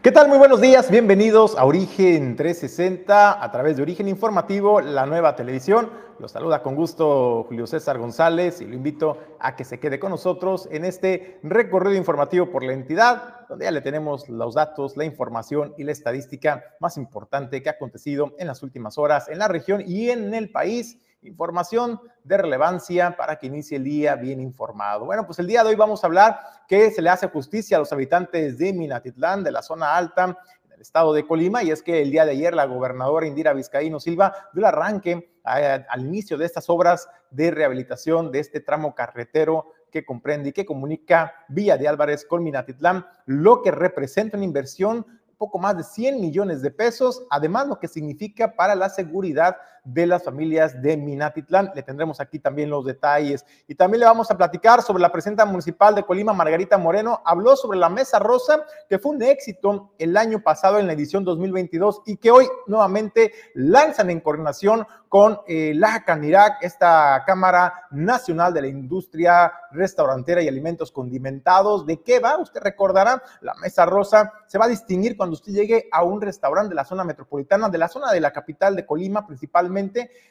¿Qué 0.00 0.12
tal? 0.12 0.28
Muy 0.28 0.38
buenos 0.38 0.60
días, 0.60 0.92
bienvenidos 0.92 1.56
a 1.58 1.64
Origen 1.64 2.36
360 2.36 3.42
a 3.42 3.50
través 3.50 3.76
de 3.76 3.82
Origen 3.82 4.06
Informativo, 4.06 4.80
la 4.80 5.06
nueva 5.06 5.34
televisión. 5.34 5.90
Los 6.20 6.30
saluda 6.30 6.62
con 6.62 6.76
gusto 6.76 7.44
Julio 7.48 7.66
César 7.66 7.98
González 7.98 8.60
y 8.60 8.66
lo 8.66 8.76
invito 8.76 9.18
a 9.40 9.56
que 9.56 9.64
se 9.64 9.80
quede 9.80 9.98
con 9.98 10.12
nosotros 10.12 10.68
en 10.70 10.84
este 10.84 11.40
recorrido 11.42 11.96
informativo 11.96 12.48
por 12.48 12.62
la 12.62 12.74
entidad, 12.74 13.48
donde 13.48 13.64
ya 13.64 13.72
le 13.72 13.80
tenemos 13.80 14.28
los 14.28 14.54
datos, 14.54 14.96
la 14.96 15.04
información 15.04 15.74
y 15.76 15.82
la 15.82 15.90
estadística 15.90 16.62
más 16.78 16.96
importante 16.96 17.60
que 17.60 17.68
ha 17.68 17.72
acontecido 17.72 18.36
en 18.38 18.46
las 18.46 18.62
últimas 18.62 18.98
horas 18.98 19.28
en 19.28 19.40
la 19.40 19.48
región 19.48 19.82
y 19.84 20.10
en 20.10 20.32
el 20.32 20.52
país 20.52 20.96
información 21.22 22.00
de 22.24 22.36
relevancia 22.36 23.16
para 23.16 23.36
que 23.36 23.46
inicie 23.46 23.76
el 23.76 23.84
día 23.84 24.14
bien 24.16 24.40
informado. 24.40 25.04
Bueno, 25.04 25.26
pues 25.26 25.38
el 25.38 25.46
día 25.46 25.62
de 25.62 25.70
hoy 25.70 25.76
vamos 25.76 26.02
a 26.02 26.06
hablar 26.06 26.38
que 26.68 26.90
se 26.90 27.02
le 27.02 27.10
hace 27.10 27.28
justicia 27.28 27.76
a 27.76 27.80
los 27.80 27.92
habitantes 27.92 28.58
de 28.58 28.72
Minatitlán, 28.72 29.42
de 29.42 29.52
la 29.52 29.62
zona 29.62 29.96
alta, 29.96 30.38
del 30.68 30.80
estado 30.80 31.12
de 31.12 31.26
Colima, 31.26 31.62
y 31.62 31.70
es 31.70 31.82
que 31.82 32.02
el 32.02 32.10
día 32.10 32.24
de 32.24 32.32
ayer 32.32 32.54
la 32.54 32.66
gobernadora 32.66 33.26
Indira 33.26 33.52
Vizcaíno 33.52 33.98
Silva 33.98 34.32
dio 34.52 34.60
el 34.60 34.66
arranque 34.66 35.32
al 35.42 36.00
inicio 36.00 36.36
de 36.36 36.44
estas 36.44 36.68
obras 36.68 37.08
de 37.30 37.50
rehabilitación 37.50 38.30
de 38.30 38.40
este 38.40 38.60
tramo 38.60 38.94
carretero 38.94 39.72
que 39.90 40.04
comprende 40.04 40.50
y 40.50 40.52
que 40.52 40.66
comunica 40.66 41.32
Villa 41.48 41.78
de 41.78 41.88
Álvarez 41.88 42.26
con 42.26 42.44
Minatitlán, 42.44 43.06
lo 43.24 43.62
que 43.62 43.70
representa 43.70 44.36
una 44.36 44.44
inversión 44.44 45.06
poco 45.38 45.58
más 45.58 45.76
de 45.76 45.84
100 45.84 46.20
millones 46.20 46.62
de 46.62 46.70
pesos, 46.70 47.24
además 47.30 47.68
lo 47.68 47.78
que 47.78 47.88
significa 47.88 48.54
para 48.54 48.74
la 48.74 48.90
seguridad 48.90 49.56
de 49.92 50.06
las 50.06 50.22
familias 50.22 50.80
de 50.82 50.96
Minatitlán. 50.96 51.72
Le 51.74 51.82
tendremos 51.82 52.20
aquí 52.20 52.38
también 52.38 52.70
los 52.70 52.84
detalles. 52.84 53.44
Y 53.66 53.74
también 53.74 54.00
le 54.00 54.06
vamos 54.06 54.30
a 54.30 54.36
platicar 54.36 54.82
sobre 54.82 55.00
la 55.00 55.10
presidenta 55.10 55.44
municipal 55.44 55.94
de 55.94 56.02
Colima, 56.02 56.32
Margarita 56.32 56.76
Moreno. 56.78 57.22
Habló 57.24 57.56
sobre 57.56 57.78
la 57.78 57.88
Mesa 57.88 58.18
Rosa, 58.18 58.64
que 58.88 58.98
fue 58.98 59.12
un 59.12 59.22
éxito 59.22 59.92
el 59.98 60.16
año 60.16 60.42
pasado 60.42 60.78
en 60.78 60.86
la 60.86 60.92
edición 60.92 61.24
2022 61.24 62.02
y 62.06 62.16
que 62.16 62.30
hoy 62.30 62.46
nuevamente 62.66 63.32
lanzan 63.54 64.10
en 64.10 64.20
coordinación 64.20 64.86
con 65.08 65.40
eh, 65.46 65.72
la 65.74 66.04
CANIRAC, 66.04 66.62
esta 66.62 67.22
Cámara 67.26 67.86
Nacional 67.90 68.52
de 68.52 68.60
la 68.60 68.68
Industria 68.68 69.50
Restaurantera 69.70 70.42
y 70.42 70.48
Alimentos 70.48 70.92
Condimentados. 70.92 71.86
¿De 71.86 72.02
qué 72.02 72.20
va? 72.20 72.38
Usted 72.38 72.60
recordará, 72.60 73.22
la 73.40 73.54
Mesa 73.54 73.86
Rosa 73.86 74.32
se 74.46 74.58
va 74.58 74.66
a 74.66 74.68
distinguir 74.68 75.16
cuando 75.16 75.34
usted 75.34 75.52
llegue 75.52 75.88
a 75.90 76.04
un 76.04 76.20
restaurante 76.20 76.70
de 76.70 76.74
la 76.74 76.84
zona 76.84 77.04
metropolitana, 77.04 77.68
de 77.68 77.78
la 77.78 77.88
zona 77.88 78.12
de 78.12 78.20
la 78.20 78.32
capital 78.32 78.76
de 78.76 78.84
Colima 78.84 79.26
principalmente, 79.26 79.77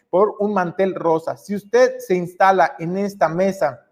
por 0.09 0.35
un 0.39 0.53
mantel 0.53 0.95
rosa. 0.95 1.37
Si 1.37 1.55
usted 1.55 1.99
se 1.99 2.15
instala 2.15 2.75
en 2.79 2.97
esta 2.97 3.27
mesa, 3.29 3.87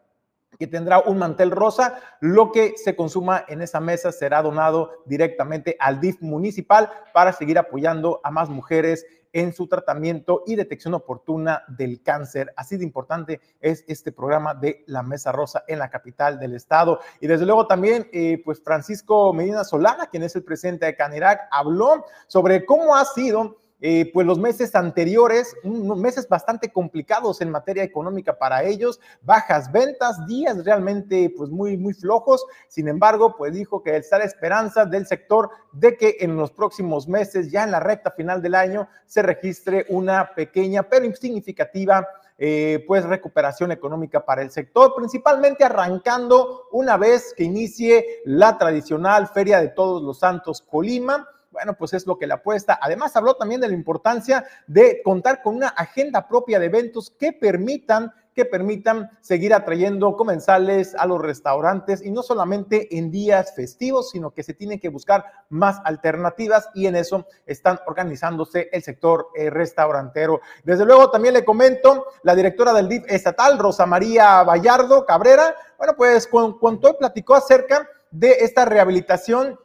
que 0.58 0.68
tendrá 0.68 1.00
un 1.00 1.18
mantel 1.18 1.52
rosa. 1.52 2.00
Lo 2.22 2.52
que 2.52 2.76
se 2.78 2.96
consuma 2.96 3.46
en 3.48 3.62
esa 3.62 3.80
mesa 3.80 4.12
será 4.12 4.42
donado 4.42 5.04
directamente 5.06 5.76
al 5.80 6.00
DIF 6.00 6.22
municipal 6.22 6.90
para 7.14 7.34
seguir 7.34 7.58
apoyando 7.58 8.22
a 8.24 8.32
más 8.32 8.50
mujeres 8.50 9.06
en 9.34 9.52
su 9.52 9.68
tratamiento 9.68 10.44
y 10.46 10.56
detección 10.56 10.94
oportuna 10.94 11.64
del 11.68 12.02
cáncer. 12.02 12.54
Así 12.56 12.78
de 12.78 12.86
importante 12.86 13.42
es 13.60 13.84
este 13.90 14.14
programa 14.14 14.54
de 14.54 14.86
la 14.88 15.04
Mesa 15.04 15.34
Rosa 15.34 15.66
en 15.68 15.80
la 15.80 15.90
capital 15.90 16.40
del 16.40 16.56
estado. 16.56 17.00
Y 17.20 17.28
desde 17.28 17.46
luego 17.46 17.68
también, 17.68 18.08
eh, 18.14 18.42
pues 18.46 18.64
Francisco 18.64 19.34
Medina 19.34 19.66
Solana, 19.66 20.08
quien 20.08 20.24
es 20.24 20.38
el 20.38 20.46
presidente 20.46 20.86
de 20.86 20.96
Canirac, 20.96 21.50
habló 21.52 22.06
sobre 22.28 22.66
cómo 22.66 22.96
ha 22.96 23.04
sido 23.04 23.58
eh, 23.82 24.10
pues 24.14 24.26
los 24.26 24.40
meses 24.40 24.74
anteriores, 24.74 25.56
meses 25.64 26.28
bastante 26.30 26.72
complicados 26.72 27.42
en 27.42 27.52
materia 27.52 27.84
económica 27.84 28.38
para 28.38 28.64
ellos, 28.64 29.00
bajas 29.22 29.72
ventas, 29.72 30.26
días 30.28 30.64
realmente 30.64 31.34
pues 31.36 31.50
muy, 31.50 31.78
muy 31.78 31.94
flojos. 31.94 32.46
Sin 32.70 32.88
embargo, 32.88 33.36
pues 33.38 33.54
dijo 33.54 33.84
que 33.84 33.98
está 33.98 34.18
la 34.18 34.24
esperanza 34.24 34.86
del 34.86 35.06
sector 35.06 35.50
de 35.74 35.98
que 35.98 36.18
en 36.22 36.38
los 36.38 36.52
próximos 36.52 37.08
meses, 37.08 37.52
ya 37.52 37.64
en 37.64 37.72
la 37.72 37.80
recta 37.80 38.12
final 38.12 38.42
del 38.42 38.56
año, 38.56 38.88
se 39.06 39.22
registre 39.22 39.86
una 39.90 40.34
pequeña 40.34 40.84
pero 40.84 41.14
significativa 41.16 42.08
eh, 42.38 42.84
pues 42.88 43.06
recuperación 43.06 43.72
económica 43.72 44.26
para 44.26 44.42
el 44.42 44.52
sector, 44.52 44.94
principalmente 44.96 45.64
arrancando 45.64 46.64
una 46.72 46.98
vez 46.98 47.34
que 47.36 47.44
inicie 47.44 48.22
la 48.26 48.58
tradicional 48.58 49.28
Feria 49.28 49.62
de 49.62 49.70
Todos 49.70 50.02
los 50.04 50.20
Santos 50.20 50.62
Colima 50.62 51.28
bueno, 51.56 51.74
pues 51.78 51.94
es 51.94 52.06
lo 52.06 52.18
que 52.18 52.28
le 52.28 52.34
apuesta. 52.34 52.78
Además, 52.82 53.16
habló 53.16 53.36
también 53.36 53.62
de 53.62 53.70
la 53.70 53.74
importancia 53.74 54.46
de 54.68 55.02
contar 55.04 55.42
con 55.42 55.56
una 55.56 55.70
agenda 55.70 56.28
propia 56.28 56.60
de 56.60 56.66
eventos 56.66 57.10
que 57.10 57.32
permitan 57.32 58.12
que 58.36 58.44
permitan 58.44 59.10
seguir 59.22 59.54
atrayendo 59.54 60.18
comensales 60.18 60.94
a 60.96 61.06
los 61.06 61.22
restaurantes 61.22 62.04
y 62.06 62.12
no 62.12 62.22
solamente 62.22 62.98
en 62.98 63.10
días 63.10 63.56
festivos, 63.56 64.10
sino 64.10 64.32
que 64.32 64.44
se 64.44 64.54
tienen 64.54 64.78
que 64.78 64.90
buscar 64.90 65.24
más 65.48 65.80
alternativas 65.86 66.70
y 66.74 66.88
en 66.88 66.98
eso 66.98 67.26
están 67.46 67.80
organizándose 67.88 68.68
el 68.74 68.84
sector 68.84 69.30
eh, 69.36 69.50
restaurantero. 69.50 70.42
Desde 70.66 70.86
luego 70.86 71.10
también 71.12 71.34
le 71.34 71.46
comento, 71.46 72.08
la 72.24 72.36
directora 72.36 72.74
del 72.74 72.90
DIF 72.90 73.06
estatal, 73.08 73.58
Rosa 73.58 73.86
María 73.86 74.44
Vallardo 74.44 75.06
Cabrera, 75.06 75.56
bueno, 75.78 75.94
pues 75.96 76.28
cuando 76.28 76.90
hoy 76.90 76.96
platicó 77.00 77.36
acerca 77.36 77.88
de 78.12 78.32
esta 78.42 78.66
rehabilitación 78.66 79.58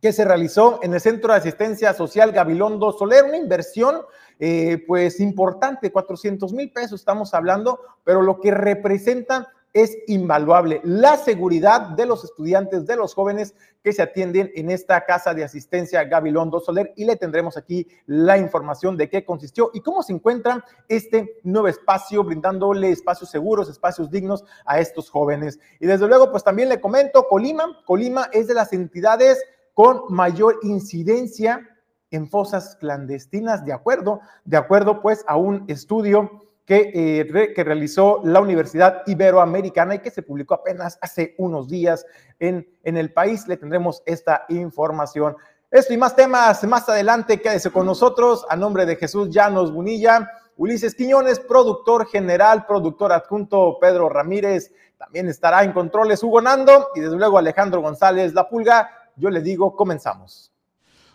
que 0.00 0.12
se 0.12 0.24
realizó 0.24 0.80
en 0.82 0.94
el 0.94 1.00
Centro 1.00 1.32
de 1.32 1.38
Asistencia 1.38 1.92
Social 1.92 2.32
Gabilondo 2.32 2.92
Soler, 2.92 3.24
una 3.24 3.36
inversión 3.36 4.02
eh, 4.38 4.82
pues 4.86 5.20
importante, 5.20 5.92
400 5.92 6.52
mil 6.52 6.72
pesos 6.72 7.00
estamos 7.00 7.34
hablando, 7.34 7.78
pero 8.04 8.22
lo 8.22 8.40
que 8.40 8.50
representa 8.50 9.52
es 9.72 9.96
invaluable. 10.06 10.80
La 10.84 11.16
seguridad 11.16 11.90
de 11.90 12.06
los 12.06 12.24
estudiantes, 12.24 12.86
de 12.86 12.96
los 12.96 13.14
jóvenes 13.14 13.54
que 13.82 13.92
se 13.92 14.02
atienden 14.02 14.50
en 14.54 14.70
esta 14.70 15.04
casa 15.04 15.32
de 15.32 15.44
asistencia 15.44 16.04
Gabilondo 16.04 16.60
Soler 16.60 16.92
y 16.96 17.04
le 17.04 17.16
tendremos 17.16 17.56
aquí 17.56 17.88
la 18.06 18.36
información 18.36 18.96
de 18.96 19.08
qué 19.08 19.24
consistió 19.24 19.70
y 19.72 19.80
cómo 19.80 20.02
se 20.02 20.12
encuentra 20.12 20.64
este 20.88 21.40
nuevo 21.42 21.68
espacio, 21.68 22.22
brindándole 22.22 22.90
espacios 22.90 23.30
seguros, 23.30 23.68
espacios 23.68 24.10
dignos 24.10 24.44
a 24.66 24.78
estos 24.78 25.08
jóvenes. 25.08 25.58
Y 25.80 25.86
desde 25.86 26.06
luego, 26.06 26.30
pues 26.30 26.44
también 26.44 26.68
le 26.68 26.80
comento, 26.80 27.26
Colima, 27.28 27.82
Colima 27.86 28.28
es 28.32 28.46
de 28.46 28.54
las 28.54 28.72
entidades 28.72 29.42
con 29.74 30.02
mayor 30.08 30.58
incidencia 30.62 31.68
en 32.10 32.28
fosas 32.28 32.76
clandestinas, 32.76 33.64
de 33.64 33.72
acuerdo, 33.72 34.20
de 34.44 34.56
acuerdo 34.56 35.00
pues 35.00 35.24
a 35.26 35.36
un 35.36 35.64
estudio 35.68 36.42
que, 36.66 36.90
eh, 36.94 37.52
que 37.54 37.64
realizó 37.64 38.20
la 38.24 38.40
Universidad 38.40 39.02
Iberoamericana 39.06 39.96
y 39.96 39.98
que 40.00 40.10
se 40.10 40.22
publicó 40.22 40.54
apenas 40.54 40.98
hace 41.00 41.34
unos 41.38 41.68
días 41.68 42.06
en, 42.38 42.68
en 42.84 42.96
el 42.96 43.12
país. 43.12 43.48
Le 43.48 43.56
tendremos 43.56 44.02
esta 44.06 44.44
información. 44.48 45.36
Esto 45.70 45.94
y 45.94 45.96
más 45.96 46.14
temas 46.14 46.62
más 46.64 46.88
adelante, 46.88 47.40
quédese 47.40 47.70
con 47.70 47.86
nosotros. 47.86 48.44
A 48.48 48.56
nombre 48.56 48.84
de 48.84 48.96
Jesús 48.96 49.30
Llanos 49.30 49.72
Bunilla, 49.72 50.30
Ulises 50.56 50.94
Quiñones, 50.94 51.40
productor 51.40 52.06
general, 52.06 52.66
productor 52.66 53.12
adjunto 53.12 53.78
Pedro 53.80 54.10
Ramírez, 54.10 54.70
también 54.98 55.28
estará 55.28 55.64
en 55.64 55.72
controles 55.72 56.22
Hugo 56.22 56.40
Nando 56.40 56.90
y 56.94 57.00
desde 57.00 57.16
luego 57.16 57.38
Alejandro 57.38 57.80
González 57.80 58.34
La 58.34 58.48
Pulga 58.48 58.88
yo 59.16 59.30
le 59.30 59.40
digo, 59.40 59.76
comenzamos. 59.76 60.52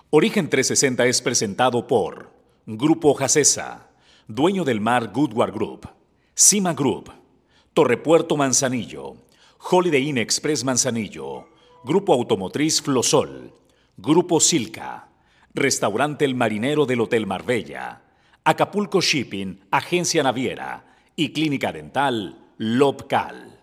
Origen 0.09 0.49
360 0.49 1.05
es 1.05 1.21
presentado 1.21 1.85
por 1.87 2.31
Grupo 2.65 3.13
Jacesa, 3.13 3.89
dueño 4.27 4.63
del 4.63 4.79
mar 4.81 5.11
Goodward 5.11 5.53
Group, 5.53 5.89
Cima 6.33 6.73
Group, 6.73 7.11
Torrepuerto 7.73 8.37
Manzanillo, 8.37 9.15
Holiday 9.69 10.09
Inn 10.09 10.17
Express 10.17 10.63
Manzanillo, 10.63 11.49
Grupo 11.83 12.13
Automotriz 12.13 12.81
Flosol, 12.81 13.53
Grupo 13.97 14.39
Silca, 14.39 15.09
Restaurante 15.53 16.25
El 16.25 16.35
Marinero 16.35 16.85
del 16.85 17.01
Hotel 17.01 17.25
Marbella, 17.25 18.01
Acapulco 18.43 19.01
Shipping, 19.01 19.59
Agencia 19.71 20.23
Naviera 20.23 20.95
y 21.15 21.33
Clínica 21.33 21.71
Dental 21.71 22.53
Lobcal. 22.57 23.56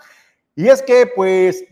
y 0.56 0.68
es 0.68 0.80
que, 0.80 1.06
pues, 1.14 1.62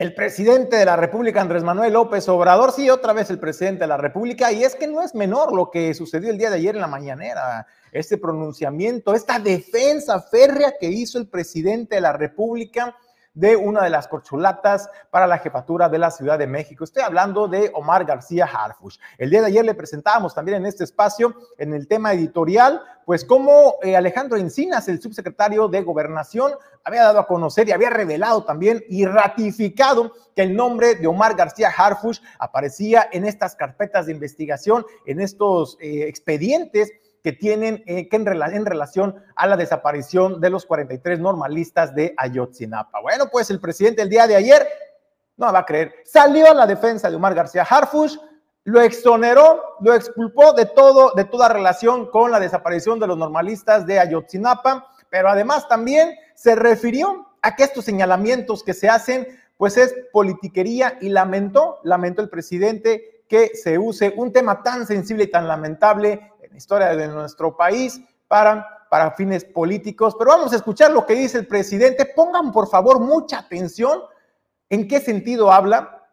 El 0.00 0.14
presidente 0.14 0.76
de 0.76 0.84
la 0.84 0.94
República, 0.94 1.40
Andrés 1.40 1.64
Manuel 1.64 1.92
López 1.92 2.28
Obrador, 2.28 2.70
sí, 2.70 2.88
otra 2.88 3.12
vez 3.12 3.30
el 3.30 3.40
presidente 3.40 3.80
de 3.80 3.88
la 3.88 3.96
República, 3.96 4.52
y 4.52 4.62
es 4.62 4.76
que 4.76 4.86
no 4.86 5.02
es 5.02 5.12
menor 5.12 5.52
lo 5.52 5.72
que 5.72 5.92
sucedió 5.92 6.30
el 6.30 6.38
día 6.38 6.50
de 6.50 6.56
ayer 6.58 6.76
en 6.76 6.82
la 6.82 6.86
mañanera, 6.86 7.66
este 7.90 8.16
pronunciamiento, 8.16 9.12
esta 9.12 9.40
defensa 9.40 10.20
férrea 10.20 10.74
que 10.78 10.86
hizo 10.86 11.18
el 11.18 11.26
presidente 11.26 11.96
de 11.96 12.00
la 12.00 12.12
República 12.12 12.96
de 13.34 13.56
una 13.56 13.82
de 13.82 13.90
las 13.90 14.08
corcholatas 14.08 14.90
para 15.10 15.26
la 15.26 15.38
jefatura 15.38 15.88
de 15.88 15.98
la 15.98 16.10
Ciudad 16.10 16.38
de 16.38 16.46
México. 16.46 16.84
Estoy 16.84 17.02
hablando 17.02 17.46
de 17.48 17.70
Omar 17.74 18.04
García 18.04 18.46
Harfush. 18.46 18.98
El 19.16 19.30
día 19.30 19.40
de 19.40 19.46
ayer 19.46 19.64
le 19.64 19.74
presentábamos 19.74 20.34
también 20.34 20.58
en 20.58 20.66
este 20.66 20.84
espacio, 20.84 21.34
en 21.56 21.72
el 21.72 21.86
tema 21.86 22.12
editorial, 22.12 22.82
pues 23.06 23.24
cómo 23.24 23.76
eh, 23.82 23.96
Alejandro 23.96 24.36
Encinas, 24.36 24.88
el 24.88 25.00
subsecretario 25.00 25.68
de 25.68 25.82
Gobernación, 25.82 26.52
había 26.84 27.04
dado 27.04 27.20
a 27.20 27.26
conocer 27.26 27.68
y 27.68 27.72
había 27.72 27.90
revelado 27.90 28.44
también 28.44 28.84
y 28.88 29.06
ratificado 29.06 30.12
que 30.34 30.42
el 30.42 30.54
nombre 30.54 30.94
de 30.94 31.06
Omar 31.06 31.34
García 31.34 31.72
Harfush 31.74 32.20
aparecía 32.38 33.08
en 33.12 33.24
estas 33.24 33.54
carpetas 33.54 34.06
de 34.06 34.12
investigación, 34.12 34.84
en 35.06 35.20
estos 35.20 35.78
eh, 35.80 36.04
expedientes 36.08 36.92
que 37.28 37.32
tienen 37.34 37.84
eh, 37.84 38.08
que 38.08 38.16
en, 38.16 38.26
en, 38.26 38.64
relación 38.64 39.22
a 39.36 39.46
la 39.46 39.58
desaparición 39.58 40.40
de 40.40 40.48
los 40.48 40.64
43 40.64 41.20
normalistas 41.20 41.94
de 41.94 42.14
Ayotzinapa. 42.16 43.02
Bueno, 43.02 43.26
pues 43.30 43.50
el 43.50 43.60
presidente 43.60 44.00
el 44.00 44.08
día 44.08 44.26
de 44.26 44.34
ayer, 44.34 44.66
no 45.36 45.52
va 45.52 45.58
a 45.58 45.66
creer, 45.66 45.92
salió 46.06 46.50
a 46.50 46.54
la 46.54 46.66
defensa 46.66 47.10
de 47.10 47.16
Omar 47.16 47.34
García 47.34 47.66
Harfush, 47.68 48.16
lo 48.64 48.80
exoneró, 48.80 49.62
lo 49.80 49.92
exculpó 49.92 50.54
de 50.54 50.64
todo, 50.64 51.12
de 51.14 51.26
toda 51.26 51.50
relación 51.50 52.10
con 52.10 52.30
la 52.30 52.40
desaparición 52.40 52.98
de 52.98 53.08
los 53.08 53.18
normalistas 53.18 53.84
de 53.84 54.00
Ayotzinapa, 54.00 54.86
pero 55.10 55.28
además 55.28 55.68
también 55.68 56.16
se 56.34 56.54
refirió 56.54 57.28
a 57.42 57.56
que 57.56 57.64
estos 57.64 57.84
señalamientos 57.84 58.64
que 58.64 58.72
se 58.72 58.88
hacen, 58.88 59.38
pues 59.58 59.76
es 59.76 59.94
politiquería 60.14 60.96
y 61.02 61.10
lamentó, 61.10 61.78
lamentó 61.84 62.22
el 62.22 62.30
presidente 62.30 63.22
que 63.28 63.54
se 63.54 63.76
use 63.76 64.14
un 64.16 64.32
tema 64.32 64.62
tan 64.62 64.86
sensible 64.86 65.24
y 65.24 65.30
tan 65.30 65.46
lamentable 65.46 66.32
historia 66.56 66.94
de 66.96 67.08
nuestro 67.08 67.56
país 67.56 68.00
para, 68.26 68.86
para 68.90 69.12
fines 69.12 69.44
políticos. 69.44 70.14
Pero 70.18 70.30
vamos 70.30 70.52
a 70.52 70.56
escuchar 70.56 70.90
lo 70.90 71.06
que 71.06 71.14
dice 71.14 71.38
el 71.38 71.46
presidente. 71.46 72.06
Pongan 72.06 72.52
por 72.52 72.68
favor 72.68 73.00
mucha 73.00 73.38
atención 73.38 74.00
en 74.70 74.86
qué 74.86 75.00
sentido 75.00 75.50
habla 75.50 76.04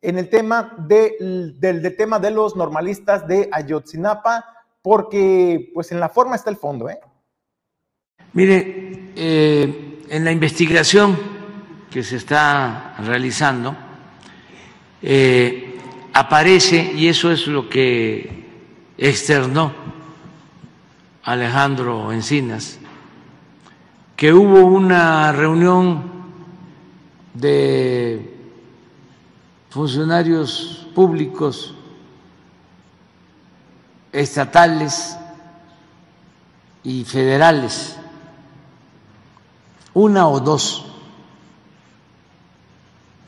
en 0.00 0.18
el 0.18 0.28
tema 0.28 0.74
de, 0.86 1.54
del, 1.58 1.96
tema 1.96 2.18
de 2.18 2.30
los 2.30 2.56
normalistas 2.56 3.26
de 3.26 3.48
Ayotzinapa, 3.50 4.44
porque 4.82 5.70
pues 5.72 5.90
en 5.92 6.00
la 6.00 6.10
forma 6.10 6.36
está 6.36 6.50
el 6.50 6.56
fondo. 6.56 6.90
¿eh? 6.90 7.00
Mire, 8.34 9.12
eh, 9.16 10.02
en 10.08 10.24
la 10.24 10.30
investigación 10.30 11.18
que 11.90 12.02
se 12.02 12.16
está 12.16 12.96
realizando, 12.98 13.74
eh, 15.00 15.78
aparece, 16.12 16.92
y 16.94 17.08
eso 17.08 17.30
es 17.32 17.46
lo 17.46 17.68
que 17.68 18.43
externó 18.96 19.72
Alejandro 21.24 22.12
Encinas, 22.12 22.78
que 24.16 24.32
hubo 24.32 24.64
una 24.64 25.32
reunión 25.32 26.12
de 27.32 28.32
funcionarios 29.70 30.86
públicos 30.94 31.74
estatales 34.12 35.16
y 36.84 37.04
federales, 37.04 37.98
una 39.94 40.28
o 40.28 40.38
dos, 40.38 40.86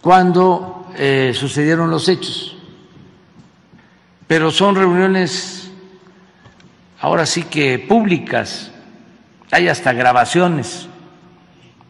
cuando 0.01 0.87
eh, 0.95 1.33
sucedieron 1.35 1.91
los 1.91 2.09
hechos, 2.09 2.57
pero 4.29 4.51
son 4.51 4.77
reuniones 4.77 5.56
ahora 7.01 7.27
sí 7.27 7.45
que 7.45 7.79
públicas, 7.79 8.73
hay 9.51 9.69
hasta 9.69 9.93
grabaciones 9.93 10.89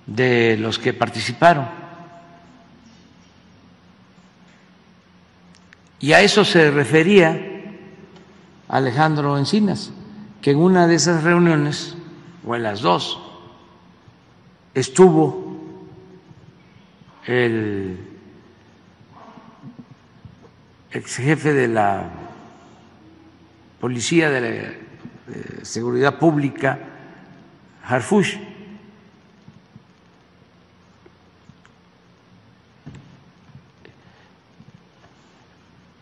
de 0.07 0.57
los 0.59 0.79
que 0.79 0.93
participaron. 0.93 1.69
Y 5.99 6.13
a 6.13 6.21
eso 6.21 6.45
se 6.45 6.71
refería 6.71 7.57
Alejandro 8.69 9.39
Encinas, 9.39 9.93
que 10.43 10.51
en 10.51 10.59
una 10.59 10.87
de 10.87 10.97
esas 10.97 11.25
reuniones, 11.25 11.97
o 12.47 12.55
en 12.55 12.63
las 12.63 12.81
dos, 12.81 13.19
estuvo 14.75 15.57
el 17.27 17.99
ex 20.93 21.17
jefe 21.17 21.53
de 21.53 21.69
la 21.69 22.11
policía 23.81 24.31
de 24.31 24.41
la 24.41 24.86
Seguridad 25.63 26.19
Pública, 26.19 26.79
Harfush. 27.85 28.37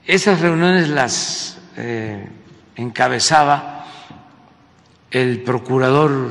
Esas 0.07 0.41
reuniones 0.41 0.89
las 0.91 1.59
eh, 1.77 2.29
encabezaba 2.77 3.87
el 5.11 5.43
procurador 5.43 6.31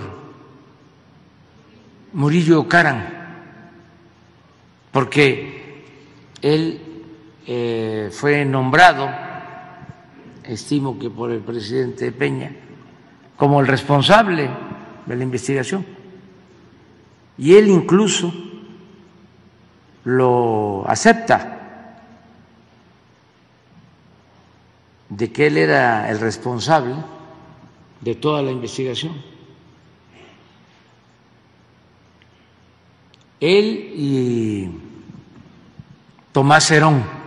Murillo 2.14 2.68
Caran, 2.68 3.08
porque 4.92 5.84
él 6.42 6.80
eh, 7.48 8.10
fue 8.12 8.46
nombrado, 8.46 9.10
estimo 10.44 11.00
que 11.00 11.10
por 11.10 11.32
el 11.32 11.40
presidente 11.40 12.12
Peña, 12.12 12.52
como 13.44 13.60
el 13.60 13.68
responsable 13.68 14.50
de 15.06 15.16
la 15.18 15.22
investigación. 15.22 15.86
Y 17.38 17.56
él 17.56 17.68
incluso 17.68 18.34
lo 20.06 20.86
acepta 20.88 21.98
de 25.10 25.30
que 25.34 25.48
él 25.48 25.58
era 25.58 26.10
el 26.10 26.22
responsable 26.22 26.96
de 28.00 28.16
toda 28.16 28.42
la 28.42 28.52
investigación. 28.52 29.22
Él 33.42 33.92
y 33.94 34.72
Tomás 36.32 36.72
Herón 36.72 37.23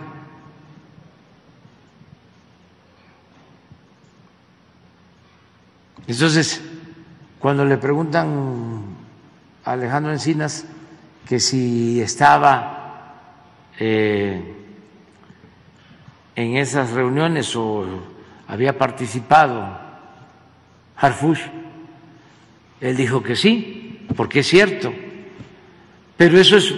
Entonces, 6.07 6.61
cuando 7.39 7.65
le 7.65 7.77
preguntan 7.77 8.81
a 9.65 9.73
Alejandro 9.73 10.13
Encinas 10.13 10.65
que 11.27 11.39
si 11.39 12.01
estaba 12.01 13.13
eh, 13.77 14.41
en 16.35 16.55
esas 16.55 16.91
reuniones 16.91 17.53
o 17.55 17.85
había 18.47 18.77
participado 18.77 19.77
Harfush, 20.95 21.41
él 22.79 22.95
dijo 22.95 23.21
que 23.21 23.35
sí, 23.35 24.07
porque 24.15 24.39
es 24.39 24.47
cierto, 24.47 24.93
pero 26.15 26.39
eso 26.39 26.57
es 26.57 26.73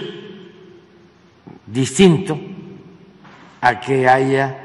distinto 1.66 2.38
a 3.60 3.78
que 3.78 4.08
haya 4.08 4.58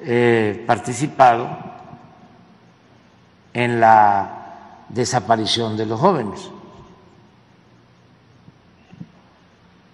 eh, 0.00 0.64
participado 0.66 1.63
en 3.54 3.80
la 3.80 4.84
desaparición 4.88 5.76
de 5.76 5.86
los 5.86 5.98
jóvenes. 5.98 6.50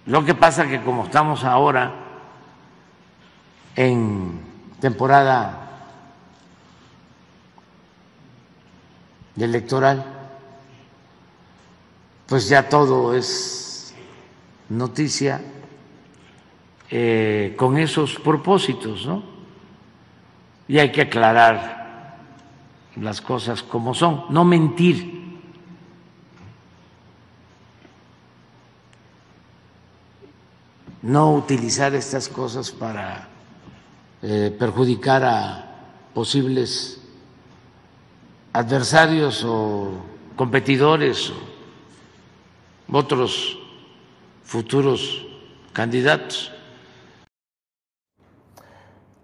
Lo 0.07 0.25
que 0.25 0.33
pasa 0.33 0.67
que 0.67 0.81
como 0.81 1.05
estamos 1.05 1.43
ahora 1.43 1.93
en 3.75 4.41
temporada 4.79 5.61
electoral, 9.37 10.03
pues 12.27 12.49
ya 12.49 12.67
todo 12.67 13.15
es 13.15 13.93
noticia 14.69 15.41
eh, 16.89 17.53
con 17.57 17.77
esos 17.77 18.15
propósitos, 18.15 19.05
¿no? 19.05 19.23
Y 20.67 20.79
hay 20.79 20.91
que 20.91 21.01
aclarar 21.01 21.80
las 22.95 23.21
cosas 23.21 23.63
como 23.63 23.93
son, 23.93 24.25
no 24.29 24.43
mentir. 24.43 25.21
No 31.01 31.33
utilizar 31.33 31.95
estas 31.95 32.29
cosas 32.29 32.71
para 32.71 33.27
eh, 34.21 34.55
perjudicar 34.57 35.23
a 35.23 35.71
posibles 36.13 37.01
adversarios 38.53 39.43
o 39.43 39.93
competidores 40.35 41.31
o 41.31 42.97
otros 42.97 43.57
futuros 44.43 45.25
candidatos. 45.73 46.51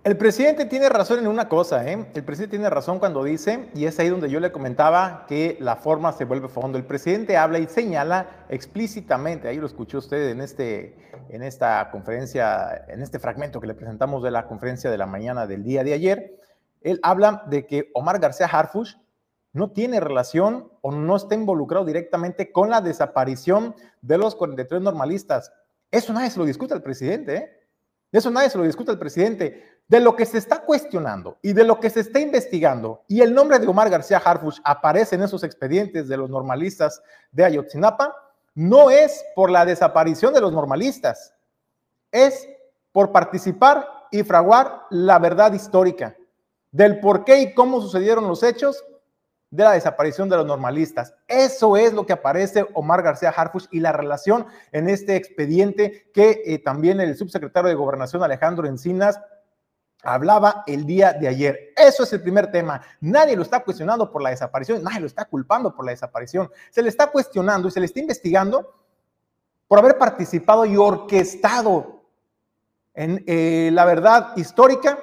El 0.07 0.15
presidente 0.15 0.63
tiene 0.63 0.87
razón 0.87 1.19
en 1.19 1.27
una 1.27 1.49
cosa, 1.49 1.85
¿eh? 1.85 2.07
El 2.13 2.23
presidente 2.23 2.55
tiene 2.55 2.69
razón 2.69 2.97
cuando 2.97 3.25
dice, 3.25 3.67
y 3.75 3.87
es 3.87 3.99
ahí 3.99 4.07
donde 4.07 4.29
yo 4.29 4.39
le 4.39 4.53
comentaba 4.53 5.25
que 5.27 5.57
la 5.59 5.75
forma 5.75 6.13
se 6.13 6.23
vuelve 6.23 6.47
fondo. 6.47 6.77
El 6.77 6.85
presidente 6.85 7.35
habla 7.35 7.59
y 7.59 7.67
señala 7.67 8.45
explícitamente, 8.47 9.49
ahí 9.49 9.57
lo 9.57 9.65
escuchó 9.65 9.97
usted 9.97 10.29
en, 10.29 10.39
este, 10.39 10.95
en 11.27 11.43
esta 11.43 11.91
conferencia, 11.91 12.85
en 12.87 13.01
este 13.01 13.19
fragmento 13.19 13.59
que 13.59 13.67
le 13.67 13.73
presentamos 13.73 14.23
de 14.23 14.31
la 14.31 14.47
conferencia 14.47 14.89
de 14.89 14.97
la 14.97 15.07
mañana 15.07 15.45
del 15.45 15.65
día 15.65 15.83
de 15.83 15.91
ayer, 15.91 16.39
él 16.83 17.01
habla 17.03 17.43
de 17.47 17.65
que 17.65 17.91
Omar 17.93 18.19
García 18.19 18.45
Harfush 18.45 18.95
no 19.51 19.71
tiene 19.71 19.99
relación 19.99 20.71
o 20.79 20.93
no 20.93 21.17
está 21.17 21.35
involucrado 21.35 21.83
directamente 21.83 22.53
con 22.53 22.69
la 22.69 22.79
desaparición 22.79 23.75
de 24.01 24.17
los 24.17 24.35
43 24.35 24.81
normalistas. 24.81 25.51
Eso 25.91 26.13
nadie 26.13 26.29
se 26.29 26.39
lo 26.39 26.45
discute 26.45 26.73
al 26.73 26.81
presidente, 26.81 27.35
¿eh? 27.35 27.56
Eso 28.11 28.31
nadie 28.31 28.49
se 28.49 28.57
lo 28.57 28.63
discute 28.63 28.91
al 28.91 28.99
presidente. 28.99 29.81
De 29.87 29.99
lo 29.99 30.15
que 30.15 30.25
se 30.25 30.37
está 30.37 30.63
cuestionando 30.63 31.37
y 31.41 31.53
de 31.53 31.63
lo 31.63 31.79
que 31.79 31.89
se 31.89 32.01
está 32.01 32.19
investigando, 32.19 33.03
y 33.07 33.21
el 33.21 33.33
nombre 33.33 33.57
de 33.57 33.67
Omar 33.67 33.89
García 33.89 34.21
Harfuch 34.23 34.59
aparece 34.63 35.15
en 35.15 35.23
esos 35.23 35.43
expedientes 35.43 36.09
de 36.09 36.17
los 36.17 36.29
normalistas 36.29 37.01
de 37.31 37.45
Ayotzinapa, 37.45 38.13
no 38.53 38.89
es 38.89 39.23
por 39.33 39.49
la 39.49 39.65
desaparición 39.65 40.33
de 40.33 40.41
los 40.41 40.51
normalistas, 40.51 41.33
es 42.11 42.47
por 42.91 43.11
participar 43.11 43.87
y 44.11 44.23
fraguar 44.23 44.81
la 44.89 45.19
verdad 45.19 45.53
histórica 45.53 46.17
del 46.71 46.99
por 46.99 47.23
qué 47.23 47.41
y 47.41 47.53
cómo 47.53 47.81
sucedieron 47.81 48.27
los 48.27 48.43
hechos 48.43 48.83
de 49.49 49.63
la 49.63 49.71
desaparición 49.71 50.29
de 50.29 50.37
los 50.37 50.45
normalistas. 50.45 51.13
Eso 51.27 51.77
es 51.77 51.93
lo 51.93 52.05
que 52.05 52.13
aparece 52.13 52.65
Omar 52.73 53.01
García 53.01 53.29
Harfuch 53.29 53.67
y 53.71 53.79
la 53.79 53.91
relación 53.91 54.45
en 54.71 54.89
este 54.89 55.15
expediente 55.15 56.09
que 56.13 56.41
eh, 56.45 56.59
también 56.59 56.99
el 56.99 57.15
subsecretario 57.15 57.69
de 57.69 57.75
Gobernación 57.75 58.23
Alejandro 58.23 58.67
Encinas 58.67 59.19
hablaba 60.03 60.63
el 60.67 60.85
día 60.85 61.13
de 61.13 61.27
ayer. 61.27 61.73
Eso 61.75 62.03
es 62.03 62.13
el 62.13 62.21
primer 62.21 62.51
tema. 62.51 62.81
Nadie 63.01 63.35
lo 63.35 63.41
está 63.41 63.63
cuestionando 63.63 64.11
por 64.11 64.21
la 64.21 64.29
desaparición, 64.29 64.83
nadie 64.83 64.99
lo 64.99 65.07
está 65.07 65.25
culpando 65.25 65.73
por 65.73 65.85
la 65.85 65.91
desaparición. 65.91 66.51
Se 66.69 66.81
le 66.81 66.89
está 66.89 67.07
cuestionando 67.07 67.67
y 67.67 67.71
se 67.71 67.79
le 67.79 67.85
está 67.85 67.99
investigando 67.99 68.75
por 69.67 69.79
haber 69.79 69.97
participado 69.97 70.65
y 70.65 70.77
orquestado 70.77 72.03
en 72.93 73.23
eh, 73.27 73.69
la 73.71 73.85
verdad 73.85 74.33
histórica 74.35 74.97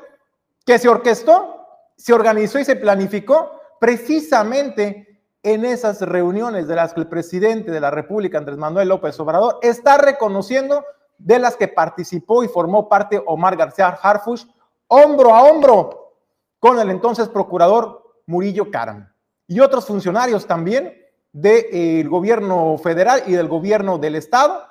que 0.65 0.79
se 0.79 0.89
orquestó, 0.89 1.67
se 1.97 2.13
organizó 2.13 2.59
y 2.59 2.65
se 2.65 2.77
planificó 2.77 3.61
precisamente 3.85 5.21
en 5.43 5.67
esas 5.67 6.01
reuniones 6.01 6.67
de 6.67 6.75
las 6.75 6.95
que 6.95 7.01
el 7.01 7.07
presidente 7.07 7.71
de 7.71 7.81
la 7.81 7.91
República, 7.91 8.39
Andrés 8.39 8.57
Manuel 8.57 8.89
López 8.89 9.21
Obrador, 9.21 9.59
está 9.61 9.99
reconociendo 9.99 10.83
de 11.19 11.39
las 11.39 11.55
que 11.55 11.69
participó 11.69 12.43
y 12.43 12.49
formó 12.49 12.89
parte 12.89 13.23
Omar 13.27 13.59
García 13.59 13.89
Harfuch 13.89 14.47
hombro 14.89 15.35
a 15.35 15.43
hombro 15.43 16.15
con 16.59 16.81
el 16.81 16.89
entonces 16.89 17.29
procurador 17.29 18.23
Murillo 18.27 18.71
Caram 18.71 19.13
y 19.47 19.61
otros 19.61 19.85
funcionarios 19.85 20.47
también 20.47 20.95
del 21.31 21.67
eh, 21.71 22.05
gobierno 22.05 22.79
federal 22.79 23.23
y 23.27 23.33
del 23.33 23.49
gobierno 23.49 23.99
del 23.99 24.15
estado 24.15 24.65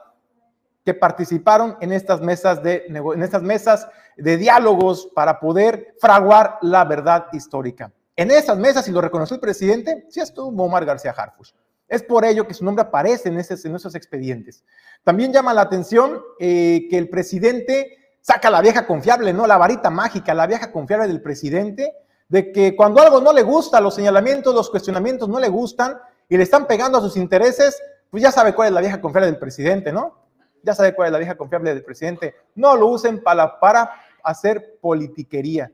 que 0.84 0.96
participaron 0.96 1.78
en 1.82 1.92
estas 1.92 2.20
mesas 2.20 2.64
de 2.64 2.88
en 2.88 3.22
estas 3.22 3.44
mesas 3.44 3.88
de 4.18 4.38
diálogos 4.38 5.08
para 5.14 5.40
poder 5.40 5.94
fraguar 6.00 6.58
la 6.64 6.84
verdad 6.84 7.28
histórica. 7.32 7.92
En 8.16 8.30
esas 8.30 8.58
mesas, 8.58 8.88
y 8.88 8.92
lo 8.92 9.02
reconoció 9.02 9.36
el 9.36 9.42
presidente, 9.42 10.06
sí 10.10 10.20
estuvo 10.20 10.64
Omar 10.64 10.86
García 10.86 11.16
Harfuch. 11.18 11.54
Es 11.88 12.04
por 12.04 12.26
ello 12.26 12.48
que 12.48 12.54
su 12.54 12.64
nombre 12.64 12.84
aparece 12.84 13.30
en, 13.30 13.40
esos 13.40 13.96
expedientes. 13.96 14.64
También 15.04 15.34
llama 15.34 15.54
la 15.54 15.62
atención 15.62 16.22
eh, 16.40 16.88
que 16.90 16.98
el 16.98 17.10
presidente 17.10 17.98
saca 18.22 18.50
la 18.50 18.62
vieja 18.62 18.86
confiable, 18.86 19.34
¿no? 19.34 19.48
La 19.48 19.58
varita 19.58 19.90
mágica, 19.90 20.34
la 20.34 20.48
vieja 20.48 20.72
confiable 20.72 21.08
del 21.08 21.22
presidente, 21.22 21.94
de 22.30 22.52
que 22.52 22.76
cuando 22.76 23.02
algo 23.02 23.20
no 23.20 23.34
le 23.34 23.42
gusta, 23.44 23.82
los 23.82 23.96
señalamientos, 23.96 24.56
los 24.56 24.70
cuestionamientos 24.70 25.28
no 25.28 25.40
le 25.40 25.50
gustan 25.50 26.00
y 26.30 26.38
le 26.38 26.44
están 26.44 26.68
pegando 26.68 27.00
a 27.00 27.02
sus 27.02 27.18
intereses, 27.18 27.82
pues 28.10 28.24
ya 28.24 28.32
sabe 28.32 28.54
cuál 28.54 28.70
es 28.70 28.74
la 28.74 28.82
vieja 28.82 29.02
confiable 29.02 29.28
del 29.28 29.40
presidente, 29.40 29.92
¿no? 29.92 30.20
Ya 30.64 30.74
sabe 30.74 30.96
cuál 30.96 31.08
es 31.08 31.12
la 31.12 31.18
vieja 31.18 31.36
confiable 31.36 31.74
del 31.74 31.84
presidente. 31.84 32.36
No 32.56 32.76
lo 32.78 32.88
usen 32.88 33.22
para, 33.22 33.60
para 33.60 33.92
hacer 34.24 34.78
politiquería. 34.80 35.72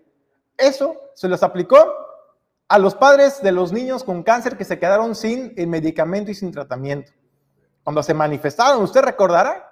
Eso 0.58 0.96
se 1.14 1.30
les 1.30 1.44
aplicó 1.44 2.09
a 2.70 2.78
los 2.78 2.94
padres 2.94 3.42
de 3.42 3.52
los 3.52 3.74
niños 3.74 4.04
con 4.04 4.22
cáncer 4.22 4.56
que 4.56 4.64
se 4.64 4.78
quedaron 4.78 5.16
sin 5.16 5.54
el 5.58 5.68
medicamento 5.68 6.30
y 6.30 6.36
sin 6.36 6.52
tratamiento. 6.52 7.12
Cuando 7.84 8.04
se 8.04 8.14
manifestaron, 8.14 8.84
usted 8.84 9.02
recordará, 9.02 9.68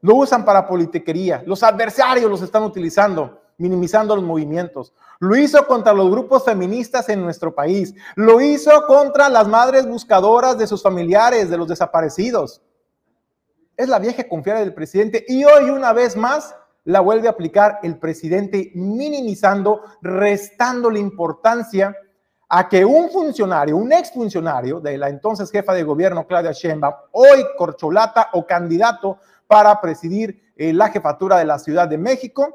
lo 0.00 0.16
usan 0.16 0.44
para 0.44 0.66
politiquería. 0.66 1.44
Los 1.46 1.62
adversarios 1.62 2.28
los 2.28 2.42
están 2.42 2.64
utilizando, 2.64 3.40
minimizando 3.56 4.16
los 4.16 4.24
movimientos. 4.24 4.92
Lo 5.20 5.36
hizo 5.36 5.64
contra 5.64 5.92
los 5.92 6.10
grupos 6.10 6.44
feministas 6.44 7.08
en 7.08 7.22
nuestro 7.22 7.54
país. 7.54 7.94
Lo 8.16 8.40
hizo 8.40 8.84
contra 8.88 9.28
las 9.28 9.46
madres 9.46 9.86
buscadoras 9.86 10.58
de 10.58 10.66
sus 10.66 10.82
familiares, 10.82 11.50
de 11.50 11.56
los 11.56 11.68
desaparecidos. 11.68 12.62
Es 13.76 13.88
la 13.88 14.00
vieja 14.00 14.28
confianza 14.28 14.64
del 14.64 14.74
presidente 14.74 15.24
y 15.28 15.44
hoy 15.44 15.70
una 15.70 15.92
vez 15.92 16.16
más 16.16 16.52
la 16.84 17.00
vuelve 17.00 17.28
a 17.28 17.32
aplicar 17.32 17.78
el 17.82 17.98
presidente 17.98 18.72
minimizando, 18.74 19.82
restando 20.00 20.90
la 20.90 20.98
importancia 20.98 21.96
a 22.48 22.68
que 22.68 22.84
un 22.84 23.08
funcionario, 23.10 23.76
un 23.76 23.92
exfuncionario 23.92 24.78
de 24.80 24.98
la 24.98 25.08
entonces 25.08 25.50
jefa 25.50 25.72
de 25.72 25.84
gobierno 25.84 26.26
Claudia 26.26 26.52
Sheinbaum, 26.52 26.94
hoy 27.12 27.46
corcholata 27.56 28.28
o 28.34 28.46
candidato 28.46 29.18
para 29.46 29.80
presidir 29.80 30.52
eh, 30.56 30.72
la 30.72 30.90
jefatura 30.90 31.38
de 31.38 31.46
la 31.46 31.58
Ciudad 31.58 31.88
de 31.88 31.98
México, 31.98 32.54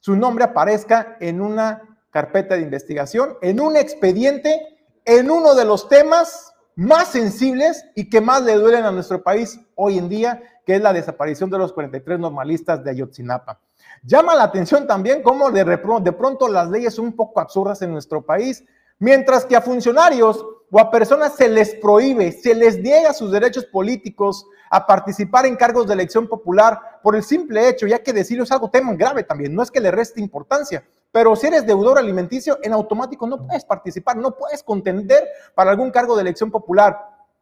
su 0.00 0.16
nombre 0.16 0.44
aparezca 0.44 1.16
en 1.20 1.40
una 1.40 1.98
carpeta 2.10 2.56
de 2.56 2.62
investigación, 2.62 3.36
en 3.40 3.60
un 3.60 3.76
expediente, 3.76 4.60
en 5.04 5.30
uno 5.30 5.54
de 5.54 5.64
los 5.64 5.88
temas 5.88 6.52
más 6.74 7.08
sensibles 7.08 7.84
y 7.94 8.10
que 8.10 8.20
más 8.20 8.42
le 8.42 8.54
duelen 8.54 8.84
a 8.84 8.92
nuestro 8.92 9.22
país 9.22 9.58
hoy 9.74 9.98
en 9.98 10.08
día, 10.08 10.42
que 10.64 10.76
es 10.76 10.82
la 10.82 10.92
desaparición 10.92 11.50
de 11.50 11.58
los 11.58 11.72
43 11.72 12.18
normalistas 12.18 12.82
de 12.82 12.90
Ayotzinapa. 12.90 13.58
Llama 14.02 14.34
la 14.34 14.44
atención 14.44 14.86
también 14.86 15.22
cómo 15.22 15.50
de, 15.50 15.64
de 15.64 16.12
pronto 16.12 16.48
las 16.48 16.70
leyes 16.70 16.94
son 16.94 17.06
un 17.06 17.16
poco 17.16 17.40
absurdas 17.40 17.82
en 17.82 17.92
nuestro 17.92 18.22
país, 18.22 18.64
mientras 18.98 19.44
que 19.44 19.56
a 19.56 19.60
funcionarios 19.60 20.44
o 20.70 20.80
a 20.80 20.90
personas 20.90 21.34
se 21.34 21.48
les 21.48 21.74
prohíbe, 21.74 22.32
se 22.32 22.54
les 22.54 22.78
niega 22.78 23.12
sus 23.12 23.30
derechos 23.30 23.66
políticos 23.66 24.46
a 24.70 24.86
participar 24.86 25.44
en 25.44 25.56
cargos 25.56 25.86
de 25.86 25.92
elección 25.92 26.26
popular 26.26 27.00
por 27.02 27.14
el 27.14 27.22
simple 27.22 27.68
hecho, 27.68 27.86
ya 27.86 28.02
que 28.02 28.12
decirlo 28.12 28.44
es 28.44 28.52
algo 28.52 28.70
tema 28.70 28.94
grave 28.94 29.22
también, 29.22 29.54
no 29.54 29.62
es 29.62 29.70
que 29.70 29.80
le 29.80 29.90
reste 29.90 30.20
importancia, 30.20 30.82
pero 31.12 31.36
si 31.36 31.46
eres 31.46 31.66
deudor 31.66 31.98
alimenticio, 31.98 32.58
en 32.62 32.72
automático 32.72 33.26
no 33.26 33.46
puedes 33.46 33.66
participar, 33.66 34.16
no 34.16 34.34
puedes 34.34 34.62
contender 34.62 35.28
para 35.54 35.70
algún 35.70 35.90
cargo 35.90 36.16
de 36.16 36.22
elección 36.22 36.50
popular. 36.50 36.98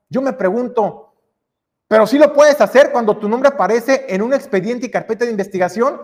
Yo 0.09 0.21
me 0.21 0.33
pregunto, 0.33 1.10
pero 1.91 2.07
si 2.07 2.19
lo 2.19 2.33
puedes 2.33 2.61
hacer 2.61 2.93
cuando 2.93 3.19
tu 3.19 3.29
nombre 3.29 3.49
aparece 3.49 4.07
en 4.09 4.23
un 4.23 4.33
expediente 4.33 4.87
y 4.87 4.93
carpeta 4.93 5.25
de 5.25 5.33
investigación, 5.33 6.01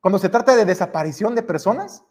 cuando 0.00 0.18
se 0.18 0.28
trata 0.28 0.56
de 0.56 0.64
desaparición 0.64 1.36
de 1.36 1.44
personas 1.44 2.02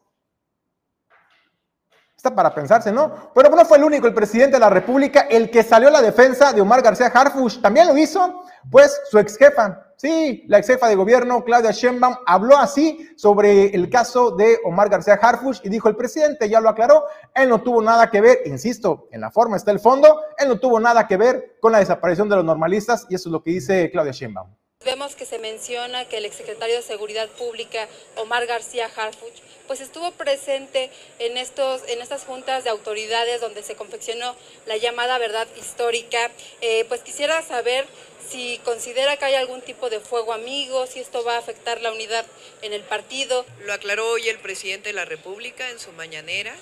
para 2.31 2.53
pensarse, 2.53 2.91
¿no? 2.91 3.31
Pero 3.33 3.49
no 3.49 3.65
fue 3.65 3.77
el 3.77 3.83
único, 3.83 4.07
el 4.07 4.13
presidente 4.13 4.55
de 4.55 4.59
la 4.59 4.69
República, 4.69 5.21
el 5.29 5.49
que 5.49 5.63
salió 5.63 5.89
a 5.89 5.91
la 5.91 6.01
defensa 6.01 6.53
de 6.53 6.61
Omar 6.61 6.81
García 6.81 7.07
Harfuch. 7.07 7.61
También 7.61 7.87
lo 7.87 7.97
hizo, 7.97 8.43
pues, 8.71 9.01
su 9.09 9.19
ex 9.19 9.37
jefa. 9.37 9.87
Sí, 9.97 10.43
la 10.47 10.57
ex 10.57 10.67
jefa 10.67 10.87
de 10.87 10.95
gobierno, 10.95 11.43
Claudia 11.43 11.71
Sheinbaum, 11.71 12.15
habló 12.25 12.57
así 12.57 13.09
sobre 13.15 13.73
el 13.73 13.89
caso 13.89 14.31
de 14.31 14.59
Omar 14.65 14.89
García 14.89 15.19
Harfuch 15.21 15.59
y 15.63 15.69
dijo, 15.69 15.87
el 15.87 15.95
presidente 15.95 16.49
ya 16.49 16.59
lo 16.59 16.69
aclaró, 16.69 17.05
él 17.33 17.47
no 17.47 17.61
tuvo 17.61 17.81
nada 17.81 18.09
que 18.09 18.19
ver, 18.19 18.39
insisto, 18.45 19.07
en 19.11 19.21
la 19.21 19.31
forma 19.31 19.55
está 19.55 19.71
el 19.71 19.79
fondo, 19.79 20.19
él 20.37 20.49
no 20.49 20.59
tuvo 20.59 20.79
nada 20.79 21.07
que 21.07 21.15
ver 21.15 21.57
con 21.61 21.71
la 21.71 21.79
desaparición 21.79 22.27
de 22.27 22.35
los 22.37 22.45
normalistas 22.45 23.05
y 23.09 23.15
eso 23.15 23.29
es 23.29 23.33
lo 23.33 23.43
que 23.43 23.51
dice 23.51 23.89
Claudia 23.91 24.11
Sheinbaum. 24.11 24.49
Vemos 24.85 25.15
que 25.15 25.25
se 25.25 25.39
menciona 25.39 26.05
que 26.09 26.17
el 26.17 26.25
exsecretario 26.25 26.75
de 26.75 26.81
Seguridad 26.81 27.29
Pública, 27.29 27.87
Omar 28.15 28.45
García 28.45 28.91
Harfuch, 28.93 29.33
pues 29.67 29.79
estuvo 29.79 30.11
presente 30.11 30.89
en, 31.19 31.37
estos, 31.37 31.83
en 31.87 32.01
estas 32.01 32.25
juntas 32.25 32.65
de 32.65 32.69
autoridades 32.69 33.39
donde 33.39 33.63
se 33.63 33.75
confeccionó 33.75 34.35
la 34.65 34.75
llamada 34.75 35.17
verdad 35.17 35.47
histórica. 35.57 36.29
Eh, 36.59 36.85
pues 36.89 37.01
quisiera 37.01 37.41
saber 37.41 37.85
si 38.29 38.59
considera 38.65 39.15
que 39.15 39.25
hay 39.25 39.35
algún 39.35 39.61
tipo 39.61 39.89
de 39.89 39.99
fuego 40.01 40.33
amigo, 40.33 40.85
si 40.85 40.99
esto 40.99 41.23
va 41.23 41.35
a 41.35 41.39
afectar 41.39 41.81
la 41.81 41.91
unidad 41.91 42.25
en 42.61 42.73
el 42.73 42.81
partido. 42.81 43.45
Lo 43.61 43.73
aclaró 43.73 44.09
hoy 44.09 44.27
el 44.27 44.39
presidente 44.39 44.89
de 44.89 44.93
la 44.93 45.05
República 45.05 45.69
en 45.69 45.79
su 45.79 45.91
mañanera, 45.93 46.53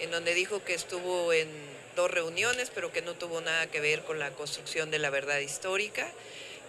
en 0.00 0.10
donde 0.10 0.34
dijo 0.34 0.62
que 0.64 0.74
estuvo 0.74 1.32
en 1.32 1.48
dos 1.96 2.10
reuniones, 2.10 2.70
pero 2.74 2.92
que 2.92 3.00
no 3.00 3.14
tuvo 3.14 3.40
nada 3.40 3.68
que 3.68 3.80
ver 3.80 4.02
con 4.02 4.18
la 4.18 4.30
construcción 4.32 4.90
de 4.90 4.98
la 4.98 5.10
verdad 5.10 5.38
histórica. 5.38 6.10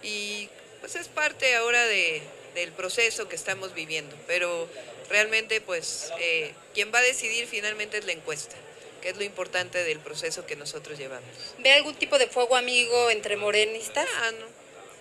Y 0.02 0.48
pues 0.86 0.94
es 0.94 1.08
parte 1.08 1.56
ahora 1.56 1.84
de, 1.84 2.22
del 2.54 2.70
proceso 2.70 3.28
que 3.28 3.34
estamos 3.34 3.74
viviendo, 3.74 4.14
pero 4.28 4.68
realmente 5.10 5.60
pues 5.60 6.12
eh, 6.20 6.54
quien 6.74 6.92
va 6.94 7.00
a 7.00 7.02
decidir 7.02 7.48
finalmente 7.48 7.98
es 7.98 8.06
la 8.06 8.12
encuesta 8.12 8.54
que 9.02 9.08
es 9.08 9.16
lo 9.16 9.24
importante 9.24 9.82
del 9.82 9.98
proceso 9.98 10.46
que 10.46 10.54
nosotros 10.54 10.96
llevamos. 10.96 11.28
¿Ve 11.58 11.72
algún 11.72 11.96
tipo 11.96 12.18
de 12.18 12.28
fuego 12.28 12.54
amigo 12.54 13.10
entre 13.10 13.36
morenistas? 13.36 14.06
Ah, 14.22 14.30
no, 14.38 14.46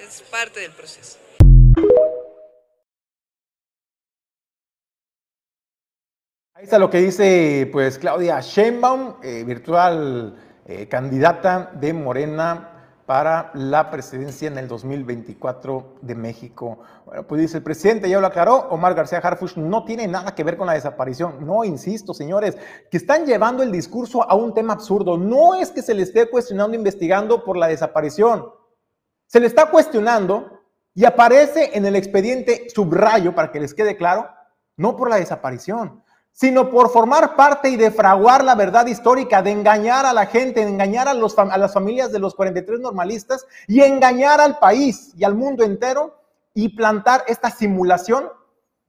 es 0.04 0.22
parte 0.24 0.60
del 0.60 0.72
proceso. 0.72 1.20
Ahí 6.56 6.64
está 6.64 6.80
lo 6.80 6.90
que 6.90 6.98
dice 6.98 7.70
pues 7.72 8.00
Claudia 8.00 8.42
Sheinbaum, 8.42 9.18
eh, 9.24 9.44
virtual 9.44 10.64
eh, 10.66 10.88
candidata 10.88 11.70
de 11.76 11.94
Morena 11.94 12.75
para 13.06 13.52
la 13.54 13.92
presidencia 13.92 14.48
en 14.48 14.58
el 14.58 14.68
2024 14.68 15.98
de 16.02 16.16
México. 16.16 16.80
Bueno, 17.06 17.24
pues 17.28 17.42
dice 17.42 17.58
el 17.58 17.64
presidente, 17.64 18.10
ya 18.10 18.20
lo 18.20 18.28
aclaró, 18.28 18.68
Omar 18.70 18.96
García 18.96 19.20
Harfuch 19.20 19.58
no 19.58 19.86
tiene 19.86 20.08
nada 20.08 20.34
que 20.34 20.44
ver 20.44 20.58
con 20.58 20.66
la 20.68 20.74
desaparición. 20.74 21.46
No, 21.46 21.64
insisto, 21.64 22.14
señores, 22.14 22.58
que 22.90 22.98
están 22.98 23.26
llevando 23.26 23.62
el 23.62 23.72
discurso 23.72 24.28
a 24.28 24.34
un 24.36 24.54
tema 24.54 24.74
absurdo. 24.74 25.18
No 25.18 25.54
es 25.54 25.70
que 25.70 25.84
se 25.84 25.94
le 25.94 26.04
esté 26.04 26.28
cuestionando, 26.30 26.76
investigando 26.76 27.44
por 27.44 27.58
la 27.58 27.68
desaparición. 27.68 28.50
Se 29.28 29.40
le 29.40 29.48
está 29.48 29.70
cuestionando 29.70 30.62
y 30.96 31.06
aparece 31.06 31.78
en 31.78 31.86
el 31.86 31.96
expediente 31.96 32.68
subrayo, 32.74 33.36
para 33.36 33.52
que 33.52 33.60
les 33.60 33.74
quede 33.74 33.98
claro, 33.98 34.30
no 34.78 34.96
por 34.96 35.10
la 35.10 35.18
desaparición, 35.18 36.04
sino 36.36 36.70
por 36.70 36.90
formar 36.90 37.38
parte 37.38 37.70
y 37.70 37.78
defraguar 37.78 38.44
la 38.44 38.56
verdad 38.56 38.86
histórica, 38.88 39.42
de 39.42 39.52
engañar 39.52 40.06
a 40.06 40.12
la 40.12 40.26
gente, 40.26 40.66
de 40.66 40.70
engañar 40.70 41.08
a, 41.08 41.14
las 41.14 41.74
familias 41.74 42.12
de 42.12 42.20
los 42.20 42.36
43 42.36 42.82
normalistas 42.82 43.48
y 43.70 43.80
engañar 43.80 44.42
al 44.42 44.60
país 44.60 45.14
y 45.16 45.24
al 45.24 45.34
mundo 45.34 45.64
entero 45.64 46.20
y 46.54 46.76
plantar 46.76 47.24
esta 47.30 47.50
simulación 47.50 48.30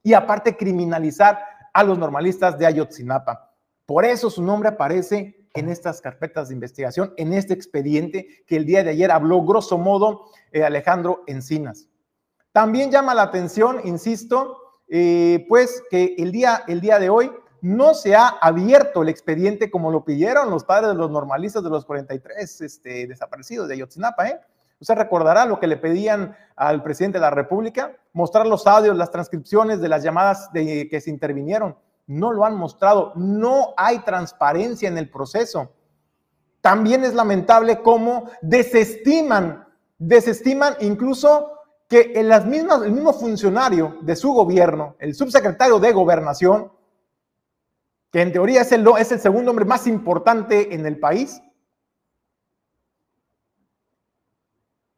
y 0.03 0.15
aparte 0.15 0.57
criminalizar 0.57 1.39
a 1.73 1.85
los 1.85 1.97
normalistas 1.97 2.59
de 2.59 2.67
Ayotzinapa. 2.67 3.53
Por 3.87 4.05
eso 4.05 4.29
su 4.29 4.43
nombre 4.43 4.71
aparece 4.71 5.47
en 5.55 5.69
estas 5.69 6.01
carpetas 6.01 6.49
de 6.49 6.55
investigación, 6.55 7.15
en 7.17 7.33
este 7.33 7.55
expediente 7.55 8.27
que 8.49 8.57
el 8.57 8.67
día 8.67 8.83
de 8.83 8.91
ayer 8.91 9.13
habló 9.13 9.45
grosso 9.45 9.79
modo 9.79 10.25
eh, 10.51 10.65
Alejandro 10.65 11.23
Encinas. 11.29 11.89
También 12.51 12.91
llama 12.91 13.15
la 13.15 13.23
atención, 13.23 13.83
insisto, 13.85 14.66
eh, 14.89 15.45
pues 15.49 15.83
que 15.91 16.15
el 16.19 16.33
día, 16.33 16.63
el 16.69 16.81
día 16.81 16.99
de 16.99 17.11
hoy 17.11 17.33
no 17.61 17.95
se 17.95 18.15
ha 18.15 18.29
abierto 18.29 19.03
el 19.03 19.09
expediente 19.09 19.71
como 19.71 19.91
lo 19.91 20.05
pidieron 20.05 20.51
los 20.51 20.65
padres 20.65 20.91
de 20.91 20.95
los 20.95 21.11
normalistas 21.11 21.65
de 21.65 21.71
los 21.71 21.85
43 21.85 22.61
este, 22.61 23.07
desaparecidos 23.07 23.67
de 23.67 23.75
Ayotzinapa. 23.75 24.29
¿eh? 24.29 24.41
Usted 24.79 24.95
recordará 24.95 25.47
lo 25.47 25.59
que 25.59 25.67
le 25.67 25.77
pedían 25.77 26.37
al 26.55 26.83
presidente 26.83 27.19
de 27.19 27.23
la 27.23 27.31
República, 27.31 27.97
mostrar 28.13 28.47
los 28.47 28.67
audios, 28.67 28.97
las 28.97 29.11
transcripciones 29.11 29.81
de 29.81 29.89
las 29.89 30.03
llamadas 30.03 30.53
de, 30.53 30.89
que 30.89 31.01
se 31.01 31.11
intervinieron. 31.11 31.77
No 32.07 32.31
lo 32.31 32.45
han 32.45 32.55
mostrado, 32.55 33.13
no 33.17 33.75
hay 33.77 34.01
transparencia 34.01 34.89
en 34.89 34.99
el 34.99 35.11
proceso. 35.11 35.73
También 36.61 37.05
es 37.05 37.15
lamentable 37.15 37.83
cómo 37.83 38.31
desestiman, 38.43 39.67
desestiman 39.99 40.77
incluso 40.81 41.56
que 41.89 42.13
el 42.15 42.29
mismo 42.47 43.13
funcionario 43.13 43.99
de 44.01 44.17
su 44.17 44.33
gobierno, 44.33 44.97
el 44.99 45.15
subsecretario 45.15 45.79
de 45.79 45.93
gobernación, 45.93 46.73
que 48.11 48.23
en 48.23 48.33
teoría 48.33 48.63
es 48.63 48.73
el, 48.73 49.21
segundo 49.21 49.51
hombre 49.51 49.65
más 49.65 49.87
importante 49.87 50.75
en 50.75 50.87
el 50.87 50.99
país, 50.99 51.41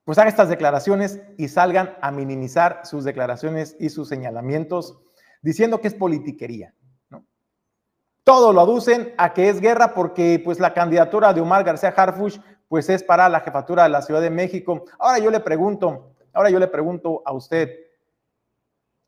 pues 0.04 0.16
haga 0.16 0.30
estas 0.30 0.48
declaraciones 0.48 1.20
y 1.36 1.48
salgan 1.48 1.98
a 2.00 2.10
minimizar 2.10 2.80
sus 2.84 3.04
declaraciones 3.04 3.76
y 3.78 3.90
sus 3.90 4.08
señalamientos 4.08 4.98
diciendo 5.42 5.80
que 5.80 5.88
es 5.88 5.94
politiquería. 5.94 6.74
Todo 8.24 8.52
lo 8.52 8.60
aducen 8.60 9.14
a 9.18 9.34
que 9.34 9.48
es 9.48 9.60
guerra 9.60 9.94
porque 9.94 10.40
pues 10.42 10.60
la 10.60 10.72
candidatura 10.72 11.34
de 11.34 11.40
Omar 11.42 11.64
García 11.64 11.94
Harfuch 11.96 12.38
pues 12.68 12.88
es 12.88 13.02
para 13.02 13.28
la 13.28 13.40
jefatura 13.40 13.84
de 13.84 13.88
la 13.90 14.02
Ciudad 14.02 14.20
de 14.20 14.30
México. 14.30 14.84
Ahora 14.98 15.18
yo 15.18 15.30
le 15.30 15.40
pregunto, 15.40 16.14
Ahora 16.38 16.50
yo 16.50 16.60
le 16.60 16.68
pregunto 16.68 17.20
a 17.24 17.32
usted, 17.32 17.68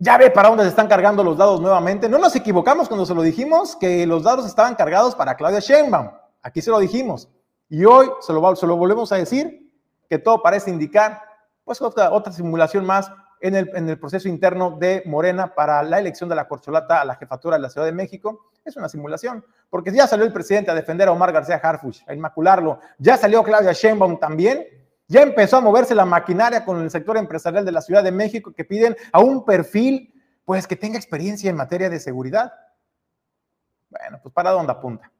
¿ya 0.00 0.18
ve 0.18 0.32
para 0.32 0.48
dónde 0.48 0.64
se 0.64 0.70
están 0.70 0.88
cargando 0.88 1.22
los 1.22 1.38
dados 1.38 1.60
nuevamente? 1.60 2.08
No 2.08 2.18
nos 2.18 2.34
equivocamos 2.34 2.88
cuando 2.88 3.06
se 3.06 3.14
lo 3.14 3.22
dijimos 3.22 3.76
que 3.76 4.04
los 4.04 4.24
dados 4.24 4.46
estaban 4.46 4.74
cargados 4.74 5.14
para 5.14 5.36
Claudia 5.36 5.60
Sheinbaum. 5.60 6.10
Aquí 6.42 6.60
se 6.60 6.72
lo 6.72 6.80
dijimos. 6.80 7.30
Y 7.68 7.84
hoy 7.84 8.10
se 8.18 8.32
lo, 8.32 8.40
volvemos 8.76 9.12
a 9.12 9.16
decir, 9.16 9.72
que 10.08 10.18
todo 10.18 10.42
parece 10.42 10.70
indicar, 10.70 11.22
pues 11.62 11.80
otra, 11.80 12.32
simulación 12.32 12.84
más 12.84 13.12
en 13.40 13.54
el, 13.54 13.70
en 13.76 13.88
el, 13.88 14.00
proceso 14.00 14.28
interno 14.28 14.72
de 14.72 15.04
Morena 15.06 15.54
para 15.54 15.84
la 15.84 16.00
elección 16.00 16.28
de 16.28 16.34
la 16.34 16.48
corcholata 16.48 17.00
a 17.00 17.04
la 17.04 17.14
jefatura 17.14 17.58
de 17.58 17.62
la 17.62 17.70
Ciudad 17.70 17.86
de 17.86 17.92
México. 17.92 18.50
Es 18.64 18.76
una 18.76 18.88
simulación, 18.88 19.44
porque 19.68 19.92
ya 19.92 20.08
salió 20.08 20.26
el 20.26 20.32
presidente 20.32 20.72
a 20.72 20.74
defender 20.74 21.06
a 21.06 21.12
Omar 21.12 21.30
García 21.30 21.60
Harfuch, 21.62 22.02
a 22.08 22.12
inmacularlo. 22.12 22.80
Ya 22.98 23.16
salió 23.16 23.44
Claudia 23.44 23.70
Sheinbaum 23.70 24.18
también 24.18 24.79
ya 25.10 25.22
empezó 25.22 25.56
a 25.56 25.60
moverse 25.60 25.92
la 25.92 26.04
maquinaria 26.04 26.64
con 26.64 26.80
el 26.80 26.88
sector 26.88 27.16
empresarial 27.16 27.64
de 27.64 27.72
la 27.72 27.82
Ciudad 27.82 28.04
de 28.04 28.12
México 28.12 28.52
que 28.52 28.64
piden 28.64 28.96
a 29.10 29.18
un 29.18 29.44
perfil, 29.44 30.14
pues 30.44 30.68
que 30.68 30.76
tenga 30.76 30.96
experiencia 30.96 31.50
en 31.50 31.56
materia 31.56 31.90
de 31.90 31.98
seguridad. 31.98 32.52
Bueno, 33.88 34.20
pues 34.22 34.32
para 34.32 34.52
dónde 34.52 34.70
apunta. 34.70 35.10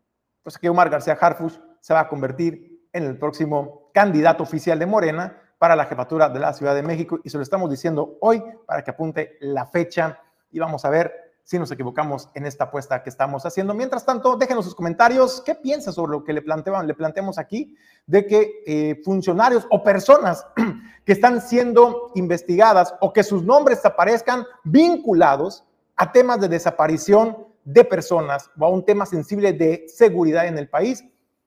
Pues 0.45 0.57
que 0.59 0.69
Omar 0.69 0.91
García 0.91 1.19
Harfuch 1.21 1.59
se 1.81 1.93
va 1.93 2.01
a 2.01 2.09
convertir 2.09 2.87
en 2.93 3.03
el 3.03 3.19
próximo 3.19 3.91
candidato 3.93 4.45
oficial 4.45 4.79
de 4.79 4.87
Morena 4.87 5.43
para 5.59 5.75
la 5.75 5.87
jefatura 5.87 6.29
de 6.29 6.39
la 6.39 6.53
Ciudad 6.53 6.77
de 6.77 6.85
México 6.85 7.19
y 7.25 7.31
se 7.31 7.37
lo 7.37 7.43
estamos 7.43 7.69
diciendo 7.69 8.17
hoy 8.21 8.45
para 8.67 8.85
que 8.85 8.93
apunte 8.93 9.39
la 9.41 9.67
fecha 9.67 10.21
y 10.53 10.61
vamos 10.61 10.85
a 10.85 10.91
ver 10.91 11.30
si 11.51 11.59
nos 11.59 11.73
equivocamos 11.73 12.31
en 12.35 12.47
esta 12.47 12.63
apuesta 12.63 13.03
que 13.03 13.11
estamos 13.11 13.45
haciendo. 13.45 13.75
Mientras 13.75 14.07
tanto, 14.07 14.37
déjenos 14.37 14.65
sus 14.65 14.77
comentarios. 14.77 15.43
¿Qué 15.45 15.57
piensa 15.57 15.91
sobre 15.91 16.13
lo 16.13 16.23
que 16.23 16.33
le, 16.33 16.43
planteaban, 16.43 16.87
le 16.87 16.95
planteamos 16.95 17.39
aquí? 17.39 17.77
De 18.07 18.25
que 18.25 18.63
eh, 18.65 19.01
funcionarios 19.05 19.67
o 19.69 19.83
personas 19.83 20.47
que 21.05 21.11
están 21.11 21.41
siendo 21.41 22.13
investigadas 22.15 22.95
o 23.01 23.13
que 23.13 23.25
sus 23.25 23.43
nombres 23.43 23.85
aparezcan 23.85 24.45
vinculados 24.63 25.65
a 25.97 26.13
temas 26.13 26.41
de 26.41 26.47
desaparición 26.47 27.37
de 27.65 27.85
personas 27.85 28.49
o 28.57 28.67
a 28.67 28.69
un 28.69 28.85
tema 28.85 29.05
sensible 29.05 29.53
de 29.53 29.87
seguridad 29.89 30.47
en 30.47 30.57
el 30.57 30.69
país, 30.69 31.05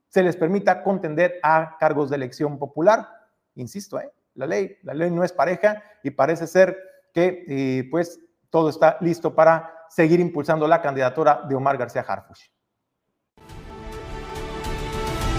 se 0.09 0.21
les 0.21 0.35
permita 0.35 0.83
contender 0.83 1.35
a 1.43 1.77
cargos 1.79 2.09
de 2.09 2.17
elección 2.17 2.59
popular. 2.59 3.07
Insisto, 3.55 4.01
¿eh? 4.01 4.11
la 4.35 4.47
ley, 4.47 4.75
la 4.83 4.95
ley 4.95 5.09
no 5.11 5.23
es 5.23 5.31
pareja 5.31 5.81
y 6.03 6.11
parece 6.11 6.45
ser 6.45 6.77
que 7.13 7.45
eh, 7.47 7.87
pues 7.89 8.19
todo 8.53 8.69
está 8.69 8.97
listo 9.01 9.33
para 9.33 9.87
seguir 9.89 10.19
impulsando 10.19 10.67
la 10.67 10.79
candidatura 10.79 11.41
de 11.49 11.55
Omar 11.55 11.75
García 11.75 12.05
Harfuch. 12.07 12.51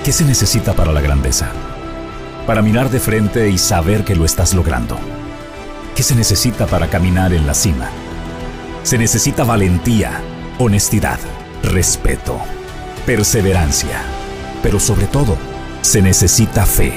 ¿Qué 0.05 0.11
se 0.11 0.25
necesita 0.25 0.73
para 0.73 0.91
la 0.91 1.01
grandeza? 1.01 1.47
Para 2.45 2.61
mirar 2.61 2.91
de 2.91 2.99
frente 2.99 3.49
y 3.51 3.57
saber 3.57 4.05
que 4.05 4.17
lo 4.17 4.25
estás 4.25 4.53
logrando. 4.53 4.99
¿Qué 5.95 6.03
se 6.03 6.17
necesita 6.17 6.67
para 6.67 6.89
caminar 6.89 7.33
en 7.33 7.47
la 7.47 7.55
cima? 7.55 7.89
Se 8.83 8.99
necesita 8.99 9.45
valentía, 9.45 10.21
honestidad, 10.59 11.21
respeto, 11.63 12.37
perseverancia, 13.07 14.03
pero 14.61 14.81
sobre 14.81 15.07
todo, 15.07 15.37
se 15.83 16.03
necesita 16.03 16.67
fe, 16.67 16.93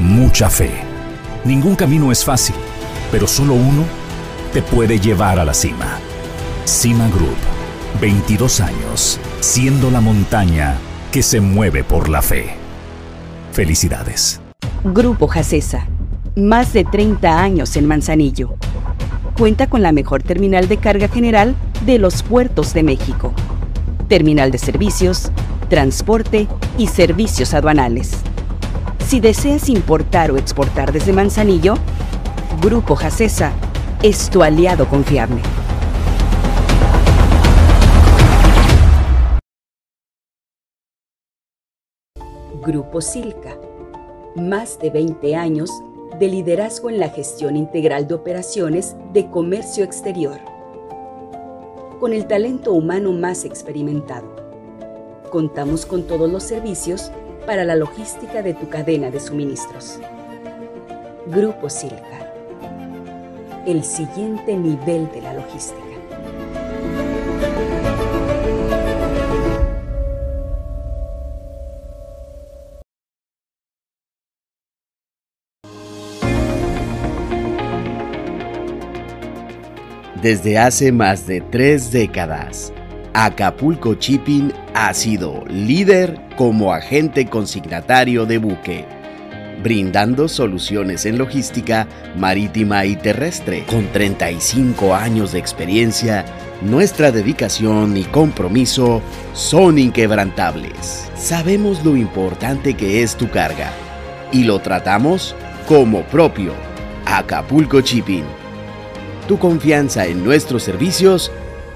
mucha 0.00 0.50
fe. 0.50 0.82
Ningún 1.44 1.76
camino 1.76 2.10
es 2.10 2.24
fácil, 2.24 2.56
pero 3.12 3.28
solo 3.28 3.54
uno 3.54 3.99
te 4.52 4.62
puede 4.62 4.98
llevar 4.98 5.38
a 5.38 5.44
la 5.44 5.54
cima. 5.54 5.98
Cima 6.64 7.08
Group, 7.08 7.36
22 8.00 8.60
años, 8.60 9.20
siendo 9.38 9.90
la 9.90 10.00
montaña 10.00 10.76
que 11.12 11.22
se 11.22 11.40
mueve 11.40 11.84
por 11.84 12.08
la 12.08 12.20
fe. 12.20 12.56
Felicidades. 13.52 14.40
Grupo 14.82 15.28
Jacesa, 15.28 15.86
más 16.36 16.72
de 16.72 16.84
30 16.84 17.40
años 17.40 17.76
en 17.76 17.86
Manzanillo. 17.86 18.54
Cuenta 19.38 19.68
con 19.68 19.82
la 19.82 19.92
mejor 19.92 20.22
terminal 20.22 20.68
de 20.68 20.78
carga 20.78 21.08
general 21.08 21.54
de 21.86 21.98
los 21.98 22.22
puertos 22.22 22.74
de 22.74 22.82
México. 22.82 23.32
Terminal 24.08 24.50
de 24.50 24.58
servicios, 24.58 25.30
transporte 25.68 26.48
y 26.76 26.88
servicios 26.88 27.54
aduanales. 27.54 28.10
Si 29.06 29.20
deseas 29.20 29.68
importar 29.68 30.32
o 30.32 30.36
exportar 30.36 30.92
desde 30.92 31.12
Manzanillo, 31.12 31.74
Grupo 32.60 32.96
Jacesa 32.96 33.52
es 34.02 34.30
tu 34.30 34.42
aliado 34.42 34.88
confiable. 34.88 35.42
Grupo 42.62 43.02
Silca. 43.02 43.58
Más 44.36 44.78
de 44.78 44.88
20 44.88 45.36
años 45.36 45.70
de 46.18 46.28
liderazgo 46.28 46.88
en 46.88 46.98
la 46.98 47.10
gestión 47.10 47.56
integral 47.56 48.08
de 48.08 48.14
operaciones 48.14 48.96
de 49.12 49.28
comercio 49.28 49.84
exterior. 49.84 50.38
Con 51.98 52.14
el 52.14 52.26
talento 52.26 52.72
humano 52.72 53.12
más 53.12 53.44
experimentado. 53.44 54.34
Contamos 55.30 55.84
con 55.84 56.04
todos 56.04 56.30
los 56.30 56.42
servicios 56.42 57.12
para 57.44 57.64
la 57.64 57.76
logística 57.76 58.40
de 58.40 58.54
tu 58.54 58.70
cadena 58.70 59.10
de 59.10 59.20
suministros. 59.20 59.98
Grupo 61.26 61.68
Silca 61.68 62.29
el 63.66 63.84
siguiente 63.84 64.56
nivel 64.56 65.10
de 65.12 65.22
la 65.22 65.34
logística. 65.34 65.90
Desde 80.22 80.58
hace 80.58 80.92
más 80.92 81.26
de 81.26 81.40
tres 81.40 81.90
décadas, 81.92 82.74
Acapulco 83.14 83.94
Shipping 83.94 84.52
ha 84.74 84.92
sido 84.92 85.42
líder 85.46 86.20
como 86.36 86.74
agente 86.74 87.24
consignatario 87.24 88.26
de 88.26 88.36
buque, 88.36 88.84
brindando 89.62 90.28
soluciones 90.28 91.06
en 91.06 91.18
logística 91.18 91.86
marítima 92.16 92.84
y 92.84 92.96
terrestre. 92.96 93.64
Con 93.66 93.86
35 93.92 94.94
años 94.94 95.32
de 95.32 95.38
experiencia, 95.38 96.24
nuestra 96.62 97.10
dedicación 97.10 97.96
y 97.96 98.04
compromiso 98.04 99.02
son 99.32 99.78
inquebrantables. 99.78 101.10
Sabemos 101.16 101.84
lo 101.84 101.96
importante 101.96 102.74
que 102.74 103.02
es 103.02 103.16
tu 103.16 103.30
carga 103.30 103.72
y 104.32 104.44
lo 104.44 104.60
tratamos 104.60 105.34
como 105.66 106.02
propio. 106.04 106.52
Acapulco 107.06 107.80
Shipping. 107.80 108.24
Tu 109.26 109.38
confianza 109.38 110.06
en 110.06 110.24
nuestros 110.24 110.62
servicios 110.62 111.30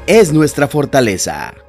es 0.06 0.32
nuestra 0.32 0.68
fortaleza. 0.68 1.63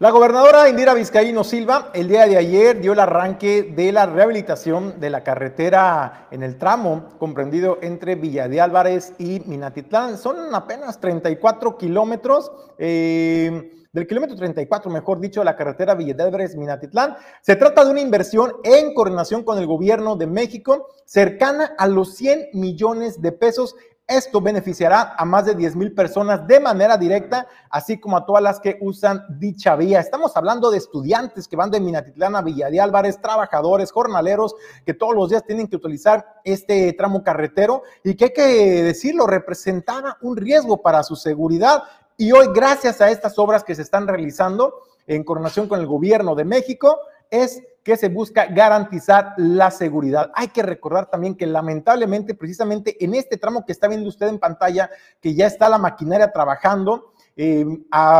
La 0.00 0.10
gobernadora 0.10 0.68
Indira 0.68 0.92
Vizcaíno 0.92 1.44
Silva 1.44 1.92
el 1.94 2.08
día 2.08 2.26
de 2.26 2.36
ayer 2.36 2.80
dio 2.80 2.94
el 2.94 2.98
arranque 2.98 3.62
de 3.76 3.92
la 3.92 4.06
rehabilitación 4.06 4.98
de 4.98 5.08
la 5.08 5.22
carretera 5.22 6.26
en 6.32 6.42
el 6.42 6.58
tramo 6.58 7.10
comprendido 7.20 7.78
entre 7.80 8.16
Villa 8.16 8.48
de 8.48 8.60
Álvarez 8.60 9.12
y 9.18 9.40
Minatitlán. 9.46 10.18
Son 10.18 10.52
apenas 10.52 10.98
34 10.98 11.78
kilómetros. 11.78 12.50
Eh, 12.76 13.70
del 13.92 14.08
kilómetro 14.08 14.34
34, 14.34 14.90
mejor 14.90 15.20
dicho, 15.20 15.40
de 15.40 15.44
la 15.44 15.54
carretera 15.54 15.94
Villa 15.94 16.14
de 16.14 16.24
Álvarez 16.24 16.56
Minatitlán. 16.56 17.14
Se 17.40 17.54
trata 17.54 17.84
de 17.84 17.92
una 17.92 18.00
inversión 18.00 18.54
en 18.64 18.92
coordinación 18.92 19.44
con 19.44 19.56
el 19.58 19.68
gobierno 19.68 20.16
de 20.16 20.26
México 20.26 20.88
cercana 21.04 21.76
a 21.78 21.86
los 21.86 22.16
100 22.16 22.48
millones 22.54 23.22
de 23.22 23.30
pesos 23.30 23.76
esto 24.06 24.40
beneficiará 24.40 25.14
a 25.16 25.24
más 25.24 25.46
de 25.46 25.54
10 25.54 25.76
mil 25.76 25.94
personas 25.94 26.46
de 26.46 26.60
manera 26.60 26.98
directa, 26.98 27.46
así 27.70 27.98
como 27.98 28.16
a 28.16 28.26
todas 28.26 28.42
las 28.42 28.60
que 28.60 28.76
usan 28.82 29.24
dicha 29.38 29.76
vía. 29.76 30.00
Estamos 30.00 30.36
hablando 30.36 30.70
de 30.70 30.78
estudiantes 30.78 31.48
que 31.48 31.56
van 31.56 31.70
de 31.70 31.80
Minatitlán 31.80 32.36
a 32.36 32.42
Villa 32.42 32.68
de 32.68 32.80
Álvarez, 32.80 33.20
trabajadores, 33.20 33.92
jornaleros, 33.92 34.54
que 34.84 34.92
todos 34.92 35.14
los 35.14 35.30
días 35.30 35.44
tienen 35.44 35.68
que 35.68 35.76
utilizar 35.76 36.24
este 36.44 36.92
tramo 36.92 37.22
carretero 37.22 37.82
y 38.02 38.14
que 38.14 38.24
hay 38.24 38.32
que 38.32 38.82
decirlo, 38.82 39.26
representaba 39.26 40.18
un 40.20 40.36
riesgo 40.36 40.82
para 40.82 41.02
su 41.02 41.16
seguridad. 41.16 41.82
Y 42.18 42.30
hoy, 42.32 42.48
gracias 42.54 43.00
a 43.00 43.10
estas 43.10 43.38
obras 43.38 43.64
que 43.64 43.74
se 43.74 43.82
están 43.82 44.06
realizando 44.06 44.82
en 45.06 45.24
coordinación 45.24 45.66
con 45.66 45.80
el 45.80 45.86
gobierno 45.86 46.34
de 46.34 46.44
México, 46.44 46.98
es 47.42 47.62
que 47.82 47.96
se 47.96 48.08
busca 48.08 48.46
garantizar 48.46 49.34
la 49.36 49.70
seguridad. 49.70 50.30
Hay 50.34 50.48
que 50.48 50.62
recordar 50.62 51.10
también 51.10 51.34
que 51.34 51.46
lamentablemente, 51.46 52.34
precisamente 52.34 53.02
en 53.04 53.14
este 53.14 53.36
tramo 53.36 53.64
que 53.64 53.72
está 53.72 53.88
viendo 53.88 54.08
usted 54.08 54.28
en 54.28 54.38
pantalla, 54.38 54.88
que 55.20 55.34
ya 55.34 55.46
está 55.46 55.68
la 55.68 55.78
maquinaria 55.78 56.32
trabajando, 56.32 57.12
eh, 57.36 57.66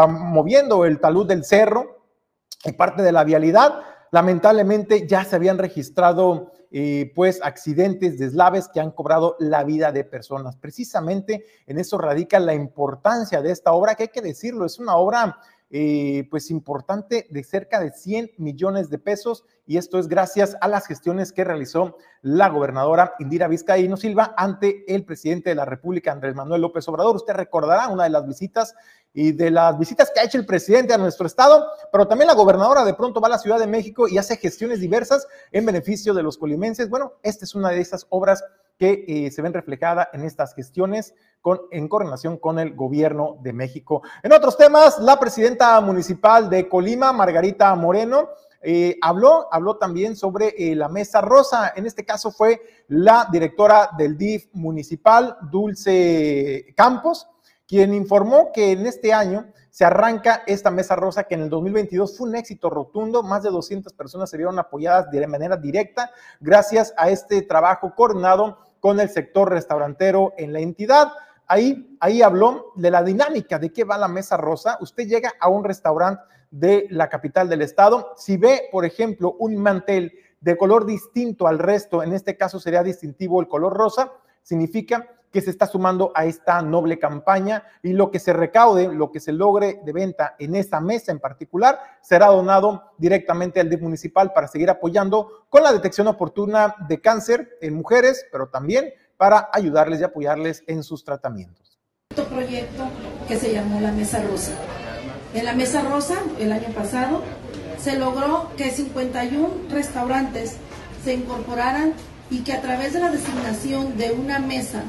moviendo 0.08 0.84
el 0.84 1.00
talud 1.00 1.26
del 1.26 1.44
cerro 1.44 2.04
y 2.64 2.72
parte 2.72 3.02
de 3.02 3.12
la 3.12 3.24
vialidad, 3.24 3.80
lamentablemente 4.10 5.06
ya 5.06 5.24
se 5.24 5.36
habían 5.36 5.58
registrado 5.58 6.52
eh, 6.70 7.12
pues 7.14 7.40
accidentes 7.42 8.18
deslaves 8.18 8.68
que 8.68 8.80
han 8.80 8.90
cobrado 8.90 9.36
la 9.38 9.64
vida 9.64 9.92
de 9.92 10.04
personas. 10.04 10.56
Precisamente 10.56 11.46
en 11.66 11.78
eso 11.78 11.98
radica 11.98 12.38
la 12.38 12.52
importancia 12.52 13.40
de 13.40 13.52
esta 13.52 13.72
obra, 13.72 13.94
que 13.94 14.04
hay 14.04 14.08
que 14.08 14.20
decirlo, 14.20 14.66
es 14.66 14.78
una 14.78 14.96
obra 14.96 15.38
eh, 15.76 16.28
pues 16.30 16.52
importante 16.52 17.26
de 17.30 17.42
cerca 17.42 17.80
de 17.80 17.90
100 17.90 18.34
millones 18.38 18.90
de 18.90 18.98
pesos 18.98 19.44
y 19.66 19.76
esto 19.76 19.98
es 19.98 20.06
gracias 20.06 20.56
a 20.60 20.68
las 20.68 20.86
gestiones 20.86 21.32
que 21.32 21.42
realizó 21.42 21.96
la 22.22 22.48
gobernadora 22.48 23.14
Indira 23.18 23.48
Vizcaíno 23.48 23.96
Silva 23.96 24.36
ante 24.36 24.84
el 24.86 25.04
presidente 25.04 25.50
de 25.50 25.56
la 25.56 25.64
República, 25.64 26.12
Andrés 26.12 26.36
Manuel 26.36 26.62
López 26.62 26.86
Obrador. 26.86 27.16
Usted 27.16 27.34
recordará 27.34 27.88
una 27.88 28.04
de 28.04 28.10
las 28.10 28.24
visitas 28.24 28.76
y 29.12 29.32
de 29.32 29.50
las 29.50 29.76
visitas 29.76 30.12
que 30.14 30.20
ha 30.20 30.24
hecho 30.24 30.38
el 30.38 30.46
presidente 30.46 30.94
a 30.94 30.98
nuestro 30.98 31.26
estado, 31.26 31.66
pero 31.90 32.06
también 32.06 32.28
la 32.28 32.34
gobernadora 32.34 32.84
de 32.84 32.94
pronto 32.94 33.20
va 33.20 33.26
a 33.26 33.30
la 33.30 33.38
Ciudad 33.38 33.58
de 33.58 33.66
México 33.66 34.06
y 34.06 34.16
hace 34.16 34.36
gestiones 34.36 34.78
diversas 34.78 35.26
en 35.50 35.66
beneficio 35.66 36.14
de 36.14 36.22
los 36.22 36.38
colimenses. 36.38 36.88
Bueno, 36.88 37.14
esta 37.24 37.44
es 37.44 37.56
una 37.56 37.70
de 37.70 37.80
esas 37.80 38.06
obras 38.10 38.44
que 38.78 39.04
eh, 39.06 39.30
se 39.30 39.42
ven 39.42 39.52
reflejadas 39.52 40.08
en 40.12 40.24
estas 40.24 40.54
gestiones 40.54 41.14
con, 41.40 41.60
en 41.70 41.88
coordinación 41.88 42.38
con 42.38 42.58
el 42.58 42.74
gobierno 42.74 43.38
de 43.42 43.52
México. 43.52 44.02
En 44.22 44.32
otros 44.32 44.56
temas, 44.56 44.98
la 44.98 45.18
presidenta 45.18 45.80
municipal 45.80 46.48
de 46.50 46.68
Colima, 46.68 47.12
Margarita 47.12 47.74
Moreno, 47.74 48.30
eh, 48.66 48.96
habló, 49.02 49.46
habló 49.52 49.76
también 49.76 50.16
sobre 50.16 50.54
eh, 50.56 50.74
la 50.74 50.88
mesa 50.88 51.20
rosa. 51.20 51.74
En 51.76 51.84
este 51.86 52.04
caso 52.04 52.30
fue 52.30 52.62
la 52.88 53.28
directora 53.30 53.90
del 53.96 54.16
DIF 54.16 54.46
municipal, 54.54 55.36
Dulce 55.50 56.72
Campos, 56.74 57.28
quien 57.66 57.94
informó 57.94 58.52
que 58.52 58.72
en 58.72 58.86
este 58.86 59.12
año 59.12 59.46
se 59.70 59.84
arranca 59.84 60.42
esta 60.46 60.70
mesa 60.70 60.94
rosa 60.94 61.24
que 61.24 61.34
en 61.34 61.42
el 61.42 61.50
2022 61.50 62.16
fue 62.16 62.28
un 62.28 62.36
éxito 62.36 62.70
rotundo. 62.70 63.22
Más 63.22 63.42
de 63.42 63.50
200 63.50 63.92
personas 63.92 64.30
se 64.30 64.36
vieron 64.36 64.58
apoyadas 64.58 65.10
de 65.10 65.26
manera 65.26 65.56
directa 65.56 66.10
gracias 66.40 66.94
a 66.96 67.10
este 67.10 67.42
trabajo 67.42 67.94
coordinado 67.96 68.58
con 68.78 69.00
el 69.00 69.08
sector 69.08 69.50
restaurantero 69.50 70.32
en 70.36 70.52
la 70.52 70.60
entidad. 70.60 71.08
Ahí, 71.46 71.96
ahí 72.00 72.22
habló 72.22 72.72
de 72.76 72.90
la 72.90 73.02
dinámica 73.02 73.58
de 73.58 73.72
qué 73.72 73.84
va 73.84 73.98
la 73.98 74.08
mesa 74.08 74.36
rosa. 74.36 74.78
Usted 74.80 75.06
llega 75.08 75.32
a 75.40 75.48
un 75.48 75.64
restaurante 75.64 76.22
de 76.50 76.86
la 76.90 77.08
capital 77.08 77.48
del 77.48 77.62
estado. 77.62 78.12
Si 78.16 78.36
ve, 78.36 78.68
por 78.70 78.84
ejemplo, 78.84 79.34
un 79.38 79.56
mantel 79.56 80.12
de 80.40 80.56
color 80.56 80.86
distinto 80.86 81.48
al 81.48 81.58
resto, 81.58 82.02
en 82.02 82.12
este 82.12 82.36
caso 82.36 82.60
sería 82.60 82.82
distintivo 82.82 83.40
el 83.40 83.48
color 83.48 83.72
rosa, 83.72 84.12
significa 84.42 85.08
que 85.34 85.40
se 85.40 85.50
está 85.50 85.66
sumando 85.66 86.12
a 86.14 86.26
esta 86.26 86.62
noble 86.62 86.96
campaña 86.96 87.64
y 87.82 87.92
lo 87.92 88.12
que 88.12 88.20
se 88.20 88.32
recaude, 88.32 88.86
lo 88.86 89.10
que 89.10 89.18
se 89.18 89.32
logre 89.32 89.80
de 89.84 89.92
venta 89.92 90.36
en 90.38 90.54
esa 90.54 90.80
mesa 90.80 91.10
en 91.10 91.18
particular, 91.18 91.76
será 92.00 92.28
donado 92.28 92.92
directamente 92.98 93.58
al 93.58 93.68
DIF 93.68 93.80
municipal 93.80 94.32
para 94.32 94.46
seguir 94.46 94.70
apoyando 94.70 95.44
con 95.50 95.64
la 95.64 95.72
detección 95.72 96.06
oportuna 96.06 96.76
de 96.88 97.00
cáncer 97.00 97.58
en 97.60 97.74
mujeres, 97.74 98.24
pero 98.30 98.48
también 98.48 98.94
para 99.16 99.50
ayudarles 99.52 100.00
y 100.00 100.04
apoyarles 100.04 100.62
en 100.68 100.84
sus 100.84 101.04
tratamientos. 101.04 101.80
Este 102.10 102.22
proyecto 102.22 102.84
que 103.26 103.36
se 103.36 103.52
llamó 103.52 103.80
la 103.80 103.90
Mesa 103.90 104.22
Rosa. 104.22 104.52
En 105.34 105.46
la 105.46 105.52
Mesa 105.54 105.82
Rosa, 105.82 106.14
el 106.38 106.52
año 106.52 106.68
pasado, 106.76 107.22
se 107.76 107.98
logró 107.98 108.50
que 108.56 108.70
51 108.70 109.48
restaurantes 109.68 110.58
se 111.02 111.14
incorporaran 111.14 111.92
y 112.30 112.44
que 112.44 112.52
a 112.52 112.62
través 112.62 112.92
de 112.92 113.00
la 113.00 113.10
designación 113.10 113.96
de 113.96 114.12
una 114.12 114.38
mesa 114.38 114.84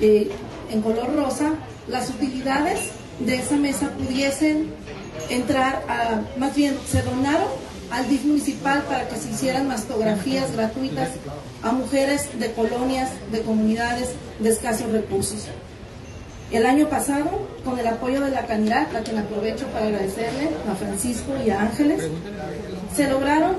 eh, 0.00 0.30
en 0.70 0.82
color 0.82 1.14
rosa, 1.14 1.54
las 1.88 2.10
utilidades 2.10 2.90
de 3.18 3.36
esa 3.36 3.56
mesa 3.56 3.90
pudiesen 3.90 4.72
entrar 5.28 5.84
a, 5.88 6.22
más 6.38 6.54
bien 6.54 6.76
se 6.88 7.02
donaron 7.02 7.48
al 7.90 8.08
DIF 8.08 8.24
municipal 8.24 8.82
para 8.84 9.08
que 9.08 9.16
se 9.16 9.30
hicieran 9.30 9.66
mastografías 9.66 10.52
gratuitas 10.52 11.10
a 11.62 11.72
mujeres 11.72 12.28
de 12.38 12.52
colonias, 12.52 13.10
de 13.32 13.42
comunidades 13.42 14.10
de 14.38 14.48
escasos 14.48 14.90
recursos. 14.92 15.46
El 16.52 16.66
año 16.66 16.88
pasado, 16.88 17.46
con 17.64 17.78
el 17.78 17.86
apoyo 17.86 18.20
de 18.20 18.30
la 18.30 18.46
Canidad, 18.46 18.94
a 18.96 19.00
quien 19.00 19.18
aprovecho 19.18 19.66
para 19.68 19.86
agradecerle, 19.86 20.50
a 20.68 20.74
Francisco 20.74 21.32
y 21.44 21.50
a 21.50 21.60
Ángeles, 21.60 22.08
se 22.96 23.08
lograron 23.08 23.56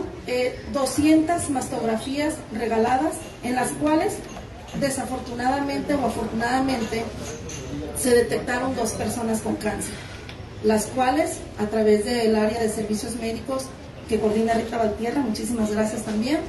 200 0.73 1.35
eh, 1.35 1.51
mastografías 1.51 2.35
regaladas 2.51 3.15
en 3.43 3.55
las 3.55 3.69
cuales 3.73 4.17
desafortunadamente 4.79 5.93
o 5.95 6.05
afortunadamente 6.05 7.03
se 7.99 8.15
detectaron 8.15 8.75
dos 8.75 8.91
personas 8.91 9.41
con 9.41 9.55
cáncer, 9.55 9.93
las 10.63 10.85
cuales 10.87 11.39
a 11.59 11.65
través 11.65 12.05
del 12.05 12.35
área 12.35 12.59
de 12.59 12.69
servicios 12.69 13.15
médicos 13.15 13.65
que 14.07 14.19
coordina 14.19 14.53
Rita 14.53 14.77
Valtierra, 14.77 15.21
muchísimas 15.21 15.71
gracias 15.71 16.03
también, 16.03 16.39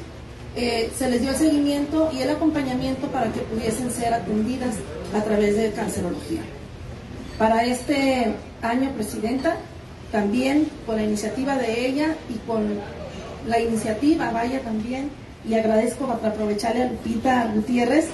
eh, 0.54 0.90
se 0.96 1.08
les 1.08 1.22
dio 1.22 1.30
el 1.30 1.36
seguimiento 1.36 2.10
y 2.12 2.20
el 2.20 2.30
acompañamiento 2.30 3.06
para 3.08 3.32
que 3.32 3.40
pudiesen 3.40 3.90
ser 3.90 4.12
atendidas 4.12 4.74
a 5.16 5.22
través 5.22 5.56
de 5.56 5.72
cancerología. 5.72 6.42
Para 7.38 7.64
este 7.64 8.34
año, 8.60 8.90
Presidenta, 8.90 9.56
también 10.10 10.68
con 10.86 10.96
la 10.96 11.02
iniciativa 11.02 11.56
de 11.56 11.86
ella 11.86 12.16
y 12.28 12.34
con 12.46 12.78
la 13.48 13.60
iniciativa, 13.60 14.30
vaya 14.30 14.60
también, 14.60 15.10
y 15.48 15.54
agradezco 15.54 16.06
para 16.06 16.28
aprovecharle 16.28 16.82
a 16.82 16.88
Lupita 16.88 17.50
Gutiérrez, 17.54 18.06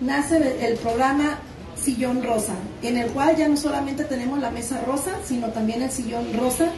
nace 0.00 0.66
el 0.66 0.76
programa 0.76 1.38
Sillón 1.76 2.22
Rosa, 2.22 2.54
en 2.82 2.96
el 2.96 3.10
cual 3.10 3.36
ya 3.36 3.48
no 3.48 3.56
solamente 3.56 4.04
tenemos 4.04 4.40
la 4.40 4.50
mesa 4.50 4.80
rosa, 4.86 5.12
sino 5.24 5.48
también 5.48 5.82
el 5.82 5.90
sillón 5.90 6.32
rosa, 6.34 6.70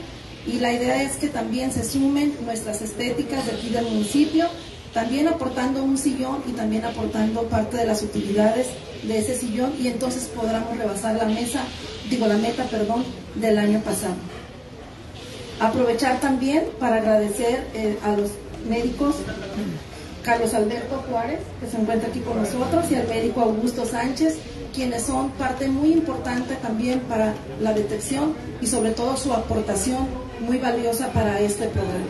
y 0.47 0.59
la 0.59 0.73
idea 0.73 1.03
es 1.03 1.17
que 1.17 1.29
también 1.29 1.73
se 1.73 1.85
sumen 1.85 2.35
nuestras 2.45 2.81
estéticas 2.83 3.47
de 3.47 3.53
aquí 3.53 3.69
del 3.71 3.85
municipio, 3.85 4.47
también 4.93 5.29
aportando 5.29 5.85
un 5.85 5.97
sillón 5.97 6.43
y 6.49 6.53
también 6.53 6.85
aportando 6.85 7.43
parte 7.45 7.77
de 7.77 7.87
las 7.87 8.03
utilidades 8.03 8.69
de 9.03 9.19
ese 9.19 9.37
sillón 9.37 9.73
y 9.79 9.87
entonces 9.87 10.25
podremos 10.35 10.77
rebasar 10.77 11.15
la 11.15 11.27
mesa, 11.27 11.63
digo 12.09 12.27
la 12.27 12.37
meta, 12.37 12.65
perdón, 12.65 13.05
del 13.37 13.59
año 13.59 13.81
pasado. 13.81 14.15
Aprovechar 15.61 16.21
también 16.21 16.65
para 16.81 16.97
agradecer 16.97 17.67
eh, 17.75 17.99
a 18.03 18.17
los 18.17 18.31
médicos 18.69 19.17
Carlos 20.23 20.53
Alberto 20.55 21.03
Juárez, 21.09 21.41
que 21.61 21.67
se 21.67 21.81
encuentra 21.81 22.09
aquí 22.09 22.21
con 22.21 22.37
nosotros, 22.37 22.91
y 22.91 22.95
al 22.95 23.09
médico 23.09 23.41
Augusto 23.41 23.87
Sánchez, 23.87 24.37
quienes 24.75 25.03
son 25.03 25.31
parte 25.31 25.69
muy 25.69 25.93
importante 25.93 26.57
también 26.57 27.01
para 27.01 27.35
la 27.61 27.73
detección 27.73 28.35
y 28.61 28.67
sobre 28.67 28.91
todo 28.91 29.17
su 29.17 29.33
aportación 29.33 30.07
muy 30.41 30.59
valiosa 30.59 31.09
para 31.13 31.41
este 31.41 31.67
programa. 31.69 32.07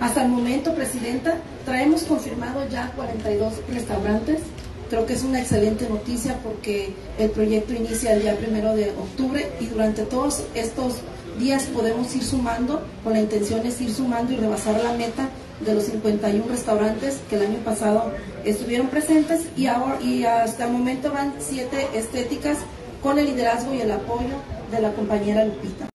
Hasta 0.00 0.22
el 0.22 0.30
momento, 0.30 0.74
Presidenta, 0.74 1.36
traemos 1.66 2.04
confirmado 2.04 2.66
ya 2.68 2.90
42 2.96 3.52
restaurantes. 3.72 4.40
Creo 4.88 5.04
que 5.04 5.12
es 5.12 5.22
una 5.22 5.40
excelente 5.40 5.88
noticia 5.88 6.38
porque 6.42 6.94
el 7.18 7.30
proyecto 7.30 7.74
inicia 7.74 8.14
el 8.14 8.22
día 8.22 8.36
primero 8.36 8.74
de 8.74 8.90
octubre 8.90 9.52
y 9.60 9.66
durante 9.66 10.02
todos 10.04 10.42
estos 10.54 10.94
días 11.40 11.64
podemos 11.64 12.14
ir 12.14 12.22
sumando, 12.22 12.82
con 13.02 13.14
la 13.14 13.20
intención 13.20 13.66
es 13.66 13.80
ir 13.80 13.92
sumando 13.92 14.32
y 14.32 14.36
rebasar 14.36 14.80
la 14.84 14.92
meta 14.92 15.30
de 15.64 15.74
los 15.74 15.84
51 15.84 16.44
restaurantes 16.46 17.22
que 17.28 17.36
el 17.36 17.46
año 17.46 17.58
pasado 17.64 18.12
estuvieron 18.44 18.88
presentes 18.88 19.48
y, 19.56 19.66
ahora, 19.66 20.00
y 20.02 20.24
hasta 20.24 20.66
el 20.66 20.72
momento 20.72 21.10
van 21.10 21.34
siete 21.38 21.88
estéticas 21.94 22.58
con 23.02 23.18
el 23.18 23.26
liderazgo 23.26 23.72
y 23.72 23.80
el 23.80 23.90
apoyo 23.90 24.36
de 24.70 24.80
la 24.80 24.92
compañera 24.92 25.44
Lupita. 25.46 25.88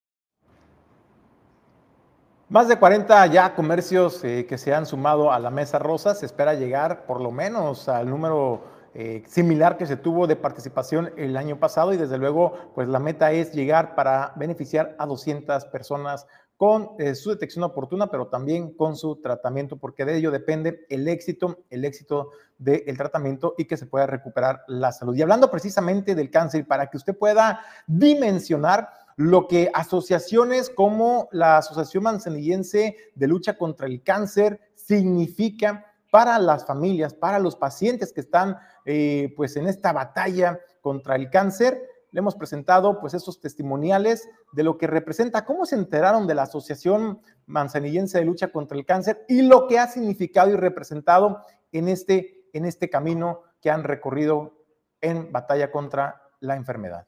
Más 2.50 2.68
de 2.68 2.78
40 2.78 3.26
ya 3.28 3.54
comercios 3.54 4.24
eh, 4.24 4.46
que 4.48 4.58
se 4.58 4.74
han 4.74 4.86
sumado 4.86 5.32
a 5.32 5.40
la 5.40 5.52
Mesa 5.52 5.78
Rosa. 5.78 6.16
Se 6.16 6.26
espera 6.26 6.54
llegar 6.56 7.06
por 7.06 7.22
lo 7.22 7.32
menos 7.32 7.88
al 7.90 8.10
número 8.10 8.64
eh, 8.98 9.24
similar 9.28 9.76
que 9.76 9.86
se 9.86 9.98
tuvo 9.98 10.26
de 10.26 10.38
participación 10.38 11.12
el 11.18 11.36
año 11.36 11.60
pasado 11.60 11.92
y 11.92 11.98
desde 11.98 12.18
luego 12.18 12.54
pues 12.74 12.88
la 12.88 13.00
meta 13.00 13.34
es 13.34 13.52
llegar 13.54 13.94
para 13.94 14.32
beneficiar 14.38 14.96
a 14.98 15.06
200 15.06 15.66
personas 15.66 16.26
con 16.56 16.92
eh, 17.00 17.16
su 17.16 17.32
detección 17.32 17.66
oportuna, 17.66 18.10
pero 18.10 18.28
también 18.28 18.74
con 18.74 18.96
su 18.96 19.18
tratamiento, 19.18 19.76
porque 19.76 20.06
de 20.06 20.16
ello 20.16 20.32
depende 20.32 20.86
el 20.90 21.10
éxito, 21.10 21.66
el 21.70 21.84
éxito 21.84 22.32
del 22.58 22.96
tratamiento 22.98 23.54
y 23.58 23.66
que 23.66 23.76
se 23.76 23.86
pueda 23.86 24.08
recuperar 24.08 24.62
la 24.68 24.94
salud. 24.94 25.14
Y 25.14 25.22
hablando 25.22 25.52
precisamente 25.52 26.16
del 26.16 26.32
cáncer, 26.32 26.66
para 26.66 26.88
que 26.90 26.96
usted 26.96 27.18
pueda 27.18 27.60
dimensionar 27.88 28.88
lo 29.18 29.48
que 29.48 29.70
asociaciones 29.74 30.70
como 30.70 31.28
la 31.34 31.58
Asociación 31.58 32.04
Manzanillense 32.04 32.96
de 33.14 33.28
Lucha 33.28 33.58
contra 33.58 33.88
el 33.88 34.04
Cáncer 34.04 34.62
significa 34.76 35.86
para 36.16 36.40
las 36.40 36.66
familias, 36.66 37.14
para 37.14 37.40
los 37.40 37.58
pacientes 37.58 38.14
que 38.14 38.22
están 38.22 38.56
eh, 38.86 39.34
pues 39.36 39.58
en 39.58 39.68
esta 39.68 39.92
batalla 39.92 40.62
contra 40.80 41.18
el 41.18 41.30
cáncer, 41.30 41.78
le 42.12 42.20
hemos 42.20 42.36
presentado 42.36 43.02
pues 43.02 43.14
esos 43.14 43.42
testimoniales 43.42 44.30
de 44.54 44.64
lo 44.64 44.78
que 44.78 44.88
representa, 44.88 45.44
cómo 45.44 45.66
se 45.66 45.76
enteraron 45.76 46.26
de 46.26 46.36
la 46.36 46.44
Asociación 46.44 47.20
Manzanillense 47.48 48.18
de 48.18 48.24
Lucha 48.24 48.48
contra 48.48 48.78
el 48.78 48.86
Cáncer 48.86 49.26
y 49.28 49.42
lo 49.42 49.68
que 49.68 49.78
ha 49.78 49.88
significado 49.88 50.52
y 50.52 50.56
representado 50.56 51.42
en 51.74 51.90
este, 51.90 52.46
en 52.54 52.64
este 52.64 52.90
camino 52.90 53.42
que 53.60 53.70
han 53.70 53.84
recorrido 53.84 54.54
en 55.02 55.34
batalla 55.34 55.70
contra 55.70 56.22
la 56.40 56.56
enfermedad. 56.56 57.06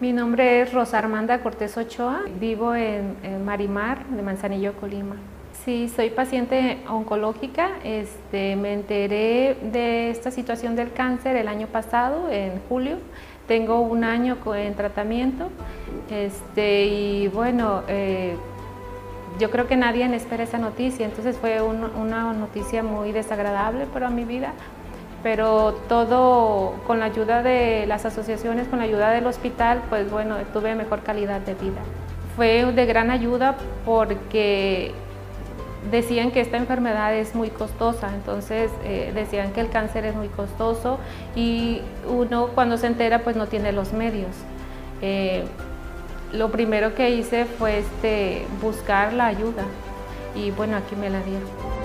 Mi 0.00 0.12
nombre 0.12 0.62
es 0.62 0.72
Rosa 0.72 0.98
Armanda 0.98 1.44
Cortés 1.44 1.76
Ochoa, 1.76 2.24
vivo 2.40 2.74
en, 2.74 3.18
en 3.22 3.44
Marimar, 3.44 4.04
de 4.08 4.22
Manzanillo, 4.22 4.74
Colima. 4.80 5.14
Sí, 5.64 5.88
soy 5.88 6.10
paciente 6.10 6.78
oncológica. 6.90 7.70
Este, 7.84 8.54
me 8.54 8.74
enteré 8.74 9.56
de 9.62 10.10
esta 10.10 10.30
situación 10.30 10.76
del 10.76 10.92
cáncer 10.92 11.36
el 11.36 11.48
año 11.48 11.68
pasado, 11.68 12.28
en 12.30 12.60
julio. 12.68 12.98
Tengo 13.48 13.80
un 13.80 14.04
año 14.04 14.36
en 14.54 14.74
tratamiento 14.74 15.48
este, 16.10 16.84
y 16.84 17.28
bueno, 17.28 17.82
eh, 17.88 18.36
yo 19.38 19.50
creo 19.50 19.66
que 19.66 19.76
nadie 19.76 20.04
espera 20.14 20.44
esa 20.44 20.58
noticia, 20.58 21.04
entonces 21.04 21.36
fue 21.36 21.60
una 21.60 22.32
noticia 22.32 22.82
muy 22.82 23.12
desagradable 23.12 23.84
para 23.86 24.08
mi 24.08 24.24
vida, 24.24 24.52
pero 25.22 25.74
todo 25.88 26.74
con 26.86 27.00
la 27.00 27.06
ayuda 27.06 27.42
de 27.42 27.86
las 27.86 28.06
asociaciones, 28.06 28.68
con 28.68 28.78
la 28.78 28.86
ayuda 28.86 29.10
del 29.10 29.26
hospital, 29.26 29.82
pues 29.90 30.10
bueno, 30.10 30.36
tuve 30.52 30.74
mejor 30.74 31.02
calidad 31.02 31.40
de 31.40 31.54
vida. 31.54 31.80
Fue 32.36 32.64
de 32.72 32.86
gran 32.86 33.10
ayuda 33.10 33.56
porque 33.84 34.92
decían 35.90 36.30
que 36.30 36.40
esta 36.40 36.56
enfermedad 36.56 37.14
es 37.14 37.34
muy 37.34 37.50
costosa, 37.50 38.14
entonces 38.14 38.70
eh, 38.84 39.12
decían 39.14 39.52
que 39.52 39.60
el 39.60 39.70
cáncer 39.70 40.04
es 40.04 40.14
muy 40.14 40.28
costoso 40.28 40.98
y 41.36 41.80
uno 42.08 42.48
cuando 42.54 42.76
se 42.78 42.86
entera 42.86 43.20
pues 43.20 43.36
no 43.36 43.46
tiene 43.46 43.72
los 43.72 43.92
medios. 43.92 44.30
Eh, 45.02 45.44
lo 46.32 46.50
primero 46.50 46.94
que 46.94 47.10
hice 47.10 47.44
fue 47.44 47.78
este, 47.78 48.46
buscar 48.60 49.12
la 49.12 49.26
ayuda 49.26 49.64
y 50.34 50.50
bueno, 50.50 50.76
aquí 50.76 50.96
me 50.96 51.10
la 51.10 51.20
dieron. 51.22 51.83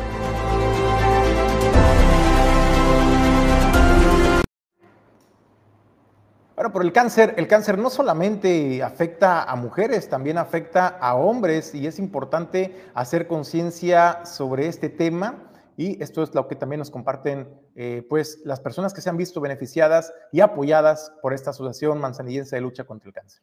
Bueno, 6.60 6.74
pero 6.74 6.84
el 6.84 6.92
cáncer, 6.92 7.36
el 7.38 7.48
cáncer 7.48 7.78
no 7.78 7.90
solamente 7.90 8.84
afecta 8.84 9.44
a 9.44 9.56
mujeres, 9.56 10.10
también 10.10 10.38
afecta 10.38 10.90
a 10.90 11.16
hombres 11.16 11.74
y 11.74 11.88
es 11.88 12.00
importante 12.00 12.76
hacer 12.94 13.28
conciencia 13.28 14.26
sobre 14.26 14.68
este 14.68 14.90
tema 14.90 15.36
y 15.78 16.04
esto 16.04 16.22
es 16.22 16.36
lo 16.36 16.50
que 16.50 16.56
también 16.56 16.80
nos 16.80 16.92
comparten 16.92 17.48
eh, 17.78 18.06
pues 18.10 18.42
las 18.44 18.60
personas 18.60 18.94
que 18.94 19.00
se 19.00 19.10
han 19.10 19.16
visto 19.16 19.40
beneficiadas 19.40 20.12
y 20.34 20.42
apoyadas 20.42 21.14
por 21.22 21.32
esta 21.34 21.52
asociación 21.52 21.98
manzanillense 22.02 22.58
de 22.58 22.62
lucha 22.62 22.84
contra 22.84 23.08
el 23.08 23.14
cáncer. 23.14 23.42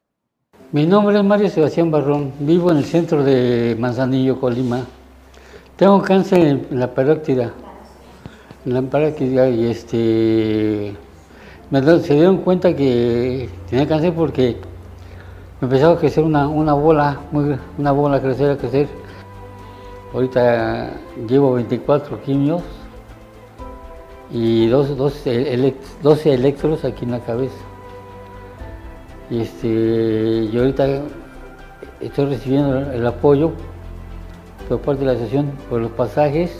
Mi 0.72 0.86
nombre 0.86 1.16
es 1.16 1.24
Mario 1.24 1.48
Sebastián 1.48 1.90
Barrón, 1.90 2.34
vivo 2.40 2.70
en 2.70 2.76
el 2.76 2.84
centro 2.84 3.24
de 3.24 3.78
Manzanillo, 3.78 4.38
Colima. 4.38 4.84
Tengo 5.76 6.02
cáncer 6.02 6.40
en 6.40 6.78
la 6.78 6.92
parótida, 6.92 7.54
en 8.66 8.74
la 8.74 8.82
parótida 8.82 9.48
y 9.48 9.70
este 9.70 11.05
se 11.70 12.14
dieron 12.14 12.38
cuenta 12.38 12.74
que 12.74 13.48
tenía 13.68 13.88
cáncer 13.88 14.14
porque 14.14 14.56
me 15.60 15.66
empezaba 15.66 15.94
a 15.94 15.98
crecer 15.98 16.22
una, 16.22 16.46
bola, 16.46 17.20
una 17.76 17.92
bola 17.92 18.16
a 18.16 18.20
crecer, 18.20 18.50
a 18.50 18.56
crecer. 18.56 18.88
Ahorita 20.12 20.92
llevo 21.28 21.54
24 21.54 22.22
quimios 22.22 22.62
y 24.30 24.68
dos, 24.68 24.96
12 24.96 26.34
electros 26.34 26.84
aquí 26.84 27.04
en 27.04 27.10
la 27.10 27.20
cabeza. 27.20 27.56
Y 29.28 29.40
este, 29.40 30.48
yo 30.52 30.60
ahorita 30.60 31.02
estoy 32.00 32.26
recibiendo 32.26 32.92
el 32.92 33.04
apoyo 33.06 33.50
por 34.68 34.80
parte 34.80 35.00
de 35.00 35.06
la 35.06 35.12
asociación 35.12 35.50
por 35.68 35.80
los 35.80 35.90
pasajes, 35.90 36.56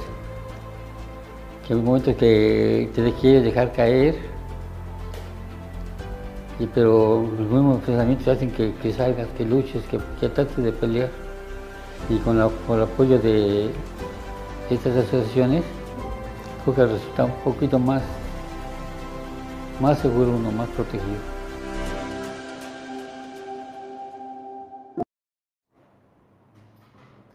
que 1.67 1.75
hay 1.75 1.81
momentos 1.81 2.17
que 2.17 2.91
te 2.93 3.13
quieres 3.13 3.45
dejar 3.45 3.73
caer 3.73 4.36
y, 6.59 6.67
pero 6.67 7.21
los 7.39 7.49
mismos 7.51 7.83
pensamientos 7.83 8.29
hacen 8.29 8.51
que, 8.51 8.93
salgas, 8.93 9.29
que 9.37 9.45
luches, 9.45 9.85
que, 9.87 10.29
trates 10.29 10.57
de 10.57 10.73
pelear. 10.73 11.11
Y 12.09 12.19
con, 12.19 12.37
el 12.37 12.83
apoyo 12.83 13.19
de 13.19 13.71
estas 14.71 14.97
asociaciones, 14.97 15.65
creo 16.65 16.75
que 16.75 16.87
resulta 16.87 17.25
un 17.27 17.35
poquito 17.45 17.79
más, 17.79 18.03
más 19.81 19.99
seguro 19.99 20.31
uno, 20.37 20.51
más 20.51 20.69
protegido. 20.71 21.37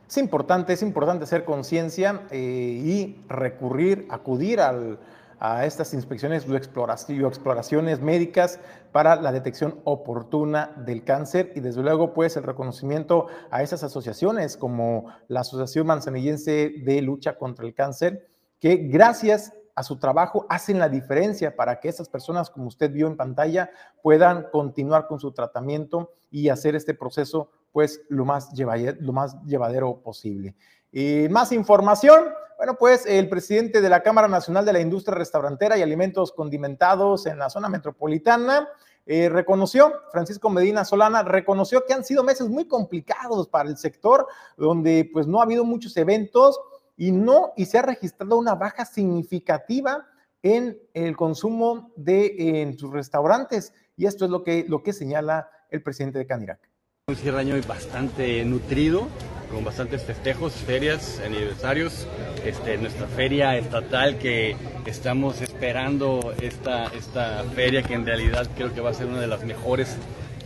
Es 0.09 0.17
importante, 0.17 0.73
es 0.73 0.81
importante 0.81 1.23
hacer 1.23 1.45
conciencia 1.45 2.23
eh, 2.31 2.37
y 2.37 3.15
recurrir, 3.29 4.07
acudir 4.09 4.59
al, 4.59 4.99
a 5.43 5.65
estas 5.65 5.95
inspecciones 5.95 6.47
o 6.47 6.55
exploraciones 6.55 7.99
médicas 7.99 8.59
para 8.91 9.15
la 9.15 9.31
detección 9.31 9.81
oportuna 9.85 10.71
del 10.85 11.03
cáncer 11.03 11.51
y 11.55 11.61
desde 11.61 11.81
luego 11.81 12.13
pues 12.13 12.37
el 12.37 12.43
reconocimiento 12.43 13.25
a 13.49 13.63
esas 13.63 13.83
asociaciones 13.83 14.55
como 14.55 15.07
la 15.27 15.39
Asociación 15.39 15.87
Manzanillense 15.87 16.71
de 16.85 17.01
Lucha 17.01 17.39
contra 17.39 17.65
el 17.65 17.73
Cáncer, 17.73 18.29
que 18.59 18.75
gracias 18.75 19.51
a 19.73 19.81
su 19.81 19.97
trabajo 19.97 20.45
hacen 20.47 20.77
la 20.77 20.89
diferencia 20.89 21.55
para 21.55 21.79
que 21.79 21.89
esas 21.89 22.07
personas, 22.07 22.51
como 22.51 22.67
usted 22.67 22.91
vio 22.91 23.07
en 23.07 23.17
pantalla, 23.17 23.71
puedan 24.03 24.47
continuar 24.51 25.07
con 25.07 25.19
su 25.19 25.31
tratamiento 25.31 26.11
y 26.29 26.49
hacer 26.49 26.75
este 26.75 26.93
proceso 26.93 27.49
pues 27.71 28.03
lo 28.09 28.25
más, 28.25 28.53
llevadero, 28.53 28.95
lo 29.01 29.11
más 29.11 29.41
llevadero 29.43 30.03
posible. 30.03 30.55
Y 30.91 31.27
más 31.31 31.51
información, 31.51 32.25
bueno, 32.61 32.77
pues 32.77 33.07
el 33.07 33.27
presidente 33.27 33.81
de 33.81 33.89
la 33.89 34.03
Cámara 34.03 34.27
Nacional 34.27 34.63
de 34.63 34.71
la 34.71 34.79
Industria 34.79 35.17
Restaurantera 35.17 35.79
y 35.79 35.81
Alimentos 35.81 36.31
Condimentados 36.31 37.25
en 37.25 37.39
la 37.39 37.49
zona 37.49 37.69
metropolitana 37.69 38.69
eh, 39.07 39.29
reconoció, 39.29 39.91
Francisco 40.11 40.47
Medina 40.51 40.85
Solana, 40.85 41.23
reconoció 41.23 41.83
que 41.87 41.95
han 41.95 42.03
sido 42.03 42.23
meses 42.23 42.49
muy 42.49 42.67
complicados 42.67 43.47
para 43.47 43.67
el 43.67 43.77
sector, 43.77 44.27
donde 44.57 45.09
pues 45.11 45.25
no 45.25 45.39
ha 45.39 45.43
habido 45.45 45.65
muchos 45.65 45.97
eventos 45.97 46.59
y 46.95 47.11
no, 47.11 47.51
y 47.57 47.65
se 47.65 47.79
ha 47.79 47.81
registrado 47.81 48.37
una 48.37 48.53
baja 48.53 48.85
significativa 48.85 50.05
en 50.43 50.79
el 50.93 51.17
consumo 51.17 51.91
de 51.95 52.61
en 52.61 52.77
sus 52.77 52.91
restaurantes. 52.91 53.73
Y 53.97 54.05
esto 54.05 54.25
es 54.25 54.29
lo 54.29 54.43
que, 54.43 54.65
lo 54.67 54.83
que 54.83 54.93
señala 54.93 55.49
el 55.71 55.81
presidente 55.81 56.19
de 56.19 56.27
Canirac. 56.27 56.59
Un 57.07 57.15
cierre 57.15 57.39
año 57.39 57.55
bastante 57.67 58.45
nutrido, 58.45 59.07
con 59.51 59.63
bastantes 59.63 60.03
festejos, 60.03 60.53
ferias, 60.53 61.21
aniversarios. 61.25 62.07
Este, 62.45 62.77
nuestra 62.77 63.07
feria 63.07 63.57
estatal 63.57 64.17
que 64.17 64.55
estamos 64.85 65.41
esperando 65.41 66.33
esta, 66.41 66.85
esta 66.85 67.43
feria 67.55 67.83
que 67.83 67.93
en 67.93 68.05
realidad 68.05 68.47
creo 68.55 68.73
que 68.73 68.81
va 68.81 68.91
a 68.91 68.93
ser 68.93 69.07
una 69.07 69.19
de 69.19 69.27
las 69.27 69.43
mejores 69.43 69.97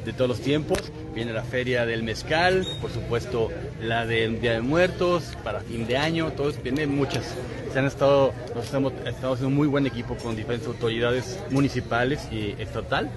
de 0.03 0.13
todos 0.13 0.29
los 0.29 0.41
tiempos. 0.41 0.91
Viene 1.13 1.31
la 1.31 1.43
feria 1.43 1.85
del 1.85 2.03
mezcal, 2.03 2.65
por 2.81 2.91
supuesto 2.91 3.51
la 3.81 4.05
del 4.05 4.41
Día 4.41 4.53
de 4.53 4.61
Muertos, 4.61 5.37
para 5.43 5.61
fin 5.61 5.87
de 5.87 5.97
año, 5.97 6.31
todos 6.31 6.61
vienen 6.61 6.93
muchas. 6.95 7.35
Se 7.75 7.79
han 7.79 7.87
estado, 7.87 8.33
nos 8.55 8.63
estamos, 8.63 8.93
estamos 9.05 9.35
haciendo 9.35 9.47
un 9.49 9.55
muy 9.55 9.67
buen 9.67 9.85
equipo 9.85 10.15
con 10.15 10.33
diferentes 10.33 10.65
autoridades 10.65 11.37
municipales 11.51 12.25
y 12.31 12.55
estatal. 12.57 13.09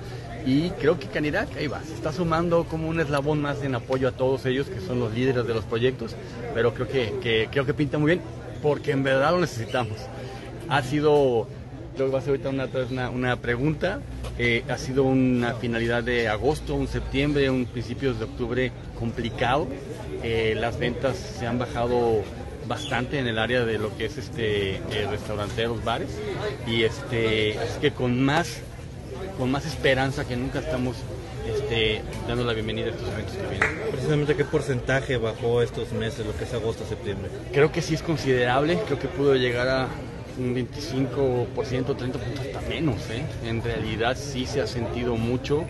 Y 0.44 0.70
creo 0.70 0.98
que 0.98 1.06
Canirac 1.06 1.56
ahí 1.56 1.68
va, 1.68 1.80
se 1.84 1.94
está 1.94 2.12
sumando 2.12 2.64
como 2.64 2.88
un 2.88 2.98
eslabón 2.98 3.40
más 3.40 3.62
en 3.62 3.76
apoyo 3.76 4.08
a 4.08 4.10
todos 4.10 4.46
ellos 4.46 4.66
que 4.66 4.80
son 4.80 4.98
los 4.98 5.14
líderes 5.14 5.46
de 5.46 5.54
los 5.54 5.64
proyectos, 5.64 6.16
pero 6.54 6.74
creo 6.74 6.88
que, 6.88 7.48
creo 7.52 7.66
que 7.66 7.72
pinta 7.72 7.98
muy 7.98 8.14
bien 8.14 8.20
porque 8.60 8.90
en 8.90 9.04
verdad 9.04 9.30
lo 9.30 9.38
necesitamos. 9.38 9.96
Ha 10.68 10.82
sido 10.82 11.46
creo 11.94 12.08
que 12.08 12.12
va 12.12 12.18
a 12.18 12.22
ser 12.22 12.30
ahorita 12.30 13.10
una, 13.12 13.36
pregunta. 13.36 14.00
Eh, 14.40 14.64
ha 14.68 14.76
sido 14.76 15.04
una 15.04 15.54
finalidad 15.54 16.02
de 16.02 16.26
agosto, 16.26 16.74
un 16.74 16.88
septiembre, 16.88 17.48
un 17.48 17.64
principios 17.66 18.18
de 18.18 18.24
octubre 18.24 18.72
complicado. 18.98 19.68
Eh, 20.24 20.56
las 20.58 20.80
ventas 20.80 21.16
se 21.16 21.46
han 21.46 21.60
bajado 21.60 22.24
bastante 22.68 23.18
en 23.18 23.26
el 23.26 23.38
área 23.38 23.64
de 23.64 23.78
lo 23.78 23.96
que 23.96 24.04
es 24.04 24.18
este 24.18 24.76
eh, 24.76 25.07
restauranteros, 25.11 25.83
bares 25.83 26.11
y 26.66 26.85
este 26.85 27.50
es 27.50 27.72
que 27.81 27.90
con 27.90 28.22
más 28.22 28.61
con 29.38 29.50
más 29.50 29.66
esperanza 29.66 30.26
que 30.26 30.37
nunca 30.37 30.61
estamos 30.61 30.96
este, 31.48 32.02
dando 32.26 32.44
la 32.44 32.52
bienvenida 32.52 32.87
a 32.87 32.90
estos 32.90 33.09
eventos 33.09 33.35
que 33.37 33.46
vienen. 33.46 33.90
Precisamente, 33.90 34.37
¿qué 34.37 34.44
porcentaje 34.44 35.16
bajó 35.16 35.62
estos 35.62 35.92
meses, 35.92 36.26
lo 36.26 36.37
que 36.37 36.44
es 36.44 36.52
agosto, 36.52 36.85
septiembre? 36.87 37.31
Creo 37.52 37.72
que 37.72 37.81
sí 37.81 37.94
es 37.94 38.02
considerable, 38.02 38.78
creo 38.87 38.98
que 38.98 39.09
pudo 39.09 39.35
llegar 39.35 39.68
a 39.68 39.88
un 40.38 40.54
25%, 40.54 41.54
30% 41.57 42.16
hasta 42.40 42.61
menos. 42.68 42.96
¿eh? 43.11 43.24
En 43.44 43.62
realidad 43.62 44.16
sí 44.18 44.46
se 44.46 44.61
ha 44.61 44.66
sentido 44.66 45.16
mucho. 45.16 45.64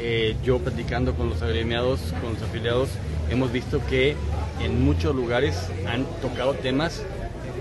Eh, 0.00 0.36
yo 0.44 0.58
platicando 0.60 1.14
con 1.14 1.28
los 1.28 1.42
agremiados, 1.42 2.00
con 2.22 2.34
los 2.34 2.42
afiliados, 2.42 2.88
hemos 3.30 3.52
visto 3.52 3.80
que 3.88 4.16
en 4.60 4.84
muchos 4.84 5.14
lugares 5.14 5.56
han 5.86 6.04
tocado 6.20 6.54
temas 6.54 7.02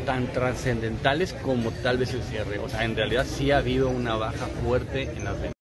tan 0.06 0.28
trascendentales 0.28 1.34
como 1.34 1.72
tal 1.72 1.98
vez 1.98 2.14
el 2.14 2.24
cierre. 2.24 2.60
O 2.60 2.70
sea, 2.70 2.86
en 2.86 2.96
realidad 2.96 3.26
sí 3.28 3.52
ha 3.52 3.58
habido 3.58 3.90
una 3.90 4.16
baja 4.16 4.48
fuerte 4.64 5.04
en 5.04 5.26
las 5.26 5.34
ventas. 5.34 5.52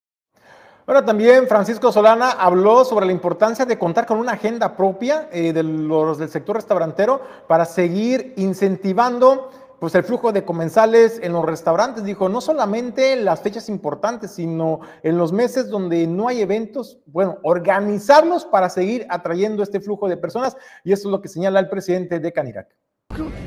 Bueno, 0.85 1.03
también 1.03 1.47
Francisco 1.47 1.91
Solana 1.91 2.31
habló 2.31 2.85
sobre 2.85 3.05
la 3.05 3.11
importancia 3.11 3.65
de 3.65 3.77
contar 3.77 4.05
con 4.05 4.19
una 4.19 4.31
agenda 4.31 4.77
propia 4.77 5.27
eh, 5.33 5.51
de 5.51 5.61
los 5.61 6.17
del 6.17 6.29
sector 6.29 6.55
restaurantero 6.55 7.21
para 7.45 7.65
seguir 7.65 8.33
incentivando 8.37 9.51
pues 9.79 9.93
el 9.95 10.03
flujo 10.03 10.31
de 10.31 10.43
comensales 10.43 11.19
en 11.21 11.33
los 11.33 11.45
restaurantes, 11.45 12.03
dijo, 12.03 12.29
no 12.29 12.41
solamente 12.41 13.13
en 13.13 13.25
las 13.25 13.41
fechas 13.41 13.69
importantes, 13.69 14.31
sino 14.31 14.79
en 15.03 15.17
los 15.17 15.31
meses 15.31 15.69
donde 15.69 16.07
no 16.07 16.27
hay 16.27 16.41
eventos, 16.41 16.99
bueno, 17.05 17.37
organizarlos 17.43 18.45
para 18.45 18.69
seguir 18.69 19.05
atrayendo 19.09 19.63
este 19.63 19.79
flujo 19.79 20.07
de 20.07 20.17
personas, 20.17 20.57
y 20.83 20.93
eso 20.93 21.07
es 21.07 21.11
lo 21.11 21.21
que 21.21 21.27
señala 21.27 21.59
el 21.59 21.69
presidente 21.69 22.19
de 22.19 22.33
Canirac. 22.33 22.69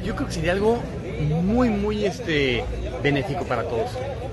Yo 0.04 0.14
creo 0.14 0.26
que 0.26 0.32
sería 0.32 0.52
algo 0.52 0.78
muy, 1.42 1.68
muy 1.68 2.04
este, 2.04 2.64
benéfico 3.02 3.44
para 3.44 3.64
todos. 3.64 3.90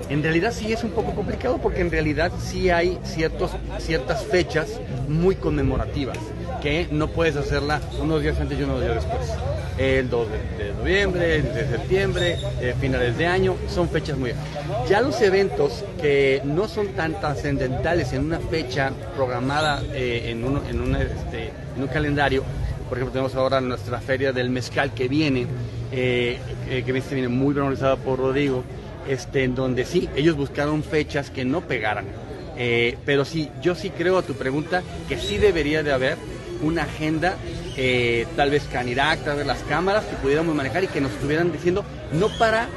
En 0.08 0.22
realidad 0.22 0.52
sí 0.52 0.72
es 0.72 0.82
un 0.84 0.90
poco 0.90 1.14
complicado 1.14 1.58
porque 1.58 1.82
en 1.82 1.90
realidad 1.90 2.32
sí 2.38 2.70
hay 2.70 2.98
ciertos, 3.04 3.50
ciertas 3.78 4.24
fechas 4.24 4.80
muy 5.06 5.36
conmemorativas 5.36 6.18
que 6.60 6.88
no 6.90 7.08
puedes 7.08 7.36
hacerla 7.36 7.80
unos 8.00 8.22
días 8.22 8.38
antes 8.40 8.58
y 8.58 8.62
unos 8.62 8.80
días 8.80 8.94
después 8.94 9.32
el 9.78 10.10
2 10.10 10.28
de, 10.58 10.72
noviembre, 10.72 11.42
de 11.42 11.68
septiembre, 11.68 12.36
eh, 12.60 12.74
finales 12.80 13.16
de 13.16 13.26
año, 13.26 13.56
son 13.68 13.88
fechas 13.88 14.18
muy... 14.18 14.32
Ya 14.88 15.00
los 15.00 15.20
eventos 15.20 15.84
que 16.00 16.42
no 16.44 16.66
son 16.66 16.88
tan 16.88 17.18
trascendentales 17.20 18.12
en 18.12 18.24
una 18.24 18.40
fecha 18.40 18.92
programada 19.14 19.82
eh, 19.92 20.30
en, 20.30 20.44
uno, 20.44 20.60
en, 20.68 20.96
este, 20.96 21.52
en, 21.76 21.82
un 21.82 21.88
calendario, 21.88 22.42
por 22.88 22.98
ejemplo 22.98 23.12
tenemos 23.12 23.34
ahora 23.36 23.60
nuestra 23.60 24.00
feria 24.00 24.32
del 24.32 24.50
mezcal 24.50 24.92
que 24.94 25.06
viene, 25.08 25.46
eh, 25.92 26.38
que 26.84 26.92
viene 26.92 27.28
muy 27.28 27.56
organizada 27.56 27.96
por 27.96 28.18
Rodrigo, 28.18 28.64
este, 29.08 29.44
en 29.44 29.54
donde 29.54 29.84
sí, 29.84 30.08
ellos 30.16 30.36
buscaron 30.36 30.82
fechas 30.82 31.30
que 31.30 31.44
no 31.44 31.60
pegaran. 31.60 32.04
pero 33.06 33.24
sí, 33.24 33.48
yo 33.62 33.76
sí 33.76 33.90
creo 33.90 34.18
a 34.18 34.22
tu 34.22 34.34
pregunta 34.34 34.82
que 35.08 35.18
sí 35.18 35.38
debería 35.38 35.84
de 35.84 35.92
haber 35.92 36.16
una 36.62 36.82
agenda 36.82 37.36
eh, 37.76 38.26
tal 38.36 38.50
vez 38.50 38.64
Canirac, 38.72 39.24
tal 39.24 39.36
vez 39.36 39.46
las 39.46 39.62
cámaras 39.64 40.04
que 40.04 40.16
pudiéramos 40.16 40.54
manejar 40.54 40.84
y 40.84 40.88
que 40.88 41.00
nos 41.00 41.12
estuvieran 41.12 41.52
diciendo, 41.52 41.84
no 42.12 42.28
para 42.38 42.68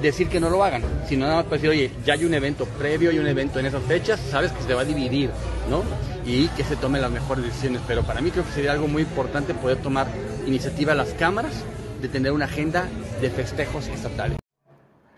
decir 0.00 0.28
que 0.28 0.40
no 0.40 0.50
lo 0.50 0.64
hagan, 0.64 0.82
sino 1.08 1.26
nada 1.26 1.38
más 1.38 1.44
para 1.44 1.56
decir, 1.56 1.70
oye, 1.70 1.90
ya 2.04 2.14
hay 2.14 2.24
un 2.24 2.34
evento 2.34 2.64
previo, 2.66 3.10
hay 3.10 3.18
un 3.18 3.26
evento 3.26 3.58
en 3.58 3.66
esas 3.66 3.82
fechas, 3.84 4.20
sabes 4.30 4.52
que 4.52 4.62
se 4.62 4.74
va 4.74 4.82
a 4.82 4.84
dividir, 4.84 5.30
¿no? 5.68 5.82
Y 6.24 6.48
que 6.48 6.64
se 6.64 6.76
tomen 6.76 7.02
las 7.02 7.10
mejores 7.10 7.44
decisiones. 7.44 7.82
Pero 7.86 8.02
para 8.02 8.20
mí 8.20 8.30
creo 8.30 8.44
que 8.44 8.52
sería 8.52 8.72
algo 8.72 8.88
muy 8.88 9.02
importante 9.02 9.54
poder 9.54 9.78
tomar 9.78 10.06
iniciativa 10.46 10.92
a 10.92 10.96
las 10.96 11.08
cámaras 11.14 11.52
de 12.00 12.08
tener 12.08 12.32
una 12.32 12.46
agenda 12.46 12.88
de 13.20 13.30
festejos 13.30 13.88
estatales. 13.88 14.39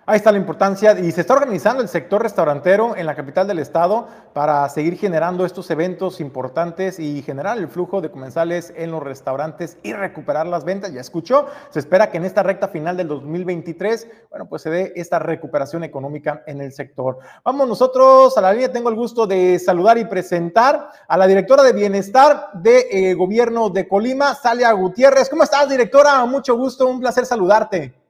Ahí 0.04 0.16
está 0.16 0.32
la 0.32 0.38
importancia 0.38 0.98
y 0.98 1.12
se 1.12 1.20
está 1.20 1.34
organizando 1.34 1.80
el 1.80 1.88
sector 1.88 2.20
restaurantero 2.20 2.96
en 2.96 3.06
la 3.06 3.14
capital 3.14 3.46
del 3.46 3.60
estado 3.60 4.08
para 4.32 4.68
seguir 4.68 4.98
generando 4.98 5.46
estos 5.46 5.70
eventos 5.70 6.20
importantes 6.20 6.98
y 6.98 7.22
generar 7.22 7.56
el 7.56 7.68
flujo 7.68 8.00
de 8.00 8.10
comensales 8.10 8.72
en 8.76 8.90
los 8.90 9.00
restaurantes 9.00 9.78
y 9.84 9.92
recuperar 9.92 10.48
las 10.48 10.64
ventas. 10.64 10.92
Ya 10.92 11.00
escuchó, 11.00 11.46
se 11.70 11.78
espera 11.78 12.10
que 12.10 12.16
en 12.16 12.24
esta 12.24 12.42
recta 12.42 12.66
final 12.66 12.96
del 12.96 13.06
2023, 13.06 14.08
bueno, 14.28 14.46
pues 14.48 14.62
se 14.62 14.70
dé 14.70 14.92
esta 14.96 15.20
recuperación 15.20 15.84
económica 15.84 16.42
en 16.48 16.60
el 16.60 16.72
sector. 16.72 17.20
Vamos 17.44 17.68
nosotros 17.68 18.36
a 18.36 18.40
la 18.40 18.52
línea, 18.52 18.72
tengo 18.72 18.88
el 18.88 18.96
gusto 18.96 19.28
de 19.28 19.60
saludar 19.60 19.98
y 19.98 20.06
presentar 20.06 20.90
a 21.06 21.16
la 21.16 21.28
directora 21.28 21.62
de 21.62 21.74
Bienestar 21.74 22.48
de 22.54 22.88
eh, 22.90 23.14
Gobierno 23.14 23.70
de 23.70 23.86
Colima, 23.86 24.34
Salia 24.34 24.72
Gutiérrez. 24.72 25.30
¿Cómo 25.30 25.44
estás, 25.44 25.68
directora? 25.68 26.24
Mucho 26.24 26.56
gusto, 26.56 26.88
un 26.88 26.98
placer 26.98 27.24
saludarte 27.24 28.01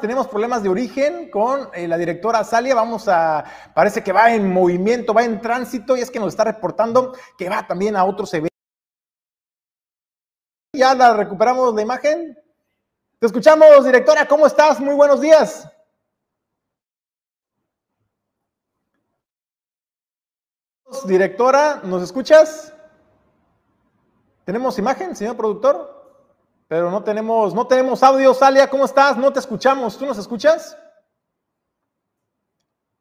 tenemos 0.00 0.28
problemas 0.28 0.62
de 0.62 0.68
origen 0.68 1.30
con 1.30 1.68
eh, 1.74 1.86
la 1.86 1.98
directora 1.98 2.42
Salia. 2.42 2.74
Vamos 2.74 3.06
a, 3.08 3.44
parece 3.74 4.02
que 4.02 4.12
va 4.12 4.32
en 4.32 4.50
movimiento, 4.50 5.12
va 5.12 5.24
en 5.24 5.40
tránsito 5.40 5.96
y 5.96 6.00
es 6.00 6.10
que 6.10 6.18
nos 6.18 6.28
está 6.28 6.44
reportando 6.44 7.14
que 7.36 7.48
va 7.48 7.66
también 7.66 7.96
a 7.96 8.04
otros 8.04 8.32
eventos. 8.32 8.50
Ya 10.74 10.94
la 10.94 11.12
recuperamos 11.14 11.74
la 11.74 11.82
imagen. 11.82 12.38
Te 13.18 13.26
escuchamos, 13.26 13.84
directora. 13.84 14.26
¿Cómo 14.26 14.46
estás? 14.46 14.80
Muy 14.80 14.94
buenos 14.94 15.20
días. 15.20 15.68
Directora, 21.04 21.80
¿nos 21.84 22.02
escuchas? 22.02 22.72
¿Tenemos 24.44 24.78
imagen, 24.78 25.14
señor 25.14 25.36
productor? 25.36 26.01
Pero 26.68 26.90
no 26.90 27.02
tenemos, 27.02 27.54
no 27.54 27.66
tenemos 27.66 28.02
audio. 28.02 28.32
Salia, 28.34 28.68
¿cómo 28.68 28.84
estás? 28.84 29.16
No 29.16 29.32
te 29.32 29.40
escuchamos. 29.40 29.98
¿Tú 29.98 30.06
nos 30.06 30.18
escuchas? 30.18 30.76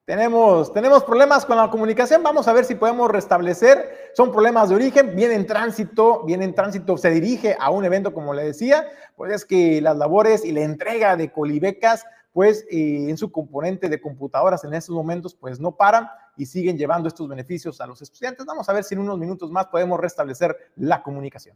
Tenemos, 0.06 0.74
tenemos 0.74 1.04
problemas 1.04 1.46
con 1.46 1.56
la 1.56 1.70
comunicación. 1.70 2.22
Vamos 2.22 2.48
a 2.48 2.54
ver 2.54 2.66
si 2.66 2.76
podemos 2.76 3.10
restablecer. 3.10 4.12
Son 4.14 4.30
problemas 4.32 4.68
de 4.68 4.76
origen. 4.76 5.16
Viene 5.16 5.36
en 5.36 5.48
tránsito, 5.48 6.24
viene 6.26 6.44
en 6.44 6.54
tránsito, 6.54 6.98
se 6.98 7.12
dirige 7.12 7.56
a 7.58 7.70
un 7.70 7.86
evento, 7.86 8.14
como 8.14 8.34
le 8.34 8.44
decía. 8.44 8.88
Pues 9.16 9.32
es 9.32 9.46
que 9.46 9.80
las 9.80 9.96
labores 9.96 10.44
y 10.44 10.52
la 10.52 10.64
entrega 10.64 11.16
de 11.16 11.32
colibecas, 11.32 12.06
pues 12.34 12.66
eh, 12.70 13.10
en 13.10 13.18
su 13.18 13.32
componente 13.32 13.88
de 13.88 14.02
computadoras 14.02 14.64
en 14.64 14.74
estos 14.74 14.94
momentos, 14.94 15.34
pues 15.34 15.60
no 15.60 15.78
paran 15.78 16.10
y 16.36 16.46
siguen 16.46 16.78
llevando 16.78 17.08
estos 17.08 17.30
beneficios 17.30 17.80
a 17.80 17.88
los 17.88 18.02
estudiantes. 18.02 18.46
Vamos 18.46 18.68
a 18.68 18.74
ver 18.74 18.84
si 18.84 18.96
en 18.96 19.02
unos 19.02 19.18
minutos 19.18 19.50
más 19.50 19.68
podemos 19.68 20.00
restablecer 20.00 20.58
la 20.76 21.04
comunicación. 21.04 21.56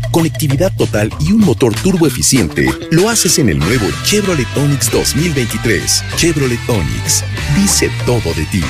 conectividad 0.11 0.71
total 0.77 1.09
y 1.19 1.31
un 1.31 1.39
motor 1.39 1.73
turbo 1.81 2.05
eficiente, 2.05 2.67
lo 2.91 3.09
haces 3.09 3.39
en 3.39 3.49
el 3.49 3.57
nuevo 3.57 3.85
Chevrolet 4.03 4.47
Onix 4.57 4.91
2023. 4.91 6.03
Chevrolet 6.17 6.59
Onix 6.69 7.23
dice 7.55 7.89
todo 8.05 8.33
de 8.35 8.45
ti. 8.51 8.61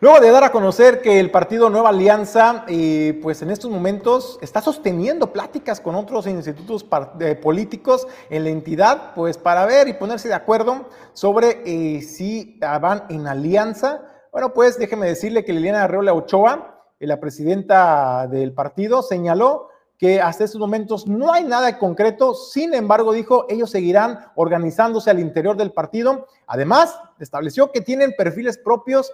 Luego 0.00 0.20
de 0.20 0.30
dar 0.30 0.44
a 0.44 0.52
conocer 0.52 1.00
que 1.00 1.20
el 1.20 1.30
partido 1.30 1.70
Nueva 1.70 1.88
Alianza, 1.88 2.64
eh, 2.68 3.18
pues 3.22 3.40
en 3.42 3.50
estos 3.50 3.70
momentos 3.70 4.38
está 4.42 4.60
sosteniendo 4.60 5.32
pláticas 5.32 5.80
con 5.80 5.94
otros 5.94 6.26
institutos 6.26 6.84
eh, 7.20 7.34
políticos 7.34 8.06
en 8.28 8.44
la 8.44 8.50
entidad, 8.50 9.14
pues 9.14 9.38
para 9.38 9.64
ver 9.64 9.88
y 9.88 9.94
ponerse 9.94 10.28
de 10.28 10.34
acuerdo 10.34 10.88
sobre 11.12 11.62
eh, 11.64 12.02
si 12.02 12.58
van 12.60 13.04
en 13.08 13.26
alianza 13.26 14.02
bueno, 14.36 14.52
pues 14.52 14.78
déjeme 14.78 15.06
decirle 15.06 15.46
que 15.46 15.54
Liliana 15.54 15.84
Arreola 15.84 16.12
Ochoa, 16.12 16.75
la 16.98 17.20
presidenta 17.20 18.26
del 18.26 18.52
partido, 18.52 19.02
señaló 19.02 19.68
que 19.98 20.20
hasta 20.20 20.44
estos 20.44 20.60
momentos 20.60 21.06
no 21.06 21.32
hay 21.32 21.44
nada 21.44 21.78
concreto, 21.78 22.34
sin 22.34 22.74
embargo, 22.74 23.12
dijo, 23.12 23.46
ellos 23.48 23.70
seguirán 23.70 24.30
organizándose 24.34 25.10
al 25.10 25.20
interior 25.20 25.56
del 25.56 25.72
partido. 25.72 26.26
Además, 26.46 26.98
estableció 27.18 27.72
que 27.72 27.80
tienen 27.80 28.14
perfiles 28.16 28.58
propios 28.58 29.10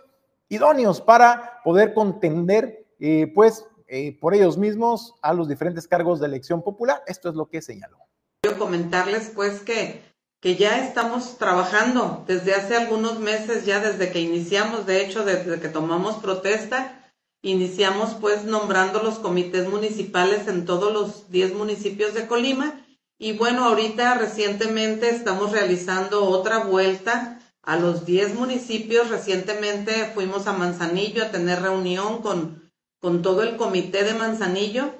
idóneos 0.48 1.00
para 1.00 1.60
poder 1.64 1.94
contender, 1.94 2.86
eh, 2.98 3.30
pues, 3.34 3.64
eh, 3.86 4.18
por 4.20 4.34
ellos 4.34 4.58
mismos 4.58 5.14
a 5.22 5.32
los 5.34 5.48
diferentes 5.48 5.86
cargos 5.86 6.18
de 6.18 6.26
elección 6.26 6.62
popular. 6.62 7.02
Esto 7.06 7.28
es 7.28 7.36
lo 7.36 7.46
que 7.46 7.62
señaló. 7.62 7.98
Quiero 8.42 8.58
comentarles, 8.58 9.30
pues, 9.34 9.60
que 9.60 10.02
que 10.42 10.56
ya 10.56 10.84
estamos 10.84 11.38
trabajando 11.38 12.24
desde 12.26 12.52
hace 12.52 12.76
algunos 12.76 13.20
meses, 13.20 13.64
ya 13.64 13.78
desde 13.78 14.10
que 14.10 14.18
iniciamos, 14.18 14.86
de 14.86 15.00
hecho, 15.00 15.24
desde 15.24 15.60
que 15.60 15.68
tomamos 15.68 16.16
protesta, 16.16 17.01
iniciamos 17.42 18.14
pues 18.14 18.44
nombrando 18.44 19.02
los 19.02 19.18
comités 19.18 19.68
municipales 19.68 20.46
en 20.46 20.64
todos 20.64 20.92
los 20.92 21.30
10 21.30 21.54
municipios 21.54 22.14
de 22.14 22.26
Colima. 22.26 22.84
Y 23.18 23.32
bueno, 23.32 23.64
ahorita 23.64 24.14
recientemente 24.14 25.10
estamos 25.10 25.52
realizando 25.52 26.24
otra 26.24 26.58
vuelta 26.58 27.40
a 27.62 27.76
los 27.76 28.06
10 28.06 28.34
municipios. 28.34 29.10
Recientemente 29.10 30.10
fuimos 30.14 30.46
a 30.46 30.52
Manzanillo 30.52 31.24
a 31.24 31.30
tener 31.30 31.62
reunión 31.62 32.22
con, 32.22 32.72
con 33.00 33.22
todo 33.22 33.42
el 33.42 33.56
comité 33.56 34.04
de 34.04 34.14
Manzanillo, 34.14 34.94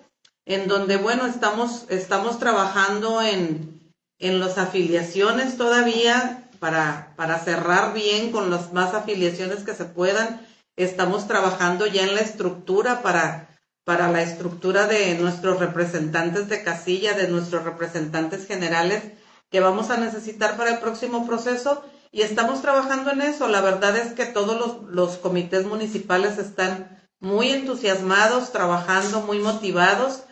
en 0.44 0.68
donde, 0.68 0.96
bueno, 0.96 1.26
estamos, 1.26 1.86
estamos 1.88 2.38
trabajando 2.38 3.22
en, 3.22 3.92
en 4.18 4.40
las 4.40 4.58
afiliaciones 4.58 5.56
todavía 5.56 6.48
para, 6.58 7.14
para 7.16 7.40
cerrar 7.40 7.92
bien 7.92 8.30
con 8.30 8.50
las 8.50 8.72
más 8.72 8.94
afiliaciones 8.94 9.64
que 9.64 9.74
se 9.74 9.84
puedan. 9.84 10.46
Estamos 10.76 11.28
trabajando 11.28 11.86
ya 11.86 12.02
en 12.02 12.14
la 12.14 12.20
estructura 12.20 13.02
para, 13.02 13.48
para 13.84 14.08
la 14.08 14.22
estructura 14.22 14.86
de 14.86 15.16
nuestros 15.16 15.58
representantes 15.58 16.48
de 16.48 16.62
casilla, 16.62 17.14
de 17.14 17.28
nuestros 17.28 17.64
representantes 17.64 18.46
generales 18.46 19.02
que 19.50 19.60
vamos 19.60 19.90
a 19.90 19.98
necesitar 19.98 20.56
para 20.56 20.70
el 20.70 20.78
próximo 20.78 21.26
proceso 21.26 21.84
y 22.10 22.22
estamos 22.22 22.62
trabajando 22.62 23.10
en 23.10 23.22
eso. 23.22 23.48
La 23.48 23.60
verdad 23.60 23.96
es 23.96 24.12
que 24.14 24.24
todos 24.24 24.58
los, 24.58 24.90
los 24.90 25.18
comités 25.18 25.66
municipales 25.66 26.38
están 26.38 27.02
muy 27.20 27.50
entusiasmados, 27.50 28.50
trabajando, 28.52 29.20
muy 29.20 29.38
motivados 29.38 30.24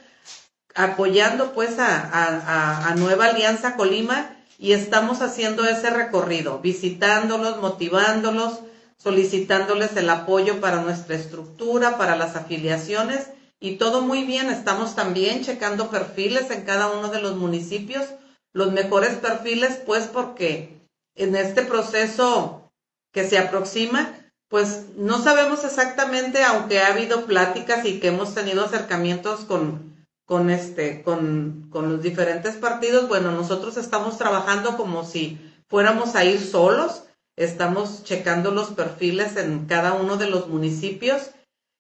apoyando 0.75 1.53
pues 1.53 1.79
a, 1.79 2.95
Nueva 2.97 3.27
Alianza 3.27 3.77
Colima 3.77 4.37
y 4.59 4.73
estamos 4.73 5.23
haciendo 5.23 5.65
ese 5.65 5.91
recorrido, 5.91 6.59
visitándolos, 6.59 7.61
motivándolos, 7.61 8.61
solicitándoles 9.03 9.97
el 9.97 10.11
apoyo 10.11 10.61
para 10.61 10.83
nuestra 10.83 11.17
estructura, 11.17 11.97
para 11.97 12.17
las 12.17 12.37
afiliaciones 12.37 13.29
y 13.59 13.77
todo 13.77 14.03
muy 14.03 14.25
bien. 14.25 14.51
Estamos 14.51 14.95
también 14.95 15.43
checando 15.43 15.91
perfiles 15.91 16.51
en 16.51 16.63
cada 16.63 16.89
uno 16.89 17.09
de 17.09 17.21
los 17.21 17.37
municipios, 17.37 18.05
los 18.53 18.73
mejores 18.73 19.17
perfiles 19.17 19.81
pues 19.87 20.07
porque 20.07 20.87
en 21.15 21.35
este 21.35 21.63
proceso 21.63 22.71
que 23.13 23.29
se 23.29 23.39
aproxima, 23.39 24.15
pues 24.49 24.87
no 24.97 25.23
sabemos 25.23 25.65
exactamente, 25.65 26.45
aunque 26.45 26.81
ha 26.81 26.93
habido 26.93 27.25
pláticas 27.25 27.85
y 27.85 28.01
que 28.01 28.09
hemos 28.09 28.35
tenido 28.35 28.65
acercamientos 28.65 29.41
con 29.41 29.91
con 30.31 30.49
este, 30.49 31.03
con, 31.03 31.67
con 31.71 31.91
los 31.91 32.03
diferentes 32.03 32.55
partidos, 32.55 33.09
bueno, 33.09 33.33
nosotros 33.33 33.77
estamos 33.77 34.17
trabajando 34.17 34.77
como 34.77 35.05
si 35.05 35.41
fuéramos 35.67 36.15
a 36.15 36.25
ir 36.25 36.41
solos, 36.41 37.03
estamos 37.41 38.05
checando 38.05 38.51
los 38.51 38.69
perfiles 38.69 39.37
en 39.37 39.67
cada 39.67 39.95
uno 39.95 40.19
de 40.19 40.29
los 40.29 40.49
municipios 40.49 41.31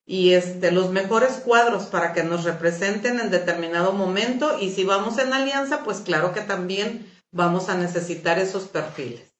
y 0.07 0.33
este, 0.33 0.73
los 0.73 0.91
mejores 0.91 1.35
cuadros 1.45 1.85
para 1.85 2.15
que 2.15 2.25
nos 2.25 2.45
representen 2.45 3.21
en 3.21 3.31
determinado 3.31 3.93
momento 3.93 4.59
y 4.59 4.71
si 4.71 4.85
vamos 4.85 5.19
en 5.19 5.35
alianza, 5.35 5.85
pues 5.85 6.01
claro 6.01 6.33
que 6.33 6.41
también 6.41 7.07
vamos 7.31 7.69
a 7.69 7.77
necesitar 7.77 8.39
esos 8.39 8.65
perfiles. 8.65 9.31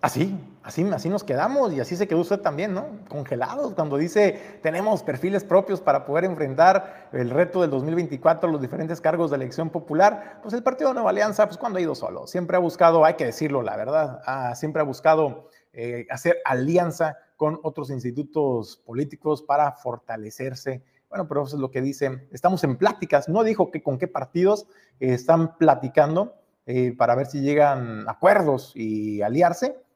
Así, 0.00 0.32
así, 0.68 0.86
así 0.92 1.08
nos 1.08 1.24
quedamos 1.24 1.72
y 1.72 1.80
así 1.80 1.96
se 1.96 2.06
quedó 2.06 2.20
usted 2.20 2.40
también, 2.40 2.74
¿no? 2.74 3.00
Congelados 3.08 3.72
cuando 3.72 3.96
dice 3.96 4.58
tenemos 4.62 5.02
perfiles 5.02 5.42
propios 5.42 5.80
para 5.80 6.04
poder 6.04 6.24
enfrentar 6.24 7.08
el 7.12 7.30
reto 7.30 7.62
del 7.62 7.70
2024, 7.70 8.50
los 8.50 8.60
diferentes 8.60 9.00
cargos 9.00 9.30
de 9.30 9.36
elección 9.36 9.70
popular. 9.70 10.40
Pues 10.42 10.52
el 10.52 10.62
Partido 10.62 10.92
Nueva 10.92 11.08
Alianza, 11.08 11.46
pues 11.46 11.56
cuando 11.56 11.78
ha 11.78 11.82
ido 11.82 11.94
solo, 11.94 12.26
siempre 12.26 12.56
ha 12.56 12.60
buscado, 12.60 13.06
hay 13.06 13.14
que 13.14 13.24
decirlo 13.24 13.62
la 13.62 13.76
verdad, 13.76 14.20
siempre 14.54 14.82
ha 14.82 14.84
buscado 14.84 15.48
eh, 15.72 16.06
hacer 16.10 16.36
alianza 16.44 17.16
con 17.36 17.58
otros 17.62 17.88
institutos 17.88 18.76
políticos 18.84 19.42
para 19.42 19.72
fortalecerse. 19.72 20.82
Bueno, 21.08 21.26
pero 21.26 21.44
eso 21.44 21.56
es 21.56 21.62
lo 21.62 21.70
que 21.70 21.80
dice, 21.80 22.28
estamos 22.30 22.62
en 22.64 22.76
pláticas, 22.76 23.30
no 23.30 23.42
dijo 23.42 23.70
que 23.70 23.82
con 23.82 23.96
qué 23.96 24.06
partidos 24.06 24.66
están 25.00 25.56
platicando 25.56 26.34
eh, 26.66 26.94
para 26.94 27.14
ver 27.14 27.26
si 27.26 27.40
llegan 27.40 28.06
acuerdos 28.06 28.72
y 28.74 29.22
aliarse 29.22 29.87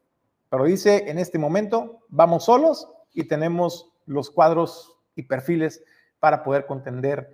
pero 0.53 0.65
dice, 0.65 1.09
en 1.09 1.17
este 1.17 1.39
momento 1.39 2.03
vamos 2.09 2.45
solos 2.45 2.87
y 3.11 3.27
tenemos 3.27 3.91
los 4.05 4.29
cuadros 4.29 4.95
y 5.15 5.23
perfiles 5.23 5.83
para 6.19 6.43
poder 6.43 6.67
contender 6.67 7.27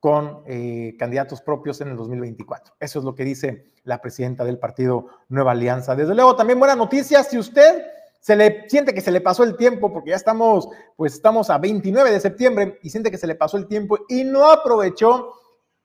con 0.00 0.42
eh, 0.48 0.96
candidatos 0.98 1.40
propios 1.40 1.80
en 1.82 1.90
el 1.90 1.96
2024. 1.96 2.74
Eso 2.80 2.98
es 2.98 3.04
lo 3.04 3.14
que 3.14 3.22
dice 3.22 3.70
la 3.84 4.02
presidenta 4.02 4.42
del 4.42 4.58
partido 4.58 5.06
Nueva 5.28 5.52
Alianza. 5.52 5.94
Desde 5.94 6.16
luego, 6.16 6.34
también 6.34 6.58
buenas 6.58 6.76
noticias. 6.76 7.28
Si 7.28 7.38
usted 7.38 7.86
se 8.18 8.34
le 8.34 8.68
siente 8.68 8.92
que 8.92 9.02
se 9.02 9.12
le 9.12 9.20
pasó 9.20 9.44
el 9.44 9.56
tiempo, 9.56 9.92
porque 9.92 10.10
ya 10.10 10.16
estamos, 10.16 10.68
pues 10.96 11.12
estamos 11.12 11.50
a 11.50 11.58
29 11.58 12.10
de 12.10 12.18
septiembre 12.18 12.80
y 12.82 12.90
siente 12.90 13.12
que 13.12 13.18
se 13.18 13.28
le 13.28 13.36
pasó 13.36 13.56
el 13.56 13.68
tiempo 13.68 14.00
y 14.08 14.24
no 14.24 14.50
aprovechó 14.50 15.32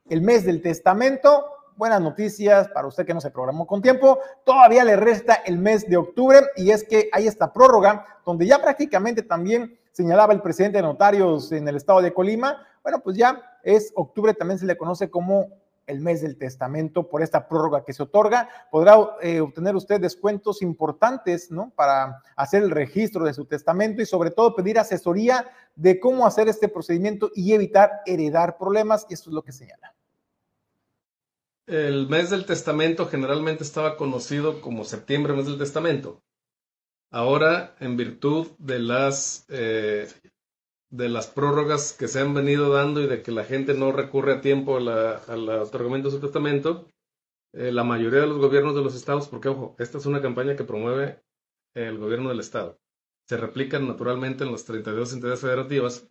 el 0.10 0.24
mes 0.24 0.44
del 0.44 0.64
testamento, 0.64 1.46
buenas 1.80 2.02
noticias 2.02 2.68
para 2.68 2.88
usted 2.88 3.06
que 3.06 3.14
no 3.14 3.22
se 3.22 3.32
programó 3.32 3.66
con 3.66 3.82
tiempo. 3.82 4.20
Todavía 4.44 4.84
le 4.84 4.98
resta 4.98 5.36
el 5.46 5.58
mes 5.58 5.88
de 5.88 5.96
octubre 5.96 6.42
y 6.58 6.72
es 6.72 6.84
que 6.84 7.10
hay 7.14 7.26
esta 7.26 7.54
prórroga 7.54 8.06
donde 8.26 8.46
ya 8.46 8.62
prácticamente 8.62 9.24
también 9.24 9.80
señalaba 9.94 10.34
el 10.34 10.42
presidente 10.42 10.80
de 10.80 10.82
notarios 10.82 11.54
en 11.54 11.66
el 11.70 11.78
estado 11.78 12.02
de 12.02 12.14
Colima. 12.14 12.68
Bueno, 12.84 13.00
pues 13.00 13.16
ya 13.16 13.42
es 13.64 13.94
octubre, 13.96 14.34
también 14.34 14.60
se 14.60 14.66
le 14.66 14.78
conoce 14.78 15.10
como 15.10 15.48
el 15.88 16.02
mes 16.02 16.22
del 16.22 16.38
testamento 16.38 17.08
por 17.08 17.24
esta 17.24 17.48
prórroga 17.48 17.86
que 17.86 17.94
se 17.94 18.04
otorga. 18.04 18.50
Podrá 18.70 18.98
eh, 19.22 19.40
obtener 19.40 19.74
usted 19.74 20.02
descuentos 20.02 20.62
importantes, 20.62 21.50
¿no? 21.50 21.72
Para 21.78 22.22
hacer 22.36 22.62
el 22.62 22.72
registro 22.72 23.24
de 23.24 23.34
su 23.34 23.46
testamento 23.46 24.02
y 24.02 24.06
sobre 24.06 24.32
todo 24.32 24.54
pedir 24.54 24.80
asesoría 24.80 25.50
de 25.78 25.98
cómo 25.98 26.28
hacer 26.28 26.50
este 26.50 26.68
procedimiento 26.68 27.32
y 27.34 27.54
evitar 27.54 28.02
heredar 28.06 28.58
problemas. 28.58 29.06
Y 29.10 29.14
esto 29.14 29.30
es 29.30 29.34
lo 29.34 29.44
que 29.44 29.54
señala. 29.54 29.94
El 31.70 32.10
mes 32.10 32.32
del 32.32 32.46
testamento 32.46 33.06
generalmente 33.06 33.64
estaba 33.64 33.96
conocido 33.96 34.60
como 34.60 34.84
septiembre, 34.84 35.34
mes 35.34 35.46
del 35.46 35.60
testamento. 35.60 36.24
Ahora, 37.12 37.76
en 37.80 37.96
virtud 37.96 38.48
de 38.58 38.80
las 38.80 39.46
eh, 39.50 40.08
de 40.90 41.10
las 41.10 41.28
prórrogas 41.28 41.94
que 41.94 42.08
se 42.08 42.22
han 42.22 42.34
venido 42.34 42.74
dando 42.74 43.04
y 43.04 43.08
de 43.08 43.22
que 43.22 43.32
la 43.32 43.44
gente 43.44 43.76
no 43.76 43.92
recurre 43.92 44.34
a 44.34 44.42
tiempo 44.42 44.78
al 44.78 45.50
otorgamiento 45.50 46.10
de 46.10 46.16
su 46.16 46.20
testamento, 46.20 46.88
eh, 47.54 47.72
la 47.72 47.84
mayoría 47.84 48.22
de 48.22 48.28
los 48.28 48.40
gobiernos 48.40 48.74
de 48.74 48.82
los 48.82 48.96
estados, 48.96 49.28
porque 49.28 49.50
ojo, 49.50 49.76
esta 49.78 50.00
es 50.00 50.08
una 50.08 50.24
campaña 50.24 50.56
que 50.56 50.64
promueve 50.64 51.22
el 51.76 52.00
gobierno 52.00 52.30
del 52.30 52.40
estado, 52.40 52.80
se 53.28 53.38
replican 53.38 53.88
naturalmente 53.88 54.44
en 54.44 54.52
las 54.52 54.66
32 54.66 55.14
entidades 55.14 55.42
federativas, 55.42 56.10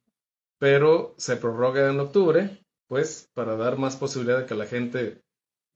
pero 0.61 1.17
se 1.19 1.37
prorroga 1.37 1.91
en 1.91 1.99
octubre, 1.99 2.65
pues 2.87 3.29
para 3.35 3.57
dar 3.57 3.77
más 3.77 3.97
posibilidad 3.97 4.39
de 4.39 4.47
que 4.47 4.55
la 4.55 4.67
gente 4.67 5.25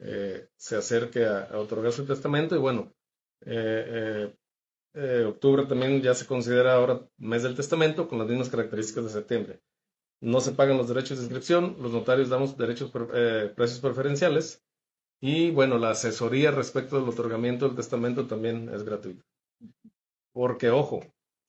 eh, 0.05 0.49
se 0.57 0.77
acerque 0.77 1.25
a, 1.25 1.49
otorgar 1.59 1.93
su 1.93 2.05
testamento 2.05 2.57
y 2.57 2.59
bueno, 2.59 2.93
eh, 3.47 4.35
eh, 4.95 5.25
octubre 5.25 5.65
también 5.67 6.03
ya 6.03 6.13
se 6.15 6.27
considera 6.27 6.75
ahora 6.75 7.07
mes 7.19 7.45
del 7.45 7.55
testamento 7.55 8.09
con 8.09 8.19
las 8.19 8.27
mismas 8.27 8.51
características 8.51 9.05
de 9.05 9.11
septiembre. 9.11 9.61
No 10.21 10.41
se 10.41 10.53
pagan 10.53 10.77
los 10.77 10.89
derechos 10.89 11.19
de 11.19 11.25
inscripción, 11.25 11.77
los 11.81 11.93
notarios 11.93 12.29
damos 12.29 12.57
derechos, 12.57 12.91
precios 12.91 13.81
preferenciales 13.81 14.65
y 15.21 15.53
bueno, 15.53 15.79
la 15.79 15.91
asesoría 15.91 16.51
respecto 16.51 16.99
del 16.99 17.09
otorgamiento 17.09 17.67
del 17.67 17.77
testamento 17.77 18.27
también 18.27 18.71
es 18.75 18.83
gratuita. 18.83 19.25
Porque 20.33 20.71
ojo, 20.71 21.01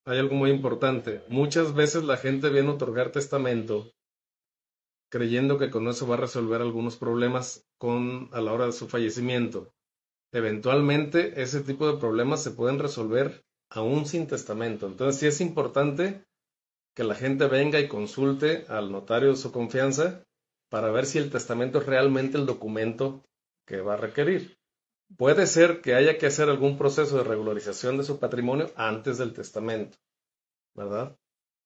hay 0.05 0.19
algo 0.19 0.35
muy 0.35 0.51
importante. 0.51 1.23
Muchas 1.27 1.73
veces 1.73 2.03
la 2.03 2.17
gente 2.17 2.49
viene 2.49 2.69
a 2.69 2.73
otorgar 2.73 3.11
testamento 3.11 3.91
creyendo 5.13 5.59
que 5.59 5.69
con 5.69 5.87
eso 5.87 6.07
va 6.07 6.15
a 6.15 6.25
resolver 6.25 6.61
algunos 6.61 6.97
problemas 6.97 7.45
con, 7.77 8.29
a 8.31 8.41
la 8.41 8.51
hora 8.53 8.65
de 8.65 8.73
su 8.79 8.87
fallecimiento 8.87 9.71
eventualmente 10.33 11.41
ese 11.41 11.61
tipo 11.61 11.87
de 11.87 11.99
problemas 11.99 12.43
se 12.43 12.51
pueden 12.51 12.79
resolver 12.79 13.45
aún 13.69 14.05
sin 14.05 14.27
testamento. 14.27 14.87
Entonces 14.87 15.19
sí 15.19 15.27
es 15.27 15.39
importante 15.39 16.25
que 16.95 17.03
la 17.03 17.15
gente 17.15 17.47
venga 17.47 17.79
y 17.79 17.87
consulte 17.87 18.65
al 18.67 18.91
notario 18.91 19.29
de 19.29 19.37
su 19.37 19.51
confianza 19.51 20.23
para 20.69 20.91
ver 20.91 21.05
si 21.05 21.19
el 21.19 21.29
testamento 21.29 21.79
es 21.79 21.85
realmente 21.85 22.37
el 22.37 22.45
documento 22.45 23.23
que 23.65 23.81
va 23.81 23.93
a 23.93 23.97
requerir. 23.97 24.57
Puede 25.17 25.45
ser 25.45 25.81
que 25.81 25.93
haya 25.93 26.17
que 26.17 26.25
hacer 26.25 26.49
algún 26.49 26.77
proceso 26.77 27.17
de 27.17 27.23
regularización 27.23 27.97
de 27.97 28.03
su 28.03 28.19
patrimonio 28.19 28.71
antes 28.75 29.19
del 29.19 29.33
testamento, 29.33 29.97
¿verdad? 30.75 31.15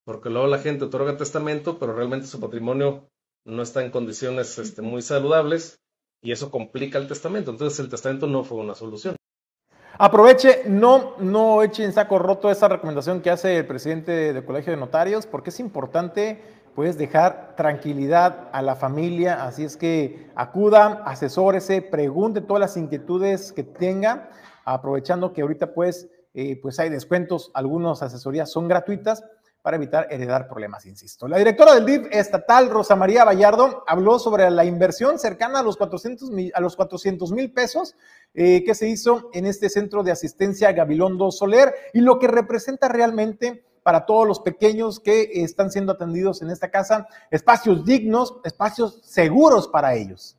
Porque 0.03 0.29
luego 0.29 0.47
la 0.47 0.59
gente 0.59 0.85
otorga 0.85 1.15
testamento, 1.15 1.79
pero 1.79 1.93
realmente 1.93 2.27
su 2.27 2.41
patrimonio 2.41 3.09
no 3.47 3.63
está 3.63 3.83
en 3.83 3.91
condiciones 3.91 4.59
este, 4.59 4.81
muy 4.81 5.01
saludables 5.01 5.79
y 6.21 6.31
eso 6.31 6.51
complica 6.51 6.97
el 6.97 7.07
testamento. 7.07 7.49
Entonces 7.49 7.79
el 7.79 7.89
testamento 7.89 8.27
no 8.27 8.43
fue 8.43 8.59
una 8.59 8.75
solución. 8.75 9.15
Aproveche, 9.97 10.63
no, 10.67 11.15
no 11.17 11.63
eche 11.63 11.83
en 11.83 11.93
saco 11.93 12.19
roto 12.19 12.51
esa 12.51 12.67
recomendación 12.67 13.21
que 13.21 13.31
hace 13.31 13.57
el 13.57 13.65
presidente 13.65 14.33
del 14.33 14.45
Colegio 14.45 14.71
de 14.71 14.77
Notarios, 14.77 15.25
porque 15.25 15.49
es 15.49 15.59
importante 15.59 16.39
pues 16.75 16.99
dejar 16.99 17.55
tranquilidad 17.55 18.49
a 18.51 18.61
la 18.61 18.75
familia, 18.75 19.43
así 19.43 19.63
es 19.63 19.75
que 19.77 20.29
acuda, 20.35 21.01
asesórese, 21.05 21.81
pregunte 21.81 22.41
todas 22.41 22.61
las 22.61 22.77
inquietudes 22.77 23.51
que 23.51 23.63
tenga, 23.63 24.29
aprovechando 24.63 25.33
que 25.33 25.41
ahorita 25.41 25.73
pues, 25.73 26.07
eh, 26.35 26.59
pues 26.61 26.79
hay 26.79 26.89
descuentos, 26.89 27.49
algunas 27.55 28.03
asesorías 28.03 28.51
son 28.51 28.67
gratuitas, 28.67 29.23
para 29.68 29.76
evitar 29.76 30.07
heredar 30.09 30.47
problemas, 30.47 30.86
insisto. 30.86 31.28
La 31.28 31.38
directora 31.38 31.74
del 31.76 31.86
DIF 31.86 32.07
estatal, 32.09 32.70
Rosa 32.70 32.95
María 32.95 33.26
Vallardo, 33.26 33.84
habló 33.86 34.18
sobre 34.18 34.49
la 34.49 34.63
inversión 34.63 35.20
cercana 35.20 35.59
a 35.59 35.61
los 35.61 35.76
400 35.76 36.32
mil, 36.32 36.53
a 36.55 36.61
los 36.61 36.78
400 36.78 37.34
mil 37.34 37.51
pesos 37.51 37.97
eh, 38.34 38.63
que 38.63 38.74
se 38.74 38.88
hizo 38.88 39.30
en 39.34 39.45
este 39.45 39.68
centro 39.68 40.03
de 40.03 40.11
asistencia 40.13 40.72
Gabilondo 40.72 41.32
Soler 41.32 41.76
y 41.93 41.99
lo 41.99 42.18
que 42.18 42.28
representa 42.28 42.88
realmente 42.88 43.65
para 43.84 44.05
todos 44.05 44.26
los 44.26 44.39
pequeños 44.39 45.01
que 45.01 45.43
están 45.43 45.70
siendo 45.70 45.91
atendidos 45.91 46.41
en 46.41 46.49
esta 46.49 46.72
casa, 46.72 47.05
espacios 47.30 47.84
dignos, 47.84 48.38
espacios 48.45 49.01
seguros 49.03 49.68
para 49.68 49.95
ellos. 49.95 50.38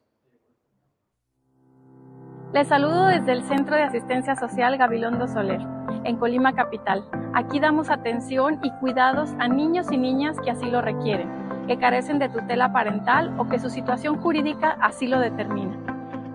Les 2.54 2.66
saludo 2.66 3.08
desde 3.08 3.32
el 3.32 3.42
Centro 3.42 3.76
de 3.76 3.82
Asistencia 3.82 4.34
Social 4.34 4.78
Gabilondo 4.78 5.28
Soler 5.28 5.60
en 6.04 6.16
Colima 6.16 6.54
Capital. 6.54 7.04
Aquí 7.34 7.60
damos 7.60 7.90
atención 7.90 8.58
y 8.62 8.70
cuidados 8.80 9.34
a 9.38 9.48
niños 9.48 9.92
y 9.92 9.98
niñas 9.98 10.38
que 10.42 10.50
así 10.50 10.70
lo 10.70 10.80
requieren, 10.80 11.28
que 11.66 11.78
carecen 11.78 12.18
de 12.18 12.30
tutela 12.30 12.72
parental 12.72 13.34
o 13.38 13.46
que 13.46 13.58
su 13.58 13.68
situación 13.68 14.16
jurídica 14.16 14.78
así 14.80 15.08
lo 15.08 15.20
determina. 15.20 15.76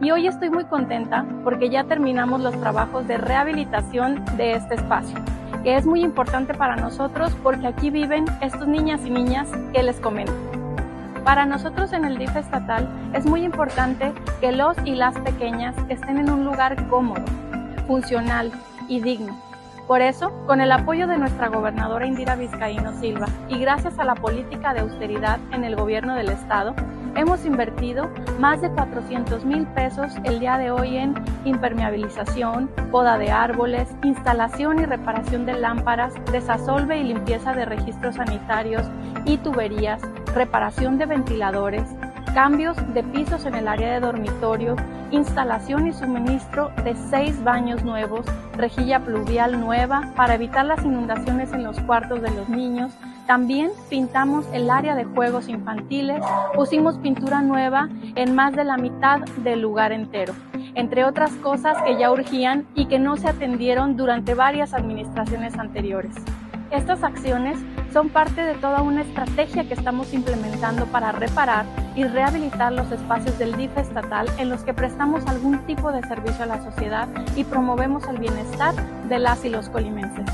Y 0.01 0.11
hoy 0.11 0.27
estoy 0.27 0.51
muy 0.51 0.65
contenta 0.65 1.25
porque 1.43 1.71
ya 1.71 1.85
terminamos 1.85 2.41
los 2.41 2.59
trabajos 2.59 3.07
de 3.07 3.17
rehabilitación 3.17 4.23
de 4.37 4.53
este 4.53 4.75
espacio, 4.75 5.17
que 5.63 5.77
es 5.77 5.87
muy 5.87 6.01
importante 6.01 6.53
para 6.53 6.75
nosotros 6.75 7.35
porque 7.41 7.65
aquí 7.65 7.89
viven 7.89 8.25
estos 8.39 8.67
niñas 8.67 9.03
y 9.03 9.09
niñas 9.09 9.49
que 9.73 9.81
les 9.81 9.99
comento. 9.99 10.62
Para 11.23 11.45
nosotros 11.45 11.93
en 11.93 12.03
el 12.03 12.17
DIF 12.17 12.35
estatal 12.35 12.87
es 13.13 13.25
muy 13.25 13.45
importante 13.45 14.11
que 14.41 14.51
los 14.51 14.75
y 14.83 14.95
las 14.95 15.17
pequeñas 15.19 15.73
estén 15.87 16.17
en 16.17 16.29
un 16.29 16.43
lugar 16.43 16.87
cómodo, 16.89 17.23
funcional 17.87 18.51
y 18.89 18.99
digno. 18.99 19.33
Por 19.87 20.01
eso, 20.01 20.33
con 20.47 20.59
el 20.59 20.71
apoyo 20.71 21.07
de 21.07 21.17
nuestra 21.17 21.47
gobernadora 21.47 22.05
Indira 22.05 22.35
Vizcaíno 22.35 22.93
Silva 22.99 23.27
y 23.47 23.57
gracias 23.57 23.99
a 23.99 24.03
la 24.03 24.15
política 24.15 24.73
de 24.73 24.81
austeridad 24.81 25.39
en 25.51 25.63
el 25.63 25.77
gobierno 25.77 26.13
del 26.15 26.29
estado, 26.29 26.75
hemos 27.15 27.45
invertido 27.45 28.09
más 28.39 28.61
de 28.61 28.69
400 28.69 29.45
mil 29.45 29.65
pesos 29.67 30.13
el 30.23 30.39
día 30.39 30.57
de 30.57 30.71
hoy 30.71 30.97
en 30.97 31.15
impermeabilización, 31.45 32.69
poda 32.91 33.17
de 33.17 33.31
árboles, 33.31 33.89
instalación 34.03 34.79
y 34.79 34.85
reparación 34.85 35.45
de 35.45 35.53
lámparas, 35.53 36.13
desasolve 36.31 36.97
y 36.97 37.03
limpieza 37.03 37.53
de 37.53 37.65
registros 37.65 38.15
sanitarios 38.15 38.83
y 39.25 39.37
tuberías, 39.37 40.01
reparación 40.33 40.97
de 40.97 41.05
ventiladores, 41.05 41.83
cambios 42.33 42.75
de 42.93 43.03
pisos 43.03 43.45
en 43.45 43.55
el 43.55 43.67
área 43.67 43.93
de 43.93 43.99
dormitorio, 43.99 44.75
instalación 45.11 45.87
y 45.87 45.93
suministro 45.93 46.71
de 46.83 46.95
seis 46.95 47.43
baños 47.43 47.83
nuevos, 47.83 48.25
rejilla 48.57 48.99
pluvial 48.99 49.59
nueva 49.59 50.11
para 50.15 50.35
evitar 50.35 50.65
las 50.65 50.83
inundaciones 50.83 51.53
en 51.53 51.63
los 51.63 51.79
cuartos 51.81 52.21
de 52.21 52.31
los 52.31 52.49
niños. 52.49 52.91
También 53.27 53.71
pintamos 53.89 54.45
el 54.51 54.69
área 54.69 54.95
de 54.95 55.05
juegos 55.05 55.47
infantiles, 55.47 56.21
pusimos 56.55 56.97
pintura 56.97 57.41
nueva 57.41 57.87
en 58.15 58.35
más 58.35 58.53
de 58.53 58.65
la 58.65 58.77
mitad 58.77 59.21
del 59.43 59.61
lugar 59.61 59.93
entero, 59.93 60.33
entre 60.75 61.05
otras 61.05 61.31
cosas 61.35 61.81
que 61.83 61.97
ya 61.97 62.11
urgían 62.11 62.67
y 62.75 62.87
que 62.87 62.99
no 62.99 63.15
se 63.15 63.29
atendieron 63.29 63.95
durante 63.95 64.33
varias 64.33 64.73
administraciones 64.73 65.57
anteriores. 65.57 66.15
Estas 66.69 67.03
acciones 67.03 67.57
son 67.93 68.09
parte 68.09 68.41
de 68.41 68.55
toda 68.55 68.81
una 68.81 69.03
estrategia 69.03 69.67
que 69.67 69.75
estamos 69.75 70.13
implementando 70.13 70.85
para 70.87 71.11
reparar 71.11 71.65
y 71.95 72.03
rehabilitar 72.03 72.73
los 72.73 72.91
espacios 72.91 73.37
del 73.37 73.55
DIF 73.55 73.77
estatal 73.77 74.27
en 74.37 74.49
los 74.49 74.63
que 74.63 74.73
prestamos 74.73 75.25
algún 75.27 75.59
tipo 75.59 75.91
de 75.91 76.01
servicio 76.07 76.43
a 76.43 76.47
la 76.47 76.63
sociedad 76.63 77.07
y 77.35 77.43
promovemos 77.43 78.05
el 78.07 78.17
bienestar 78.17 78.73
de 79.07 79.19
las 79.19 79.45
y 79.45 79.49
los 79.49 79.69
colimenses. 79.69 80.25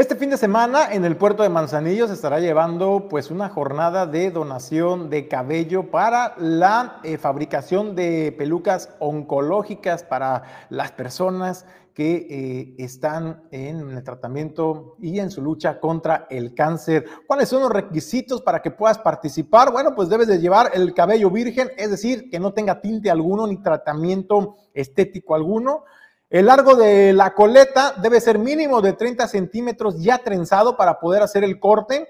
Este 0.00 0.16
fin 0.16 0.30
de 0.30 0.38
semana 0.38 0.94
en 0.94 1.04
el 1.04 1.18
puerto 1.18 1.42
de 1.42 1.50
Manzanillo 1.50 2.06
se 2.06 2.14
estará 2.14 2.40
llevando 2.40 3.06
pues 3.10 3.30
una 3.30 3.50
jornada 3.50 4.06
de 4.06 4.30
donación 4.30 5.10
de 5.10 5.28
cabello 5.28 5.90
para 5.90 6.34
la 6.38 7.00
eh, 7.04 7.18
fabricación 7.18 7.94
de 7.94 8.32
pelucas 8.32 8.94
oncológicas 8.98 10.02
para 10.02 10.44
las 10.70 10.90
personas 10.92 11.66
que 11.92 12.26
eh, 12.30 12.74
están 12.78 13.42
en 13.50 13.90
el 13.90 14.02
tratamiento 14.02 14.96
y 15.02 15.18
en 15.18 15.30
su 15.30 15.42
lucha 15.42 15.78
contra 15.80 16.26
el 16.30 16.54
cáncer. 16.54 17.04
¿Cuáles 17.26 17.50
son 17.50 17.60
los 17.60 17.70
requisitos 17.70 18.40
para 18.40 18.62
que 18.62 18.70
puedas 18.70 18.98
participar? 19.00 19.70
Bueno, 19.70 19.94
pues 19.94 20.08
debes 20.08 20.28
de 20.28 20.38
llevar 20.38 20.70
el 20.72 20.94
cabello 20.94 21.28
virgen, 21.28 21.72
es 21.76 21.90
decir, 21.90 22.30
que 22.30 22.40
no 22.40 22.54
tenga 22.54 22.80
tinte 22.80 23.10
alguno 23.10 23.46
ni 23.46 23.58
tratamiento 23.58 24.56
estético 24.72 25.34
alguno 25.34 25.84
el 26.30 26.46
largo 26.46 26.76
de 26.76 27.12
la 27.12 27.34
coleta 27.34 27.92
debe 28.00 28.20
ser 28.20 28.38
mínimo 28.38 28.80
de 28.80 28.92
30 28.92 29.26
centímetros 29.26 30.00
ya 30.00 30.18
trenzado 30.18 30.76
para 30.76 31.00
poder 31.00 31.22
hacer 31.22 31.42
el 31.42 31.58
corte. 31.58 32.06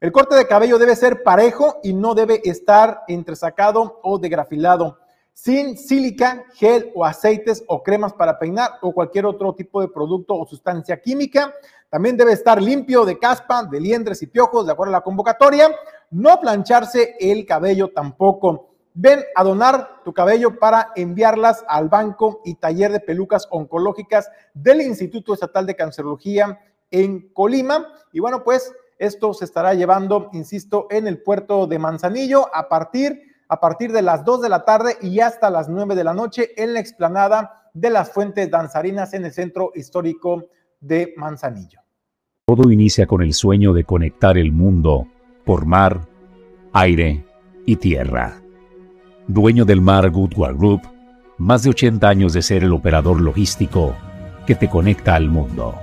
El 0.00 0.10
corte 0.10 0.34
de 0.34 0.48
cabello 0.48 0.78
debe 0.78 0.96
ser 0.96 1.22
parejo 1.22 1.78
y 1.84 1.92
no 1.92 2.16
debe 2.16 2.40
estar 2.44 3.04
entresacado 3.06 4.00
o 4.02 4.18
degrafilado. 4.18 4.98
sin 5.34 5.78
sílica, 5.78 6.44
gel 6.54 6.90
o 6.94 7.06
aceites 7.06 7.64
o 7.66 7.82
cremas 7.82 8.12
para 8.12 8.38
peinar 8.38 8.72
o 8.82 8.92
cualquier 8.92 9.24
otro 9.24 9.54
tipo 9.54 9.80
de 9.80 9.88
producto 9.88 10.34
o 10.34 10.44
sustancia 10.44 11.00
química. 11.00 11.54
También 11.88 12.16
debe 12.16 12.32
estar 12.32 12.60
limpio 12.60 13.04
de 13.04 13.18
caspa, 13.18 13.62
de 13.64 13.80
liendres 13.80 14.20
y 14.22 14.26
piojos, 14.26 14.66
de 14.66 14.72
acuerdo 14.72 14.90
a 14.90 14.98
la 14.98 15.04
convocatoria. 15.04 15.70
No 16.10 16.38
plancharse 16.40 17.14
el 17.18 17.46
cabello 17.46 17.92
tampoco. 17.94 18.71
Ven 18.94 19.20
a 19.34 19.42
donar 19.42 20.02
tu 20.04 20.12
cabello 20.12 20.58
para 20.58 20.92
enviarlas 20.96 21.64
al 21.66 21.88
Banco 21.88 22.42
y 22.44 22.56
Taller 22.56 22.92
de 22.92 23.00
Pelucas 23.00 23.48
Oncológicas 23.50 24.30
del 24.52 24.82
Instituto 24.82 25.32
Estatal 25.32 25.64
de 25.64 25.76
Cancerología 25.76 26.60
en 26.90 27.32
Colima. 27.32 27.88
Y 28.12 28.20
bueno, 28.20 28.44
pues 28.44 28.72
esto 28.98 29.32
se 29.32 29.46
estará 29.46 29.74
llevando, 29.74 30.28
insisto, 30.32 30.86
en 30.90 31.06
el 31.06 31.22
puerto 31.22 31.66
de 31.66 31.78
Manzanillo 31.78 32.54
a 32.54 32.68
partir, 32.68 33.22
a 33.48 33.60
partir 33.60 33.92
de 33.92 34.02
las 34.02 34.24
2 34.24 34.42
de 34.42 34.48
la 34.48 34.64
tarde 34.64 34.98
y 35.00 35.20
hasta 35.20 35.50
las 35.50 35.68
9 35.68 35.94
de 35.94 36.04
la 36.04 36.12
noche 36.12 36.50
en 36.56 36.74
la 36.74 36.80
explanada 36.80 37.70
de 37.72 37.90
las 37.90 38.12
fuentes 38.12 38.50
danzarinas 38.50 39.14
en 39.14 39.24
el 39.24 39.32
centro 39.32 39.72
histórico 39.74 40.44
de 40.80 41.14
Manzanillo. 41.16 41.80
Todo 42.44 42.70
inicia 42.70 43.06
con 43.06 43.22
el 43.22 43.32
sueño 43.32 43.72
de 43.72 43.84
conectar 43.84 44.36
el 44.36 44.52
mundo 44.52 45.06
por 45.44 45.64
mar, 45.64 46.06
aire 46.72 47.24
y 47.64 47.76
tierra. 47.76 48.41
Dueño 49.28 49.64
del 49.64 49.80
mar 49.80 50.10
Goodward 50.10 50.56
Group, 50.56 50.82
más 51.38 51.62
de 51.62 51.70
80 51.70 52.08
años 52.08 52.32
de 52.32 52.42
ser 52.42 52.64
el 52.64 52.72
operador 52.72 53.20
logístico 53.20 53.94
que 54.46 54.54
te 54.54 54.68
conecta 54.68 55.14
al 55.14 55.28
mundo. 55.28 55.74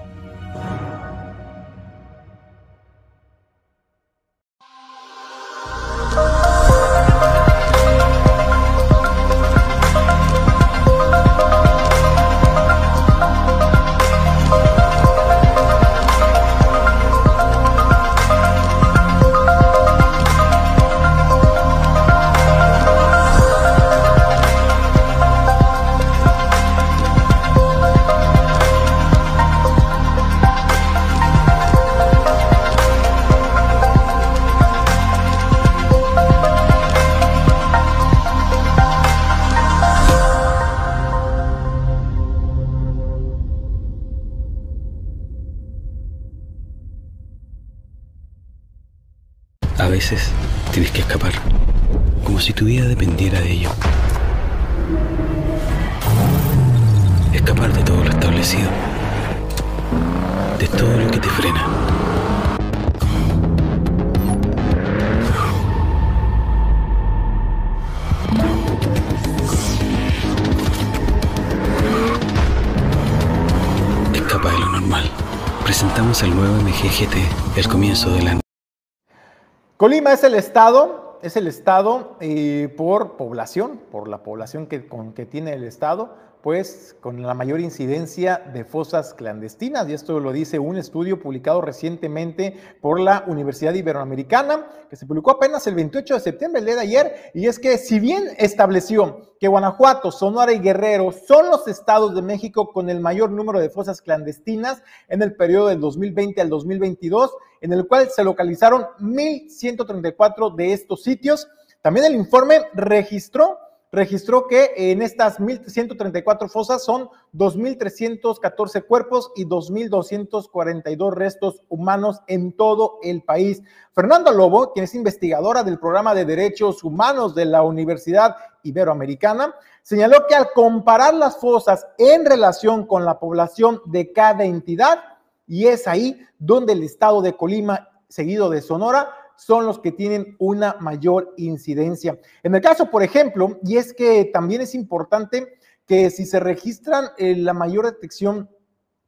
Colima 79.76 80.14
es 80.14 80.24
el 80.24 80.34
estado, 80.34 81.20
es 81.22 81.36
el 81.36 81.48
estado 81.48 82.16
eh, 82.22 82.74
por 82.78 83.18
población, 83.18 83.82
por 83.92 84.08
la 84.08 84.24
población 84.24 84.68
que, 84.68 84.88
con, 84.88 85.14
que 85.14 85.26
tiene 85.26 85.54
el 85.54 85.64
estado, 85.64 86.16
pues 86.42 86.96
con 87.02 87.22
la 87.22 87.34
mayor 87.34 87.60
incidencia 87.60 88.38
de 88.54 88.64
fosas 88.64 89.14
clandestinas. 89.14 89.90
Y 89.90 89.94
esto 89.94 90.20
lo 90.20 90.32
dice 90.32 90.58
un 90.58 90.78
estudio 90.78 91.20
publicado 91.20 91.62
recientemente 91.62 92.58
por 92.82 93.00
la 93.00 93.26
Universidad 93.28 93.74
Iberoamericana, 93.74 94.68
que 94.90 94.96
se 94.96 95.06
publicó 95.06 95.32
apenas 95.32 95.68
el 95.68 95.76
28 95.76 96.14
de 96.14 96.20
septiembre, 96.20 96.60
el 96.60 96.66
día 96.66 96.76
de 96.76 96.82
ayer. 96.82 97.32
Y 97.34 97.48
es 97.48 97.60
que 97.60 97.78
si 97.78 98.00
bien 98.00 98.30
estableció 98.38 99.36
que 99.40 99.48
Guanajuato, 99.48 100.12
Sonora 100.12 100.54
y 100.54 100.60
Guerrero 100.60 101.12
son 101.12 101.50
los 101.50 101.68
estados 101.68 102.16
de 102.16 102.22
México 102.22 102.72
con 102.72 102.90
el 102.90 103.00
mayor 103.00 103.32
número 103.32 103.60
de 103.60 103.70
fosas 103.70 104.02
clandestinas 104.02 104.82
en 105.08 105.22
el 105.22 105.36
periodo 105.36 105.68
del 105.68 105.80
2020 105.82 106.42
al 106.42 106.50
2022, 106.50 107.32
en 107.62 107.74
el 107.74 107.88
cual 107.88 108.10
se 108.10 108.24
localizaron 108.24 108.86
1.134 109.00 110.56
de 110.56 110.74
estos 110.74 111.04
sitios, 111.04 111.48
también 111.82 112.06
el 112.06 112.16
informe 112.16 112.62
registró 112.74 113.58
registró 113.92 114.48
que 114.48 114.72
en 114.76 115.02
estas 115.02 115.40
1.134 115.40 116.50
fosas 116.50 116.84
son 116.84 117.10
2.314 117.34 118.86
cuerpos 118.86 119.32
y 119.36 119.46
2.242 119.46 121.14
restos 121.14 121.62
humanos 121.70 122.22
en 122.28 122.54
todo 122.54 123.00
el 123.02 123.24
país. 123.24 123.62
Fernando 123.94 124.32
Lobo, 124.32 124.74
quien 124.74 124.84
es 124.84 124.94
investigadora 124.94 125.64
del 125.64 125.80
programa 125.80 126.14
de 126.14 126.26
derechos 126.26 126.84
humanos 126.84 127.34
de 127.34 127.46
la 127.46 127.64
Universidad 127.64 128.36
Iberoamericana, 128.64 129.56
señaló 129.82 130.28
que 130.28 130.36
al 130.36 130.52
comparar 130.54 131.14
las 131.14 131.38
fosas 131.38 131.88
en 131.98 132.26
relación 132.26 132.86
con 132.86 133.06
la 133.06 133.20
población 133.20 133.82
de 133.86 134.12
cada 134.12 134.44
entidad, 134.44 135.00
y 135.48 135.66
es 135.66 135.88
ahí 135.88 136.24
donde 136.38 136.74
el 136.74 136.84
estado 136.84 137.24
de 137.24 137.36
Colima, 137.36 137.90
seguido 138.08 138.50
de 138.50 138.62
Sonora, 138.62 139.10
son 139.40 139.66
los 139.66 139.80
que 139.80 139.92
tienen 139.92 140.36
una 140.38 140.76
mayor 140.80 141.34
incidencia. 141.38 142.20
En 142.44 142.54
el 142.54 142.62
caso, 142.62 142.92
por 142.92 143.04
ejemplo, 143.04 143.58
y 143.64 143.78
es 143.78 143.94
que 143.94 144.26
también 144.26 144.62
es 144.62 144.76
importante 144.76 145.58
que 145.86 146.10
si 146.10 146.26
se 146.26 146.40
registran 146.40 147.10
eh, 147.18 147.36
la 147.36 147.54
mayor 147.54 147.86
detección 147.86 148.50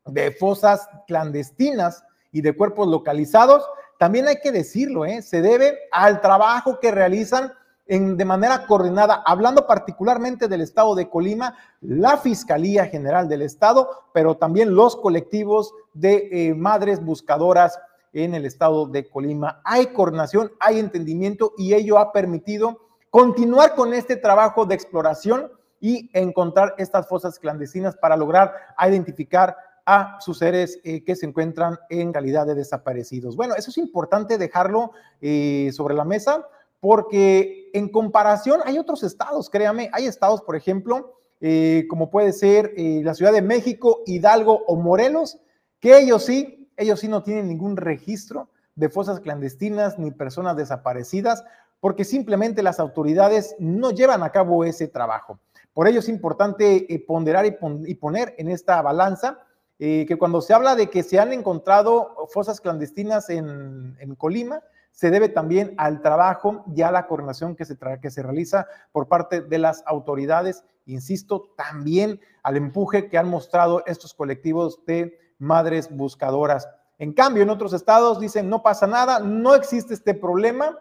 de 0.06 0.32
fosas 0.32 0.88
clandestinas 1.06 2.04
y 2.32 2.42
de 2.42 2.56
cuerpos 2.56 2.88
localizados, 2.88 3.64
también 4.00 4.28
hay 4.28 4.38
que 4.42 4.52
decirlo, 4.52 5.06
¿eh? 5.06 5.22
se 5.22 5.42
debe 5.42 5.78
al 5.92 6.22
trabajo 6.22 6.80
que 6.80 6.92
realizan 6.92 7.54
de 7.88 8.24
manera 8.24 8.66
coordinada, 8.68 9.22
hablando 9.26 9.68
particularmente 9.68 10.48
del 10.48 10.62
estado 10.62 10.96
de 10.96 11.10
Colima, 11.10 11.58
la 11.82 12.18
Fiscalía 12.18 12.86
General 12.86 13.28
del 13.28 13.42
Estado, 13.42 14.06
pero 14.14 14.38
también 14.38 14.74
los 14.74 14.96
colectivos 14.96 15.74
de 15.94 16.30
eh, 16.32 16.56
madres 16.56 17.04
buscadoras 17.04 17.78
en 18.14 18.36
el 18.36 18.46
estado 18.46 18.88
de 18.88 19.10
Colima. 19.10 19.62
Hay 19.64 19.88
coordinación, 19.88 20.52
hay 20.60 20.80
entendimiento 20.80 21.54
y 21.58 21.74
ello 21.74 21.98
ha 21.98 22.12
permitido 22.12 22.80
continuar 23.10 23.76
con 23.76 23.94
este 23.94 24.16
trabajo 24.16 24.66
de 24.66 24.76
exploración 24.76 25.52
y 25.80 26.10
encontrar 26.14 26.76
estas 26.78 27.08
fosas 27.08 27.40
clandestinas 27.40 27.96
para 27.98 28.16
lograr 28.16 28.54
identificar 28.88 29.56
a 29.86 30.18
sus 30.22 30.38
seres 30.38 30.80
eh, 30.84 31.04
que 31.04 31.16
se 31.16 31.26
encuentran 31.26 31.78
en 31.90 32.12
calidad 32.12 32.46
de 32.46 32.56
desaparecidos. 32.56 33.36
Bueno, 33.36 33.56
eso 33.56 33.72
es 33.72 33.78
importante 33.78 34.38
dejarlo 34.38 34.92
eh, 35.22 35.72
sobre 35.74 35.96
la 35.96 36.06
mesa 36.06 36.48
porque 36.80 37.70
en 37.74 37.90
comparación 37.90 38.62
hay 38.66 38.78
otros 38.78 39.04
estados, 39.04 39.50
créame, 39.50 39.90
hay 39.94 40.06
estados, 40.06 40.42
por 40.42 40.56
ejemplo, 40.56 41.16
eh, 41.40 41.86
como 41.90 42.10
puede 42.10 42.34
ser 42.34 42.74
la 42.78 43.14
Ciudad 43.16 43.34
de 43.34 43.42
México, 43.42 44.02
Hidalgo 44.06 44.64
o 44.68 44.76
Morelos, 44.76 45.40
que 45.80 45.98
ellos 45.98 46.26
sí 46.26 46.61
ellos 46.78 47.00
sí 47.00 47.08
no 47.08 47.24
tienen 47.24 47.48
ningún 47.48 47.78
registro 47.78 48.50
de 48.76 48.90
fosas 48.90 49.20
clandestinas 49.20 50.00
ni 50.00 50.12
personas 50.12 50.56
desaparecidas, 50.56 51.44
porque 51.80 52.06
simplemente 52.06 52.64
las 52.64 52.80
autoridades 52.80 53.56
no 53.60 53.92
llevan 53.92 54.24
a 54.24 54.32
cabo 54.32 54.64
ese 54.64 54.88
trabajo. 54.88 55.40
Por 55.74 55.88
ello 55.88 56.00
es 56.00 56.10
importante 56.10 56.94
eh, 56.94 57.00
ponderar 57.00 57.46
y, 57.46 57.96
poner 57.96 58.36
en 58.38 58.50
esta 58.50 58.82
balanza 58.82 59.40
eh, 59.80 60.06
que 60.08 60.18
cuando 60.18 60.42
se 60.42 60.54
habla 60.54 60.76
de 60.76 60.90
que 60.90 61.02
se 61.02 61.20
han 61.20 61.34
encontrado 61.34 62.28
fosas 62.32 62.62
clandestinas 62.62 63.30
en, 63.30 64.16
Colima, 64.18 64.62
se 64.92 65.10
debe 65.10 65.30
también 65.30 65.74
al 65.78 66.02
trabajo 66.02 66.66
y 66.76 66.82
a 66.82 66.92
la 66.92 67.08
coordinación 67.08 67.56
que 67.56 67.66
se, 67.66 67.78
que 68.02 68.12
se 68.12 68.22
realiza 68.22 68.68
por 68.92 69.08
parte 69.08 69.42
de 69.42 69.58
las 69.58 69.84
autoridades, 69.88 70.66
insisto, 70.86 71.54
también 71.56 72.20
al 72.44 72.58
empuje 72.58 73.10
que 73.10 73.18
han 73.18 73.30
mostrado 73.30 73.84
estos 73.88 74.14
colectivos 74.14 74.86
de 74.86 75.18
madres 75.42 75.90
buscadoras. 75.90 76.70
En 77.00 77.14
cambio, 77.14 77.44
en 77.44 77.50
otros 77.50 77.74
estados 77.74 78.20
dicen 78.20 78.48
no 78.48 78.62
pasa 78.62 78.88
nada, 78.88 79.20
no 79.20 79.56
existe 79.56 79.94
este 79.94 80.14
problema, 80.14 80.78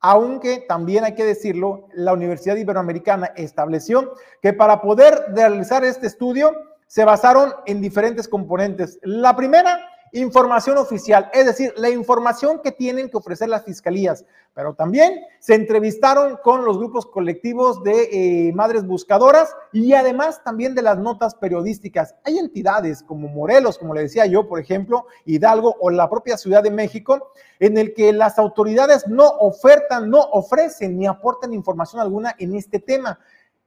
aunque 0.00 0.64
también 0.68 1.04
hay 1.04 1.14
que 1.14 1.24
decirlo, 1.24 1.88
la 1.94 2.12
Universidad 2.12 2.56
Iberoamericana 2.56 3.32
estableció 3.36 4.14
que 4.42 4.52
para 4.52 4.82
poder 4.82 5.26
realizar 5.28 5.84
este 5.84 6.08
estudio 6.08 6.52
se 6.86 7.04
basaron 7.04 7.54
en 7.66 7.80
diferentes 7.80 8.28
componentes. 8.28 8.98
La 9.02 9.34
primera 9.34 9.80
información 10.12 10.76
oficial, 10.76 11.30
es 11.32 11.46
decir, 11.46 11.72
la 11.76 11.88
información 11.88 12.60
que 12.62 12.70
tienen 12.70 13.08
que 13.08 13.16
ofrecer 13.16 13.48
las 13.48 13.64
fiscalías, 13.64 14.26
pero 14.54 14.74
también 14.74 15.20
se 15.40 15.54
entrevistaron 15.54 16.38
con 16.44 16.66
los 16.66 16.76
grupos 16.76 17.06
colectivos 17.06 17.82
de 17.82 18.48
eh, 18.48 18.52
madres 18.52 18.86
buscadoras 18.86 19.56
y 19.72 19.94
además 19.94 20.44
también 20.44 20.74
de 20.74 20.82
las 20.82 20.98
notas 20.98 21.34
periodísticas. 21.34 22.14
Hay 22.24 22.38
entidades 22.38 23.02
como 23.02 23.28
Morelos, 23.28 23.78
como 23.78 23.94
le 23.94 24.02
decía 24.02 24.26
yo, 24.26 24.46
por 24.46 24.60
ejemplo, 24.60 25.06
Hidalgo 25.24 25.76
o 25.80 25.90
la 25.90 26.10
propia 26.10 26.36
Ciudad 26.36 26.62
de 26.62 26.70
México, 26.70 27.32
en 27.58 27.78
el 27.78 27.94
que 27.94 28.12
las 28.12 28.38
autoridades 28.38 29.06
no 29.08 29.26
ofertan, 29.26 30.10
no 30.10 30.20
ofrecen 30.20 30.98
ni 30.98 31.06
aportan 31.06 31.54
información 31.54 32.02
alguna 32.02 32.34
en 32.38 32.54
este 32.54 32.78
tema. 32.78 33.18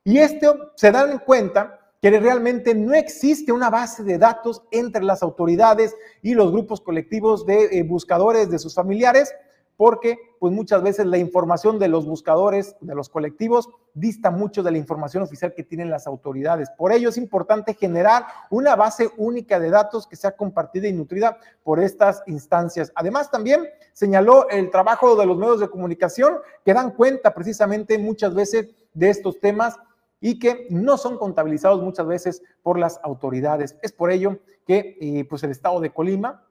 Y 0.03 0.19
esto 0.19 0.71
se 0.75 0.91
dan 0.91 1.11
en 1.11 1.17
cuenta 1.17 1.79
que 2.11 2.19
realmente 2.19 2.75
no 2.75 2.93
existe 2.93 3.51
una 3.51 3.71
base 3.71 4.03
de 4.03 4.19
datos 4.19 4.61
entre 4.69 5.03
las 5.03 5.23
autoridades 5.23 5.95
y 6.21 6.35
los 6.35 6.51
grupos 6.51 6.79
colectivos 6.79 7.47
de 7.47 7.79
eh, 7.79 7.81
buscadores 7.81 8.47
de 8.51 8.59
sus 8.59 8.75
familiares, 8.75 9.33
porque 9.75 10.19
pues 10.39 10.53
muchas 10.53 10.83
veces 10.83 11.07
la 11.07 11.17
información 11.17 11.79
de 11.79 11.87
los 11.87 12.05
buscadores, 12.05 12.75
de 12.79 12.93
los 12.93 13.09
colectivos, 13.09 13.69
dista 13.95 14.29
mucho 14.29 14.61
de 14.61 14.69
la 14.69 14.77
información 14.77 15.23
oficial 15.23 15.55
que 15.55 15.63
tienen 15.63 15.89
las 15.89 16.05
autoridades. 16.05 16.69
Por 16.77 16.91
ello 16.91 17.09
es 17.09 17.17
importante 17.17 17.73
generar 17.73 18.27
una 18.51 18.75
base 18.75 19.09
única 19.17 19.59
de 19.59 19.71
datos 19.71 20.05
que 20.05 20.15
sea 20.15 20.35
compartida 20.35 20.87
y 20.87 20.93
nutrida 20.93 21.39
por 21.63 21.79
estas 21.79 22.21
instancias. 22.27 22.91
Además, 22.93 23.31
también 23.31 23.67
señaló 23.93 24.47
el 24.49 24.69
trabajo 24.69 25.15
de 25.15 25.25
los 25.25 25.39
medios 25.39 25.59
de 25.59 25.69
comunicación 25.69 26.35
que 26.63 26.75
dan 26.75 26.91
cuenta 26.91 27.33
precisamente 27.33 27.97
muchas 27.97 28.35
veces 28.35 28.69
de 28.93 29.09
estos 29.09 29.39
temas 29.39 29.79
y 30.19 30.39
que 30.39 30.67
no 30.69 30.97
son 30.97 31.17
contabilizados 31.17 31.81
muchas 31.81 32.07
veces 32.07 32.41
por 32.63 32.79
las 32.79 32.99
autoridades. 33.03 33.77
Es 33.81 33.91
por 33.91 34.11
ello 34.11 34.39
que 34.65 34.97
eh, 34.99 35.25
pues 35.29 35.43
el 35.43 35.51
estado 35.51 35.79
de 35.79 35.91
Colima 35.91 36.45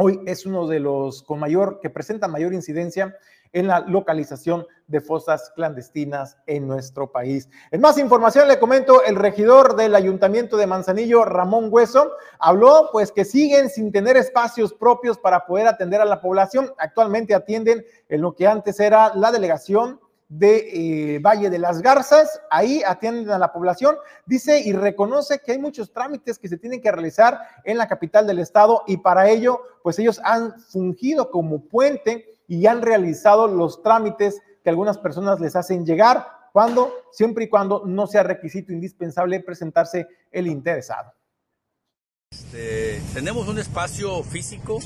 hoy 0.00 0.20
es 0.26 0.46
uno 0.46 0.68
de 0.68 0.78
los 0.78 1.24
con 1.24 1.40
mayor, 1.40 1.80
que 1.80 1.90
presenta 1.90 2.28
mayor 2.28 2.54
incidencia 2.54 3.16
en 3.52 3.66
la 3.66 3.80
localización 3.80 4.64
de 4.86 5.00
fosas 5.00 5.50
clandestinas 5.56 6.36
en 6.46 6.68
nuestro 6.68 7.10
país. 7.10 7.48
En 7.72 7.80
más 7.80 7.98
información 7.98 8.46
le 8.46 8.60
comento, 8.60 9.02
el 9.02 9.16
regidor 9.16 9.74
del 9.74 9.96
Ayuntamiento 9.96 10.56
de 10.56 10.68
Manzanillo, 10.68 11.24
Ramón 11.24 11.68
Hueso, 11.70 12.12
habló 12.38 12.90
pues 12.92 13.10
que 13.10 13.24
siguen 13.24 13.70
sin 13.70 13.90
tener 13.90 14.16
espacios 14.16 14.72
propios 14.72 15.18
para 15.18 15.46
poder 15.46 15.66
atender 15.66 16.00
a 16.00 16.04
la 16.04 16.20
población. 16.20 16.72
Actualmente 16.78 17.34
atienden 17.34 17.84
en 18.08 18.20
lo 18.20 18.34
que 18.34 18.46
antes 18.46 18.78
era 18.78 19.12
la 19.16 19.32
delegación 19.32 19.98
de 20.28 21.14
eh, 21.14 21.18
Valle 21.20 21.48
de 21.48 21.58
las 21.58 21.80
Garzas, 21.80 22.40
ahí 22.50 22.82
atienden 22.86 23.30
a 23.30 23.38
la 23.38 23.52
población, 23.52 23.96
dice 24.26 24.60
y 24.60 24.72
reconoce 24.72 25.40
que 25.40 25.52
hay 25.52 25.58
muchos 25.58 25.92
trámites 25.92 26.38
que 26.38 26.48
se 26.48 26.58
tienen 26.58 26.82
que 26.82 26.92
realizar 26.92 27.40
en 27.64 27.78
la 27.78 27.88
capital 27.88 28.26
del 28.26 28.38
estado 28.38 28.82
y 28.86 28.98
para 28.98 29.30
ello, 29.30 29.62
pues 29.82 29.98
ellos 29.98 30.20
han 30.22 30.60
fungido 30.60 31.30
como 31.30 31.64
puente 31.64 32.26
y 32.46 32.66
han 32.66 32.82
realizado 32.82 33.48
los 33.48 33.82
trámites 33.82 34.40
que 34.62 34.70
algunas 34.70 34.98
personas 34.98 35.40
les 35.40 35.56
hacen 35.56 35.86
llegar, 35.86 36.26
cuando, 36.52 36.92
siempre 37.12 37.44
y 37.44 37.48
cuando 37.48 37.84
no 37.86 38.06
sea 38.06 38.22
requisito 38.22 38.72
indispensable 38.72 39.40
presentarse 39.40 40.08
el 40.30 40.46
interesado. 40.46 41.12
Este, 42.30 43.00
tenemos 43.14 43.48
un 43.48 43.58
espacio 43.58 44.22
físico 44.22 44.78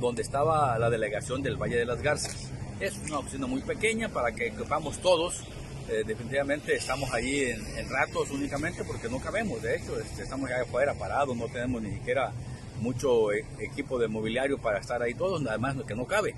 donde 0.00 0.22
estaba 0.22 0.76
la 0.78 0.90
delegación 0.90 1.42
del 1.42 1.56
Valle 1.56 1.76
de 1.76 1.84
las 1.84 2.02
Garzas 2.02 2.50
es 2.80 2.96
una 2.98 3.18
oficina 3.18 3.46
muy 3.46 3.60
pequeña 3.62 4.08
para 4.08 4.32
que 4.32 4.50
ocupamos 4.50 4.98
todos. 4.98 5.44
Eh, 5.88 6.04
definitivamente 6.06 6.74
estamos 6.74 7.10
ahí 7.12 7.44
en, 7.44 7.88
ratos 7.88 8.30
únicamente 8.30 8.84
porque 8.84 9.08
no 9.08 9.20
cabemos. 9.20 9.62
De 9.62 9.76
hecho, 9.76 9.98
este, 9.98 10.22
estamos 10.22 10.50
allá 10.50 10.62
afuera 10.62 10.94
parados, 10.94 11.36
no 11.36 11.46
tenemos 11.46 11.82
ni 11.82 11.92
siquiera 11.92 12.32
mucho 12.80 13.32
e, 13.32 13.44
equipo 13.60 13.98
de 13.98 14.08
mobiliario 14.08 14.58
para 14.58 14.78
estar 14.78 15.02
ahí 15.02 15.14
todos, 15.14 15.40
nada 15.42 15.58
más 15.58 15.76
que 15.86 15.94
no 15.94 16.06
cabe. 16.06 16.34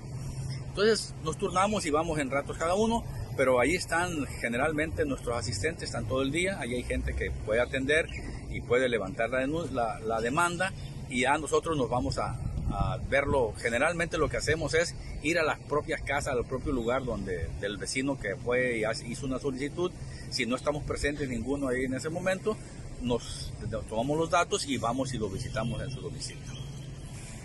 Entonces 0.69 1.13
nos 1.23 1.37
turnamos 1.37 1.85
y 1.85 1.89
vamos 1.89 2.17
en 2.19 2.31
ratos 2.31 2.57
cada 2.57 2.75
uno, 2.75 3.03
pero 3.35 3.59
ahí 3.59 3.75
están 3.75 4.25
generalmente 4.39 5.05
nuestros 5.05 5.37
asistentes, 5.37 5.89
están 5.89 6.05
todo 6.05 6.21
el 6.21 6.31
día, 6.31 6.59
ahí 6.59 6.75
hay 6.75 6.83
gente 6.83 7.13
que 7.13 7.29
puede 7.45 7.59
atender 7.59 8.07
y 8.49 8.61
puede 8.61 8.87
levantar 8.87 9.29
la, 9.29 9.99
la, 9.99 10.21
demanda 10.21 10.71
y 11.09 11.25
a 11.25 11.37
nosotros 11.37 11.77
nos 11.77 11.89
vamos 11.89 12.17
a, 12.17 12.39
a 12.73 12.97
verlo. 13.09 13.53
Generalmente 13.57 14.17
lo 14.17 14.29
que 14.29 14.37
hacemos 14.37 14.73
es 14.73 14.95
ir 15.23 15.39
a 15.39 15.43
las 15.43 15.59
propias 15.59 16.01
casas, 16.01 16.33
al 16.33 16.45
propio 16.45 16.71
lugar 16.71 17.03
donde 17.03 17.47
del 17.59 17.77
vecino 17.77 18.19
que 18.19 18.35
fue 18.35 18.79
y 18.79 19.11
hizo 19.11 19.25
una 19.25 19.39
solicitud. 19.39 19.91
Si 20.29 20.45
no 20.45 20.55
estamos 20.55 20.83
presentes 20.83 21.29
ninguno 21.29 21.67
ahí 21.67 21.85
en 21.85 21.93
ese 21.93 22.09
momento, 22.09 22.57
nos 23.01 23.51
tomamos 23.89 24.17
los 24.17 24.29
datos 24.29 24.65
y 24.67 24.77
vamos 24.77 25.13
y 25.13 25.17
lo 25.17 25.29
visitamos 25.29 25.81
en 25.81 25.91
su 25.91 26.01
domicilio. 26.01 26.61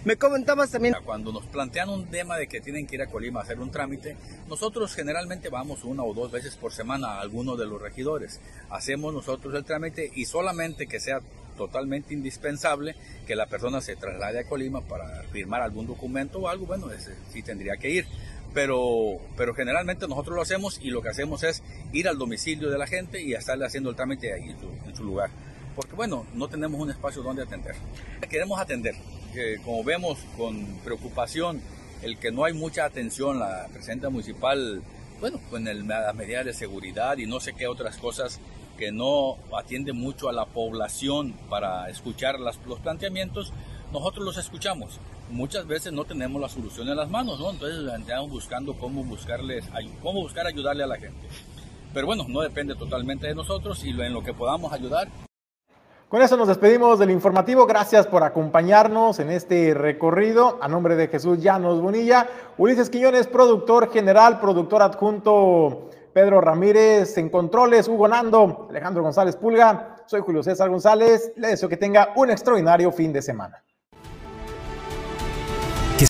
Me 0.07 0.17
comentabas 0.17 0.71
también. 0.71 0.95
Cuando 1.05 1.33
nos 1.33 1.47
plantean 1.47 1.89
un 1.89 2.07
tema 2.07 2.37
de 2.37 2.47
que 2.47 2.61
tienen 2.61 2.87
que 2.87 2.95
ir 2.95 3.03
a 3.03 3.09
Colima 3.09 3.41
a 3.41 3.43
hacer 3.43 3.59
un 3.59 3.73
trámite, 3.73 4.17
nosotros 4.49 4.95
generalmente 4.95 5.49
vamos 5.49 5.83
una 5.83 6.05
o 6.05 6.15
dos 6.15 6.31
veces 6.31 6.55
por 6.55 6.73
semana 6.73 7.15
a 7.15 7.21
alguno 7.21 7.57
de 7.57 7.67
los 7.67 7.83
regidores. 7.83 8.41
Hacemos 8.71 9.13
nosotros 9.13 9.53
el 9.55 9.65
trámite 9.65 10.13
y 10.15 10.27
solamente 10.27 10.87
que 10.87 11.01
sea 11.01 11.19
totalmente 11.57 12.15
indispensable 12.15 12.95
que 13.27 13.35
la 13.35 13.47
persona 13.47 13.81
se 13.81 13.97
traslade 13.97 14.41
a 14.41 14.45
Colima 14.45 14.81
para 14.81 15.23
firmar 15.33 15.63
algún 15.63 15.87
documento 15.87 16.41
o 16.41 16.49
algo, 16.49 16.67
bueno, 16.67 16.89
sí 17.33 17.43
tendría 17.43 17.77
que 17.77 17.91
ir. 17.91 18.07
Pero, 18.55 19.19
pero 19.37 19.55
generalmente 19.55 20.09
nosotros 20.09 20.35
lo 20.35 20.43
hacemos 20.43 20.79
y 20.81 20.89
lo 20.89 21.03
que 21.03 21.11
hacemos 21.11 21.43
es 21.43 21.63
ir 21.93 22.09
al 22.09 22.17
domicilio 22.17 22.71
de 22.71 22.79
la 22.79 22.87
gente 22.87 23.21
y 23.21 23.35
estarle 23.35 23.67
haciendo 23.67 23.91
el 23.91 23.97
trámite 23.97 24.33
ahí 24.33 24.55
en 24.87 24.97
su, 24.97 25.05
lugar. 25.05 25.31
Porque 25.75 25.95
bueno, 25.95 26.25
no 26.33 26.49
tenemos 26.49 26.81
un 26.81 26.91
espacio 26.91 27.23
donde 27.23 27.43
atender. 27.43 27.75
Queremos 28.31 28.59
atender, 28.59 28.95
como 29.63 29.85
vemos 29.85 30.19
con 30.39 30.65
preocupación 30.85 31.61
el 32.03 32.19
que 32.19 32.31
no 32.31 32.45
hay 32.45 32.55
mucha 32.55 32.85
atención, 32.85 33.39
la 33.39 33.69
presidenta 33.73 34.09
municipal, 34.09 34.83
bueno, 35.21 35.41
con 35.51 35.67
el, 35.69 35.87
las 35.87 36.15
medidas 36.15 36.45
de 36.45 36.55
seguridad 36.55 37.19
y 37.19 37.27
no 37.27 37.41
sé 37.41 37.53
qué 37.53 37.67
otras 37.67 37.97
cosas 37.99 38.41
que 38.77 38.93
no 38.93 39.37
atiende 39.57 39.93
mucho 39.93 40.29
a 40.29 40.33
la 40.33 40.47
población 40.47 41.35
para 41.49 41.89
escuchar 41.89 42.39
las, 42.39 42.59
los 42.67 42.79
planteamientos, 42.81 43.53
nosotros 43.93 44.25
los 44.25 44.37
escuchamos. 44.37 45.01
Muchas 45.31 45.67
veces 45.67 45.93
no 45.93 46.05
tenemos 46.05 46.41
la 46.41 46.49
solución 46.49 46.89
en 46.89 46.97
las 46.97 47.11
manos, 47.11 47.41
¿no? 47.41 47.51
Entonces 47.51 47.93
andamos 47.93 48.31
buscando 48.31 48.75
cómo, 48.75 49.03
buscarles, 49.03 49.65
cómo 50.03 50.21
buscar 50.21 50.47
ayudarle 50.47 50.85
a 50.85 50.87
la 50.87 50.97
gente. 50.97 51.27
Pero 51.93 52.07
bueno, 52.07 52.27
no 52.29 52.41
depende 52.41 52.75
totalmente 52.75 53.27
de 53.27 53.35
nosotros 53.35 53.83
y 53.85 53.91
en 53.91 54.13
lo 54.13 54.23
que 54.23 54.35
podamos 54.35 54.73
ayudar. 54.73 55.09
Con 56.09 56.23
eso 56.23 56.37
nos 56.37 56.47
despedimos 56.47 57.01
del 57.01 57.11
informativo. 57.11 57.67
Gracias 57.67 58.07
por 58.07 58.23
acompañarnos 58.23 59.19
en 59.19 59.31
este 59.31 59.75
recorrido. 59.75 60.59
A 60.63 60.69
nombre 60.69 60.95
de 60.95 61.09
Jesús 61.09 61.43
Llanos 61.43 61.81
Bonilla, 61.81 62.29
Ulises 62.59 62.91
Quiñones, 62.91 63.27
productor 63.27 63.91
general, 63.91 64.39
productor 64.39 64.83
adjunto 64.83 65.91
Pedro 66.17 66.41
Ramírez 66.41 67.19
en 67.19 67.29
controles, 67.29 67.89
Hugo 67.89 68.09
Nando, 68.09 68.69
Alejandro 68.71 69.03
González 69.03 69.37
Pulga. 69.37 69.97
Soy 70.07 70.23
Julio 70.23 70.43
César 70.43 70.71
González. 70.71 71.35
Le 71.37 71.49
deseo 71.49 71.69
que 71.69 71.77
tenga 71.77 72.15
un 72.17 72.31
extraordinario 72.31 72.91
fin 72.91 73.13
de 73.13 73.21
semana. 73.21 73.63